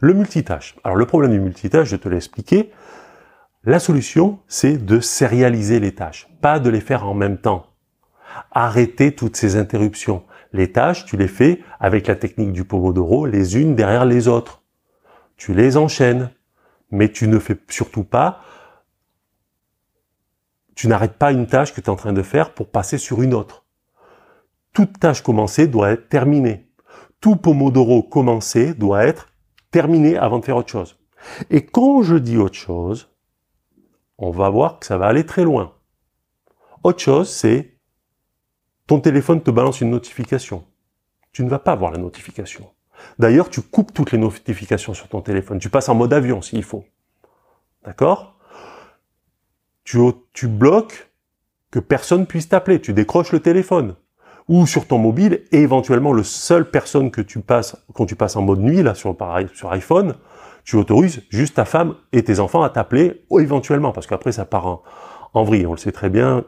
Le 0.00 0.14
multitâche. 0.14 0.76
Alors 0.84 0.96
le 0.96 1.06
problème 1.06 1.32
du 1.32 1.40
multitâche, 1.40 1.88
je 1.88 1.96
te 1.96 2.08
l'ai 2.08 2.16
expliqué, 2.16 2.70
la 3.64 3.78
solution, 3.78 4.40
c'est 4.48 4.76
de 4.76 4.98
sérialiser 4.98 5.78
les 5.78 5.94
tâches, 5.94 6.28
pas 6.40 6.58
de 6.58 6.68
les 6.68 6.80
faire 6.80 7.06
en 7.06 7.14
même 7.14 7.38
temps. 7.38 7.66
Arrêter 8.50 9.14
toutes 9.14 9.36
ces 9.36 9.56
interruptions. 9.56 10.24
Les 10.52 10.72
tâches, 10.72 11.04
tu 11.04 11.16
les 11.16 11.28
fais 11.28 11.60
avec 11.78 12.08
la 12.08 12.16
technique 12.16 12.52
du 12.52 12.64
Pomodoro, 12.64 13.24
les 13.26 13.56
unes 13.56 13.76
derrière 13.76 14.04
les 14.04 14.26
autres. 14.26 14.62
Tu 15.36 15.54
les 15.54 15.76
enchaînes, 15.76 16.30
mais 16.90 17.10
tu 17.10 17.28
ne 17.28 17.38
fais 17.38 17.56
surtout 17.68 18.04
pas, 18.04 18.42
tu 20.74 20.88
n'arrêtes 20.88 21.16
pas 21.16 21.30
une 21.30 21.46
tâche 21.46 21.72
que 21.72 21.80
tu 21.80 21.86
es 21.86 21.90
en 21.90 21.96
train 21.96 22.12
de 22.12 22.22
faire 22.22 22.54
pour 22.54 22.68
passer 22.68 22.98
sur 22.98 23.22
une 23.22 23.34
autre. 23.34 23.61
Toute 24.72 24.98
tâche 24.98 25.22
commencée 25.22 25.66
doit 25.66 25.90
être 25.90 26.08
terminée. 26.08 26.68
Tout 27.20 27.36
Pomodoro 27.36 28.02
commencé 28.02 28.74
doit 28.74 29.04
être 29.04 29.28
terminé 29.70 30.16
avant 30.16 30.38
de 30.38 30.44
faire 30.44 30.56
autre 30.56 30.70
chose. 30.70 30.98
Et 31.50 31.64
quand 31.64 32.02
je 32.02 32.16
dis 32.16 32.36
autre 32.36 32.56
chose, 32.56 33.10
on 34.18 34.30
va 34.30 34.48
voir 34.48 34.78
que 34.78 34.86
ça 34.86 34.98
va 34.98 35.06
aller 35.06 35.24
très 35.26 35.44
loin. 35.44 35.74
Autre 36.82 37.00
chose, 37.00 37.28
c'est 37.28 37.78
ton 38.86 39.00
téléphone 39.00 39.42
te 39.42 39.50
balance 39.50 39.80
une 39.80 39.90
notification. 39.90 40.64
Tu 41.32 41.44
ne 41.44 41.48
vas 41.48 41.58
pas 41.58 41.76
voir 41.76 41.92
la 41.92 41.98
notification. 41.98 42.70
D'ailleurs, 43.18 43.50
tu 43.50 43.62
coupes 43.62 43.92
toutes 43.92 44.12
les 44.12 44.18
notifications 44.18 44.94
sur 44.94 45.08
ton 45.08 45.20
téléphone. 45.20 45.58
Tu 45.58 45.70
passes 45.70 45.88
en 45.88 45.94
mode 45.94 46.12
avion 46.12 46.42
s'il 46.42 46.62
faut. 46.62 46.84
D'accord? 47.84 48.38
Tu, 49.84 49.98
tu 50.32 50.48
bloques 50.48 51.10
que 51.70 51.78
personne 51.78 52.26
puisse 52.26 52.48
t'appeler. 52.48 52.80
Tu 52.80 52.92
décroches 52.92 53.32
le 53.32 53.40
téléphone. 53.40 53.96
Ou 54.48 54.66
sur 54.66 54.86
ton 54.86 54.98
mobile, 54.98 55.42
et 55.52 55.60
éventuellement, 55.60 56.12
le 56.12 56.22
seul 56.22 56.70
personne 56.70 57.10
que 57.10 57.20
tu 57.20 57.40
passes, 57.40 57.76
quand 57.94 58.06
tu 58.06 58.16
passes 58.16 58.36
en 58.36 58.42
mode 58.42 58.60
nuit, 58.60 58.82
là, 58.82 58.94
sur, 58.94 59.16
iPhone, 59.70 60.14
tu 60.64 60.76
autorises 60.76 61.22
juste 61.30 61.54
ta 61.54 61.64
femme 61.64 61.94
et 62.12 62.22
tes 62.22 62.40
enfants 62.40 62.62
à 62.62 62.70
t'appeler 62.70 63.24
éventuellement, 63.38 63.92
parce 63.92 64.06
qu'après 64.06 64.32
ça 64.32 64.44
part 64.44 64.66
en, 64.66 64.82
en 65.34 65.44
vrille, 65.44 65.66
on 65.66 65.72
le 65.72 65.78
sait 65.78 65.92
très 65.92 66.10
bien. 66.10 66.44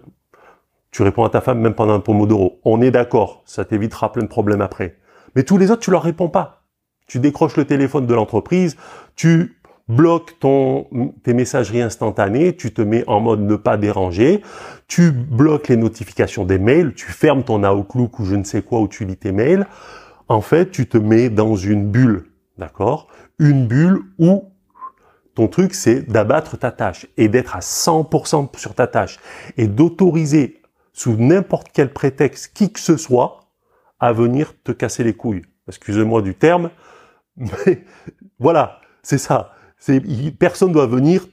Tu 0.91 1.03
réponds 1.03 1.25
à 1.25 1.31
ta 1.31 1.41
femme 1.41 1.59
même 1.59 1.75
pendant 1.75 1.95
un 1.95 2.01
pomodoro. 2.01 2.61
On 2.65 2.81
est 2.81 2.91
d'accord, 2.91 3.43
ça 3.47 3.65
t'évitera 3.65 4.13
plein 4.13 4.23
de 4.23 4.29
problèmes 4.29 4.61
après. 4.61 4.97
Mais 5.35 5.43
tous 5.43 5.59
les 5.59 5.71
autres, 5.71 5.83
tu 5.83 5.91
leur 5.91 6.03
réponds 6.03 6.29
pas. 6.29 6.63
Tu 7.07 7.19
décroches 7.19 7.57
le 7.57 7.65
téléphone 7.65 8.07
de 8.07 8.15
l'entreprise, 8.15 8.77
tu 9.17 9.59
bloques 9.88 10.38
ton, 10.38 10.87
tes 11.23 11.35
messageries 11.35 11.83
instantanées, 11.83 12.57
tu 12.57 12.73
te 12.73 12.83
mets 12.83 13.05
en 13.07 13.20
mode 13.20 13.40
ne 13.40 13.57
pas 13.57 13.77
déranger, 13.77 14.42
tu 14.88 15.11
bloques 15.11 15.68
les 15.68 15.77
notifications 15.77 16.44
des 16.44 16.59
mails, 16.59 16.94
tu 16.94 17.11
fermes 17.12 17.42
ton 17.42 17.64
Outlook 17.64 18.18
ou 18.18 18.25
je 18.25 18.37
ne 18.37 18.44
sais 18.44 18.62
quoi 18.62 18.81
où 18.81 18.88
tu 18.88 19.05
lis 19.05 19.16
tes 19.16 19.33
mails. 19.33 19.66
En 20.29 20.40
fait, 20.40 20.70
tu 20.70 20.87
te 20.87 20.97
mets 20.97 21.29
dans 21.29 21.55
une 21.55 21.90
bulle, 21.90 22.25
d'accord? 22.57 23.09
Une 23.38 23.66
bulle 23.66 24.01
où 24.18 24.44
ton 25.35 25.49
truc, 25.49 25.75
c'est 25.75 26.09
d'abattre 26.09 26.57
ta 26.57 26.70
tâche 26.70 27.07
et 27.16 27.29
d'être 27.29 27.57
à 27.57 27.61
100% 27.61 28.57
sur 28.57 28.75
ta 28.75 28.87
tâche 28.87 29.18
et 29.57 29.66
d'autoriser 29.66 30.62
sous 30.92 31.16
n'importe 31.16 31.68
quel 31.73 31.92
prétexte 31.92 32.53
qui 32.55 32.73
que 32.73 32.81
ce 32.81 32.97
soit 32.97 33.40
à 33.99 34.12
venir 34.12 34.55
te 34.62 34.70
casser 34.73 35.03
les 35.03 35.14
couilles. 35.14 35.42
Excusez-moi 35.68 36.23
du 36.23 36.35
terme, 36.35 36.70
mais 37.37 37.85
voilà, 38.38 38.81
c'est 39.03 39.18
ça. 39.18 39.53
Personne 40.39 40.73
doit 40.73 40.87
venir 40.87 41.27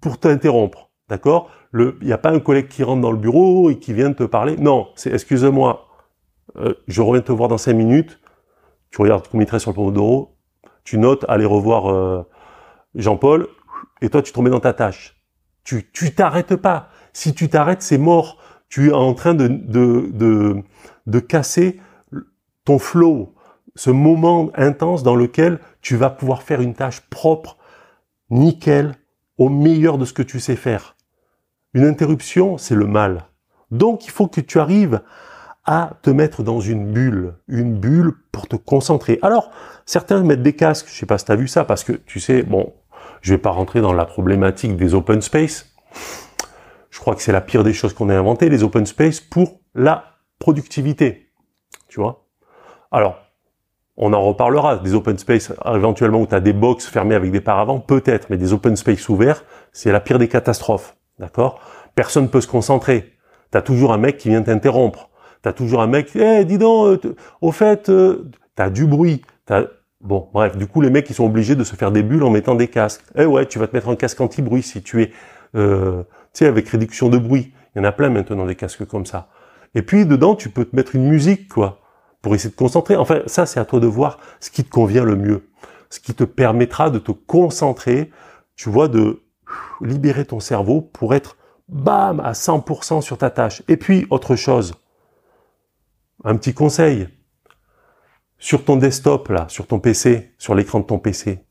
pour 0.00 0.18
t'interrompre, 0.18 0.90
d'accord? 1.08 1.50
Il 1.74 1.94
n'y 2.02 2.12
a 2.12 2.18
pas 2.18 2.30
un 2.30 2.40
collègue 2.40 2.68
qui 2.68 2.82
rentre 2.82 3.00
dans 3.00 3.12
le 3.12 3.18
bureau 3.18 3.70
et 3.70 3.78
qui 3.78 3.92
vient 3.92 4.12
te 4.12 4.24
parler. 4.24 4.56
Non, 4.56 4.88
c'est 4.94 5.12
excusez-moi, 5.12 5.86
euh, 6.56 6.74
je 6.86 7.02
reviens 7.02 7.22
te 7.22 7.32
voir 7.32 7.48
dans 7.48 7.58
cinq 7.58 7.74
minutes. 7.74 8.20
Tu 8.90 9.00
regardes 9.00 9.26
combien 9.28 9.46
il 9.50 9.60
sur 9.60 9.70
le 9.70 9.74
Pomodoro, 9.74 10.36
tu 10.84 10.98
notes 10.98 11.24
aller 11.28 11.46
revoir 11.46 11.90
euh, 11.90 12.22
Jean-Paul, 12.94 13.48
et 14.02 14.10
toi 14.10 14.20
tu 14.22 14.32
te 14.32 14.38
remets 14.38 14.50
dans 14.50 14.60
ta 14.60 14.74
tâche. 14.74 15.16
Tu 15.64 15.90
tu 15.92 16.14
t'arrêtes 16.14 16.56
pas. 16.56 16.88
Si 17.12 17.34
tu 17.34 17.48
t'arrêtes, 17.48 17.82
c'est 17.82 17.98
mort. 17.98 18.38
Tu 18.68 18.88
es 18.88 18.92
en 18.92 19.14
train 19.14 19.34
de, 19.34 19.48
de, 19.48 20.10
de, 20.12 20.62
de 21.06 21.20
casser 21.20 21.80
ton 22.64 22.78
flow, 22.78 23.34
ce 23.74 23.90
moment 23.90 24.50
intense 24.54 25.02
dans 25.02 25.16
lequel 25.16 25.58
tu 25.80 25.96
vas 25.96 26.10
pouvoir 26.10 26.42
faire 26.42 26.60
une 26.60 26.74
tâche 26.74 27.00
propre, 27.10 27.56
nickel, 28.30 28.94
au 29.38 29.48
meilleur 29.48 29.98
de 29.98 30.04
ce 30.04 30.12
que 30.12 30.22
tu 30.22 30.40
sais 30.40 30.56
faire. 30.56 30.96
Une 31.74 31.84
interruption, 31.84 32.58
c'est 32.58 32.74
le 32.74 32.86
mal. 32.86 33.24
Donc 33.70 34.06
il 34.06 34.10
faut 34.10 34.28
que 34.28 34.40
tu 34.40 34.58
arrives 34.58 35.00
à 35.64 35.92
te 36.02 36.10
mettre 36.10 36.42
dans 36.42 36.60
une 36.60 36.92
bulle, 36.92 37.34
une 37.48 37.78
bulle 37.78 38.14
pour 38.32 38.48
te 38.48 38.56
concentrer. 38.56 39.18
Alors, 39.22 39.50
certains 39.86 40.22
mettent 40.22 40.42
des 40.42 40.54
casques, 40.54 40.88
je 40.88 40.94
sais 40.94 41.06
pas 41.06 41.18
si 41.18 41.24
tu 41.24 41.32
as 41.32 41.36
vu 41.36 41.48
ça, 41.48 41.64
parce 41.64 41.84
que 41.84 41.92
tu 41.92 42.20
sais, 42.20 42.42
bon, 42.42 42.74
je 43.20 43.34
vais 43.34 43.38
pas 43.38 43.50
rentrer 43.50 43.80
dans 43.80 43.92
la 43.92 44.04
problématique 44.04 44.76
des 44.76 44.94
open 44.94 45.22
space. 45.22 45.72
Je 46.90 46.98
crois 46.98 47.14
que 47.14 47.22
c'est 47.22 47.32
la 47.32 47.40
pire 47.40 47.64
des 47.64 47.72
choses 47.72 47.94
qu'on 47.94 48.10
ait 48.10 48.14
inventées, 48.14 48.48
les 48.48 48.64
open 48.64 48.86
space, 48.86 49.20
pour 49.20 49.60
la 49.74 50.04
productivité. 50.38 51.30
Tu 51.88 52.00
vois? 52.00 52.26
Alors, 52.90 53.18
on 53.96 54.12
en 54.12 54.22
reparlera, 54.22 54.78
des 54.78 54.94
open 54.94 55.18
space 55.18 55.52
éventuellement 55.66 56.20
où 56.20 56.26
tu 56.26 56.34
as 56.34 56.40
des 56.40 56.52
box 56.52 56.86
fermées 56.86 57.14
avec 57.14 57.30
des 57.30 57.40
paravents, 57.40 57.78
peut-être, 57.78 58.28
mais 58.30 58.38
des 58.38 58.52
open 58.52 58.76
space 58.76 59.08
ouverts, 59.08 59.44
c'est 59.72 59.92
la 59.92 60.00
pire 60.00 60.18
des 60.18 60.28
catastrophes. 60.28 60.96
D'accord? 61.18 61.60
Personne 61.94 62.24
ne 62.24 62.28
peut 62.28 62.40
se 62.40 62.46
concentrer. 62.46 63.12
Tu 63.50 63.58
as 63.58 63.62
toujours 63.62 63.92
un 63.92 63.98
mec 63.98 64.16
qui 64.16 64.30
vient 64.30 64.42
t'interrompre. 64.42 65.10
T'as 65.42 65.52
toujours 65.52 65.82
un 65.82 65.88
mec, 65.88 66.10
eh, 66.14 66.44
dis 66.44 66.56
donc, 66.56 67.04
euh, 67.04 67.16
au 67.40 67.52
fait, 67.52 67.88
euh, 67.88 68.30
t'as 68.54 68.70
du 68.70 68.86
bruit. 68.86 69.22
T'as... 69.44 69.64
Bon, 70.00 70.28
bref, 70.32 70.56
du 70.56 70.66
coup, 70.66 70.80
les 70.80 70.90
mecs, 70.90 71.08
ils 71.10 71.14
sont 71.14 71.26
obligés 71.26 71.54
de 71.54 71.64
se 71.64 71.76
faire 71.76 71.92
des 71.92 72.02
bulles 72.02 72.22
en 72.22 72.30
mettant 72.30 72.54
des 72.54 72.68
casques. 72.68 73.04
Eh 73.16 73.24
ouais, 73.24 73.46
tu 73.46 73.58
vas 73.58 73.66
te 73.66 73.76
mettre 73.76 73.88
un 73.88 73.96
casque 73.96 74.20
anti-bruit 74.20 74.62
si 74.62 74.82
tu 74.82 75.02
es, 75.02 75.12
euh, 75.54 76.02
tu 76.32 76.38
sais, 76.44 76.46
avec 76.46 76.68
réduction 76.68 77.08
de 77.08 77.18
bruit. 77.18 77.52
Il 77.74 77.78
y 77.78 77.80
en 77.82 77.84
a 77.84 77.92
plein 77.92 78.08
maintenant 78.08 78.46
des 78.46 78.54
casques 78.54 78.84
comme 78.86 79.06
ça. 79.06 79.28
Et 79.74 79.82
puis, 79.82 80.06
dedans, 80.06 80.34
tu 80.34 80.48
peux 80.48 80.64
te 80.64 80.74
mettre 80.74 80.96
une 80.96 81.08
musique, 81.08 81.48
quoi, 81.48 81.81
pour 82.22 82.34
essayer 82.34 82.50
de 82.50 82.56
concentrer. 82.56 82.96
Enfin, 82.96 83.22
ça, 83.26 83.44
c'est 83.44 83.60
à 83.60 83.64
toi 83.64 83.80
de 83.80 83.86
voir 83.86 84.18
ce 84.40 84.50
qui 84.50 84.64
te 84.64 84.70
convient 84.70 85.04
le 85.04 85.16
mieux. 85.16 85.48
Ce 85.90 86.00
qui 86.00 86.14
te 86.14 86.24
permettra 86.24 86.88
de 86.88 86.98
te 86.98 87.12
concentrer, 87.12 88.10
tu 88.56 88.70
vois, 88.70 88.88
de 88.88 89.22
libérer 89.82 90.24
ton 90.24 90.40
cerveau 90.40 90.80
pour 90.80 91.14
être, 91.14 91.36
bam, 91.68 92.20
à 92.20 92.32
100% 92.32 93.02
sur 93.02 93.18
ta 93.18 93.28
tâche. 93.28 93.62
Et 93.68 93.76
puis, 93.76 94.06
autre 94.08 94.36
chose, 94.36 94.74
un 96.24 96.36
petit 96.36 96.54
conseil. 96.54 97.08
Sur 98.38 98.64
ton 98.64 98.76
desktop, 98.76 99.28
là, 99.28 99.46
sur 99.48 99.66
ton 99.66 99.78
PC, 99.78 100.32
sur 100.38 100.54
l'écran 100.54 100.80
de 100.80 100.86
ton 100.86 100.98
PC, 100.98 101.44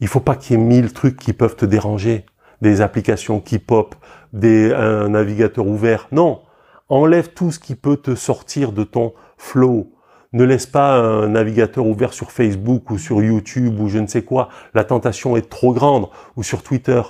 il 0.00 0.08
faut 0.08 0.20
pas 0.20 0.36
qu'il 0.36 0.58
y 0.58 0.60
ait 0.60 0.62
mille 0.62 0.92
trucs 0.92 1.16
qui 1.16 1.32
peuvent 1.32 1.56
te 1.56 1.64
déranger. 1.64 2.26
Des 2.60 2.80
applications 2.80 3.40
qui 3.40 3.58
pop, 3.58 3.94
des, 4.32 4.72
un 4.72 5.10
navigateur 5.10 5.66
ouvert. 5.66 6.08
Non. 6.10 6.42
Enlève 6.88 7.32
tout 7.32 7.52
ce 7.52 7.58
qui 7.58 7.74
peut 7.74 7.96
te 7.96 8.14
sortir 8.14 8.72
de 8.72 8.82
ton 8.82 9.14
flow. 9.38 9.92
Ne 10.34 10.44
laisse 10.44 10.66
pas 10.66 10.96
un 10.96 11.28
navigateur 11.28 11.86
ouvert 11.86 12.12
sur 12.12 12.30
Facebook 12.30 12.90
ou 12.90 12.98
sur 12.98 13.22
YouTube 13.22 13.80
ou 13.80 13.88
je 13.88 13.98
ne 13.98 14.06
sais 14.06 14.22
quoi. 14.22 14.50
La 14.74 14.84
tentation 14.84 15.36
est 15.36 15.48
trop 15.48 15.72
grande 15.72 16.08
ou 16.36 16.42
sur 16.42 16.62
Twitter. 16.62 17.00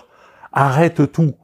Arrête 0.52 1.10
tout 1.10 1.34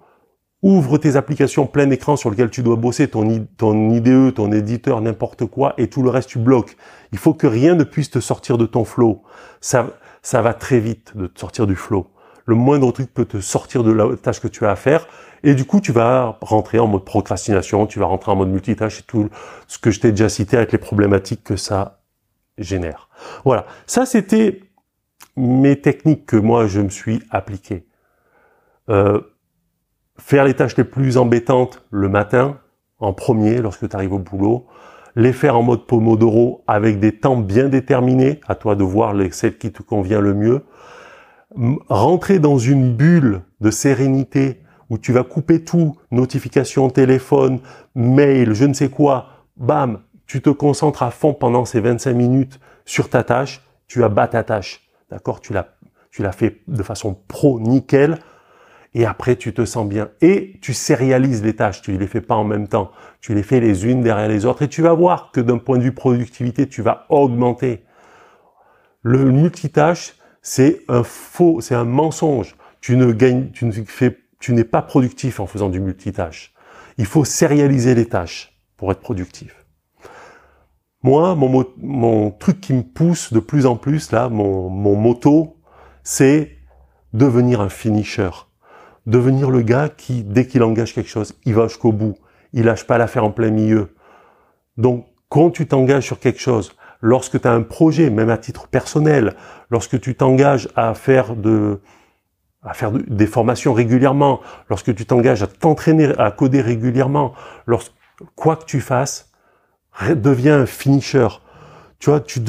ouvre 0.64 0.96
tes 0.96 1.16
applications 1.16 1.66
plein 1.66 1.90
écran 1.90 2.16
sur 2.16 2.30
lesquelles 2.30 2.50
tu 2.50 2.62
dois 2.62 2.76
bosser, 2.76 3.06
ton, 3.06 3.46
ton 3.58 3.90
IDE, 3.90 4.32
ton 4.32 4.50
éditeur, 4.50 5.02
n'importe 5.02 5.44
quoi, 5.44 5.74
et 5.76 5.88
tout 5.88 6.02
le 6.02 6.08
reste 6.08 6.30
tu 6.30 6.38
bloques. 6.38 6.76
Il 7.12 7.18
faut 7.18 7.34
que 7.34 7.46
rien 7.46 7.74
ne 7.74 7.84
puisse 7.84 8.10
te 8.10 8.18
sortir 8.18 8.56
de 8.56 8.64
ton 8.64 8.86
flow. 8.86 9.22
Ça, 9.60 9.90
ça 10.22 10.40
va 10.40 10.54
très 10.54 10.80
vite 10.80 11.14
de 11.16 11.26
te 11.26 11.38
sortir 11.38 11.66
du 11.66 11.76
flow. 11.76 12.06
Le 12.46 12.54
moindre 12.54 12.90
truc 12.92 13.12
peut 13.12 13.26
te 13.26 13.40
sortir 13.40 13.84
de 13.84 13.92
la 13.92 14.16
tâche 14.16 14.40
que 14.40 14.48
tu 14.48 14.64
as 14.64 14.70
à 14.70 14.76
faire. 14.76 15.06
Et 15.46 15.54
du 15.54 15.66
coup, 15.66 15.78
tu 15.78 15.92
vas 15.92 16.38
rentrer 16.40 16.78
en 16.78 16.86
mode 16.86 17.04
procrastination, 17.04 17.86
tu 17.86 17.98
vas 17.98 18.06
rentrer 18.06 18.32
en 18.32 18.36
mode 18.36 18.48
multitâche 18.48 19.00
et 19.00 19.02
tout 19.02 19.28
ce 19.66 19.78
que 19.78 19.90
je 19.90 20.00
t'ai 20.00 20.10
déjà 20.10 20.30
cité 20.30 20.56
avec 20.56 20.72
les 20.72 20.78
problématiques 20.78 21.44
que 21.44 21.56
ça 21.56 22.00
génère. 22.56 23.10
Voilà. 23.44 23.66
Ça, 23.86 24.06
c'était 24.06 24.62
mes 25.36 25.78
techniques 25.78 26.24
que 26.24 26.36
moi, 26.36 26.66
je 26.66 26.80
me 26.80 26.88
suis 26.88 27.22
appliqué. 27.28 27.86
Euh, 28.88 29.20
faire 30.18 30.44
les 30.44 30.54
tâches 30.54 30.78
les 30.78 30.84
plus 30.84 31.18
embêtantes 31.18 31.84
le 31.90 32.08
matin, 32.08 32.58
en 32.98 33.12
premier, 33.12 33.58
lorsque 33.58 33.86
tu 33.86 33.94
arrives 33.94 34.14
au 34.14 34.18
boulot. 34.18 34.66
Les 35.14 35.34
faire 35.34 35.58
en 35.58 35.62
mode 35.62 35.86
Pomodoro 35.86 36.64
avec 36.66 37.00
des 37.00 37.18
temps 37.18 37.36
bien 37.36 37.68
déterminés, 37.68 38.40
à 38.48 38.54
toi 38.54 38.76
de 38.76 38.82
voir 38.82 39.12
les, 39.12 39.30
celles 39.30 39.58
qui 39.58 39.72
te 39.72 39.82
convient 39.82 40.20
le 40.20 40.32
mieux. 40.32 40.62
Rentrer 41.88 42.38
dans 42.38 42.56
une 42.56 42.96
bulle 42.96 43.42
de 43.60 43.70
sérénité 43.70 44.63
où 44.90 44.98
tu 44.98 45.12
vas 45.12 45.24
couper 45.24 45.64
tout, 45.64 45.96
notification, 46.10 46.90
téléphone, 46.90 47.60
mail, 47.94 48.54
je 48.54 48.64
ne 48.64 48.74
sais 48.74 48.88
quoi, 48.88 49.28
bam, 49.56 50.00
tu 50.26 50.40
te 50.40 50.50
concentres 50.50 51.02
à 51.02 51.10
fond 51.10 51.34
pendant 51.34 51.64
ces 51.64 51.80
25 51.80 52.12
minutes 52.14 52.60
sur 52.84 53.08
ta 53.08 53.22
tâche, 53.22 53.62
tu 53.86 54.02
abat 54.04 54.28
ta 54.28 54.42
tâche. 54.42 54.82
D'accord? 55.10 55.40
Tu 55.40 55.52
l'as 55.52 55.68
tu 56.14 56.22
l'as 56.22 56.30
fait 56.30 56.60
de 56.68 56.82
façon 56.84 57.18
pro 57.26 57.58
nickel 57.58 58.18
et 58.94 59.04
après 59.04 59.34
tu 59.34 59.52
te 59.52 59.64
sens 59.64 59.84
bien 59.84 60.10
et 60.20 60.60
tu 60.62 60.72
sérialises 60.72 61.42
les 61.42 61.56
tâches, 61.56 61.82
tu 61.82 61.98
les 61.98 62.06
fais 62.06 62.20
pas 62.20 62.36
en 62.36 62.44
même 62.44 62.68
temps, 62.68 62.92
tu 63.20 63.34
les 63.34 63.42
fais 63.42 63.58
les 63.58 63.84
unes 63.84 64.00
derrière 64.00 64.28
les 64.28 64.44
autres 64.44 64.62
et 64.62 64.68
tu 64.68 64.80
vas 64.80 64.92
voir 64.92 65.32
que 65.32 65.40
d'un 65.40 65.58
point 65.58 65.76
de 65.76 65.82
vue 65.82 65.92
productivité, 65.92 66.68
tu 66.68 66.82
vas 66.82 67.06
augmenter. 67.08 67.82
Le 69.02 69.24
multitâche, 69.24 70.14
c'est 70.40 70.82
un 70.86 71.02
faux, 71.02 71.60
c'est 71.60 71.74
un 71.74 71.84
mensonge. 71.84 72.54
Tu 72.80 72.96
ne 72.96 73.10
gagnes, 73.10 73.50
tu 73.50 73.64
ne 73.64 73.72
fais, 73.72 74.16
tu 74.44 74.52
n'es 74.52 74.64
pas 74.64 74.82
productif 74.82 75.40
en 75.40 75.46
faisant 75.46 75.70
du 75.70 75.80
multitâche. 75.80 76.52
Il 76.98 77.06
faut 77.06 77.24
sérialiser 77.24 77.94
les 77.94 78.04
tâches 78.04 78.60
pour 78.76 78.92
être 78.92 79.00
productif. 79.00 79.64
Moi, 81.02 81.34
mon, 81.34 81.64
mon 81.78 82.30
truc 82.30 82.60
qui 82.60 82.74
me 82.74 82.82
pousse 82.82 83.32
de 83.32 83.40
plus 83.40 83.64
en 83.64 83.76
plus 83.76 84.12
là, 84.12 84.28
mon, 84.28 84.68
moto, 84.68 85.56
c'est 86.02 86.58
devenir 87.14 87.62
un 87.62 87.70
finisher 87.70 88.28
devenir 89.06 89.50
le 89.50 89.62
gars 89.62 89.88
qui, 89.88 90.22
dès 90.22 90.46
qu'il 90.46 90.62
engage 90.62 90.94
quelque 90.94 91.08
chose, 91.08 91.34
il 91.46 91.54
va 91.54 91.68
jusqu'au 91.68 91.92
bout. 91.92 92.16
Il 92.52 92.64
lâche 92.64 92.86
pas 92.86 92.98
l'affaire 92.98 93.24
en 93.24 93.30
plein 93.30 93.50
milieu. 93.50 93.94
Donc, 94.76 95.06
quand 95.30 95.50
tu 95.50 95.66
t'engages 95.66 96.04
sur 96.04 96.20
quelque 96.20 96.40
chose, 96.40 96.76
lorsque 97.00 97.40
tu 97.40 97.48
as 97.48 97.52
un 97.52 97.62
projet, 97.62 98.10
même 98.10 98.28
à 98.28 98.36
titre 98.36 98.68
personnel, 98.68 99.36
lorsque 99.70 99.98
tu 100.00 100.14
t'engages 100.14 100.68
à 100.76 100.92
faire 100.92 101.34
de, 101.34 101.80
à 102.64 102.74
faire 102.74 102.90
des 102.92 103.26
formations 103.26 103.72
régulièrement, 103.72 104.40
lorsque 104.68 104.94
tu 104.94 105.06
t'engages 105.06 105.42
à 105.42 105.46
t'entraîner 105.46 106.12
à 106.18 106.30
coder 106.30 106.60
régulièrement, 106.60 107.34
lorsque, 107.66 107.92
quoi 108.34 108.56
que 108.56 108.64
tu 108.64 108.80
fasses, 108.80 109.30
deviens 110.08 110.60
un 110.60 110.66
finisher. 110.66 111.28
Tu 111.98 112.10
vois, 112.10 112.20
tu, 112.20 112.40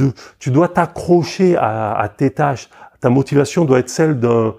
dois 0.51 0.67
t'accrocher 0.67 1.55
à, 1.57 2.09
tes 2.15 2.31
tâches. 2.31 2.69
Ta 2.99 3.09
motivation 3.09 3.65
doit 3.65 3.79
être 3.79 3.89
celle 3.89 4.19
d'un, 4.19 4.55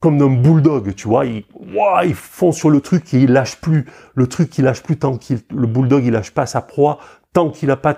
comme 0.00 0.18
d'un 0.18 0.30
bulldog, 0.30 0.94
tu 0.94 1.08
vois, 1.08 1.26
il, 1.26 1.44
wow, 1.74 2.14
fonce 2.14 2.56
sur 2.56 2.70
le 2.70 2.80
truc 2.80 3.12
et 3.12 3.18
il 3.18 3.32
lâche 3.32 3.56
plus. 3.56 3.86
Le 4.14 4.26
truc, 4.26 4.56
il 4.58 4.64
lâche 4.64 4.82
plus 4.82 4.96
tant 4.96 5.16
qu'il, 5.16 5.40
le 5.50 5.66
bulldog, 5.66 6.04
il 6.04 6.12
lâche 6.12 6.30
pas 6.30 6.46
sa 6.46 6.62
proie 6.62 6.98
tant 7.32 7.50
qu'il 7.50 7.68
n'a 7.68 7.76
pas 7.76 7.96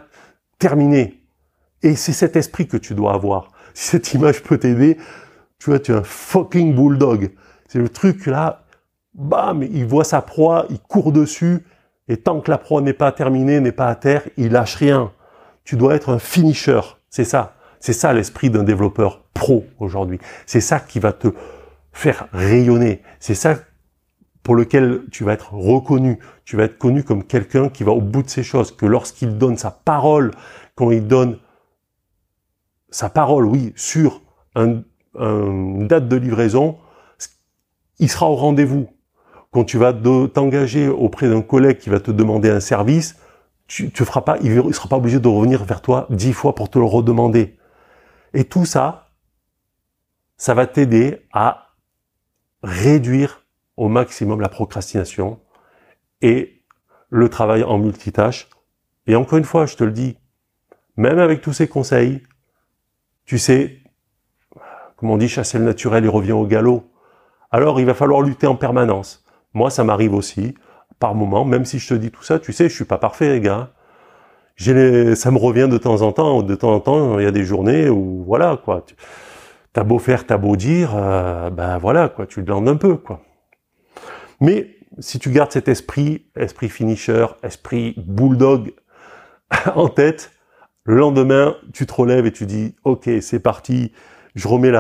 terminé. 0.59 1.23
Et 1.83 1.97
c'est 1.97 2.13
cet 2.13 2.37
esprit 2.37 2.67
que 2.67 2.77
tu 2.77 2.95
dois 2.95 3.15
avoir. 3.15 3.49
Si 3.75 3.89
cette 3.89 4.13
image 4.15 4.43
peut 4.43 4.59
t'aider, 4.59 4.99
tu 5.63 5.71
vois, 5.71 5.79
tu 5.79 5.93
es 5.93 5.95
un 5.95 6.03
fucking 6.03 6.75
bulldog. 6.75 7.31
C'est 7.69 7.79
le 7.79 7.89
truc 7.89 8.27
là, 8.27 8.65
bam, 9.15 9.63
il 9.63 9.87
voit 9.87 10.03
sa 10.03 10.21
proie, 10.21 10.67
il 10.71 10.81
court 10.81 11.13
dessus, 11.13 11.65
et 12.09 12.17
tant 12.17 12.41
que 12.41 12.51
la 12.51 12.59
proie 12.59 12.81
n'est 12.81 12.93
pas 12.93 13.13
terminée, 13.13 13.61
n'est 13.61 13.71
pas 13.71 13.87
à 13.87 13.95
terre, 13.95 14.25
il 14.37 14.51
lâche 14.51 14.75
rien. 14.75 15.13
Tu 15.63 15.77
dois 15.77 15.95
être 15.95 16.09
un 16.09 16.19
finisher. 16.19 16.81
C'est 17.11 17.25
ça. 17.25 17.55
C'est 17.79 17.93
ça 17.93 18.13
l'esprit 18.13 18.51
d'un 18.51 18.65
développeur 18.65 19.23
pro 19.35 19.65
aujourd'hui. 19.79 20.19
C'est 20.47 20.61
ça 20.61 20.81
qui 20.81 20.99
va 20.99 21.13
te 21.13 21.29
faire 21.93 22.27
rayonner. 22.33 23.01
C'est 23.21 23.37
ça 23.37 23.55
pour 24.43 24.57
lequel 24.57 25.03
tu 25.13 25.23
vas 25.23 25.33
être 25.33 25.55
reconnu. 25.55 26.19
Tu 26.45 26.57
vas 26.57 26.65
être 26.65 26.77
connu 26.77 27.05
comme 27.05 27.23
quelqu'un 27.23 27.69
qui 27.69 27.85
va 27.85 27.93
au 27.93 28.01
bout 28.01 28.25
de 28.25 28.31
ses 28.31 28.43
choses, 28.43 28.73
que 28.73 28.87
lorsqu'il 28.87 29.39
donne 29.39 29.57
sa 29.57 29.71
parole, 29.71 30.33
quand 30.75 30.91
il 30.91 31.07
donne 31.07 31.39
sa 32.91 33.09
parole, 33.09 33.47
oui, 33.47 33.73
sur 33.77 34.23
un, 34.57 34.83
une 35.15 35.87
date 35.87 36.09
de 36.09 36.17
livraison, 36.17 36.79
il 37.99 38.09
sera 38.09 38.29
au 38.29 38.35
rendez-vous. 38.35 38.89
Quand 39.51 39.65
tu 39.65 39.77
vas 39.77 39.93
t'engager 39.93 40.89
auprès 40.89 41.29
d'un 41.29 41.43
collègue 41.43 41.79
qui 41.79 41.91
va 41.91 42.01
te 42.01 42.11
demander 42.11 42.49
un 42.49 42.61
service, 42.61 43.17
tu, 43.67 43.91
feras 43.95 44.23
pas, 44.23 44.39
il 44.43 44.55
ne 44.55 44.73
sera 44.73 44.89
pas 44.89 44.97
obligé 44.97 45.19
de 45.19 45.29
revenir 45.29 45.65
vers 45.65 45.81
toi 45.81 46.07
dix 46.11 46.33
fois 46.33 46.55
pour 46.55 46.69
te 46.69 46.79
le 46.79 46.85
redemander. 46.85 47.57
Et 48.35 48.45
tout 48.45 48.65
ça, 48.65 49.11
ça 50.37 50.55
va 50.55 50.67
t'aider 50.67 51.27
à 51.33 51.75
réduire 52.63 53.45
au 53.77 53.89
maximum 53.89 54.41
la 54.41 54.49
procrastination 54.49 55.41
et 56.21 56.63
le 57.11 57.29
travail 57.29 57.63
en 57.63 57.79
multitâche. 57.79 58.49
Et 59.07 59.17
encore 59.17 59.39
une 59.39 59.45
fois, 59.45 59.67
je 59.67 59.77
te 59.77 59.85
le 59.85 59.93
dis, 59.93 60.17
même 60.97 61.19
avec 61.19 61.41
tous 61.41 61.53
ces 61.53 61.69
conseils, 61.69 62.23
tu 63.25 63.39
sais, 63.39 63.82
comme 65.03 65.11
on 65.11 65.17
dit, 65.17 65.29
chasser 65.29 65.59
le 65.59 65.65
naturel, 65.65 66.05
il 66.05 66.09
revient 66.09 66.31
au 66.31 66.47
galop. 66.47 66.85
Alors, 67.51 67.81
il 67.81 67.87
va 67.87 67.95
falloir 67.95 68.23
lutter 68.23 68.47
en 68.47 68.55
permanence. 68.55 69.25
Moi, 69.53 69.69
ça 69.69 69.83
m'arrive 69.83 70.15
aussi, 70.15 70.55
par 71.01 71.17
moment, 71.17 71.45
même 71.45 71.65
si 71.65 71.81
je 71.81 71.89
te 71.89 71.95
dis 71.95 72.13
tout 72.13 72.23
ça, 72.23 72.39
tu 72.39 72.53
sais, 72.53 72.69
je 72.69 72.75
suis 72.75 72.85
pas 72.85 72.99
parfait, 72.99 73.29
les 73.31 73.41
gars. 73.41 73.71
Ça 74.57 75.33
me 75.33 75.39
revient 75.39 75.67
de 75.69 75.77
temps 75.77 76.03
en 76.03 76.13
temps, 76.13 76.45
de 76.45 76.55
temps 76.55 76.73
en 76.73 76.79
temps, 76.79 77.19
il 77.19 77.25
y 77.25 77.27
a 77.27 77.33
des 77.33 77.43
journées 77.43 77.89
où, 77.89 78.23
voilà, 78.25 78.57
quoi 78.65 78.85
t'as 79.73 79.83
beau 79.83 79.99
faire, 79.99 80.25
t'as 80.25 80.37
beau 80.37 80.55
dire, 80.55 80.93
euh, 80.95 81.51
ben 81.51 81.79
voilà, 81.79 82.09
quoi, 82.09 82.27
tu 82.27 82.43
glandes 82.43 82.69
un 82.69 82.77
peu, 82.77 82.97
quoi. 82.97 83.21
Mais 84.41 84.77
si 85.01 85.19
tu 85.19 85.31
gardes 85.31 85.51
cet 85.51 85.69
esprit, 85.69 86.27
esprit 86.37 86.69
finisher, 86.69 87.27
esprit 87.43 87.95
bulldog 87.97 88.73
en 89.75 89.89
tête, 89.89 90.31
le 90.85 90.97
lendemain, 90.97 91.57
tu 91.73 91.87
te 91.87 91.93
relèves 91.93 92.27
et 92.27 92.33
tu 92.33 92.47
dis, 92.47 92.75
ok, 92.85 93.09
c'est 93.21 93.41
parti, 93.41 93.93
je 94.35 94.49
remets 94.49 94.73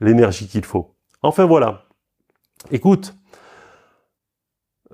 l'énergie 0.00 0.48
qu'il 0.48 0.64
faut. 0.64 0.94
Enfin 1.22 1.44
voilà. 1.44 1.84
Écoute, 2.70 3.14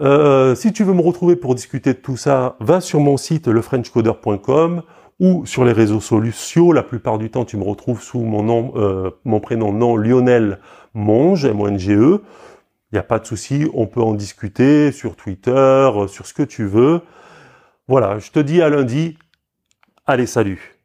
euh, 0.00 0.54
si 0.54 0.72
tu 0.72 0.84
veux 0.84 0.94
me 0.94 1.02
retrouver 1.02 1.36
pour 1.36 1.54
discuter 1.54 1.92
de 1.92 1.98
tout 1.98 2.16
ça, 2.16 2.56
va 2.60 2.80
sur 2.80 3.00
mon 3.00 3.16
site 3.16 3.48
lefrenchcoder.com 3.48 4.82
ou 5.18 5.44
sur 5.44 5.64
les 5.64 5.72
réseaux 5.72 6.00
sociaux. 6.00 6.72
La 6.72 6.82
plupart 6.82 7.18
du 7.18 7.30
temps, 7.30 7.44
tu 7.44 7.56
me 7.56 7.64
retrouves 7.64 8.02
sous 8.02 8.20
mon 8.20 8.42
nom, 8.42 8.72
euh, 8.76 9.10
mon 9.24 9.40
prénom, 9.40 9.72
nom 9.72 9.96
Lionel 9.96 10.58
Monge, 10.94 11.44
M-O-N-G-E. 11.44 12.22
Il 12.92 12.96
n'y 12.96 12.98
a 12.98 13.04
pas 13.04 13.18
de 13.20 13.26
souci, 13.26 13.68
on 13.74 13.86
peut 13.86 14.00
en 14.00 14.14
discuter 14.14 14.90
sur 14.90 15.14
Twitter, 15.14 15.52
euh, 15.52 16.08
sur 16.08 16.26
ce 16.26 16.34
que 16.34 16.42
tu 16.42 16.64
veux. 16.64 17.02
Voilà, 17.86 18.18
je 18.18 18.30
te 18.30 18.40
dis 18.40 18.62
à 18.62 18.68
lundi. 18.68 19.16
Allez, 20.06 20.26
salut 20.26 20.79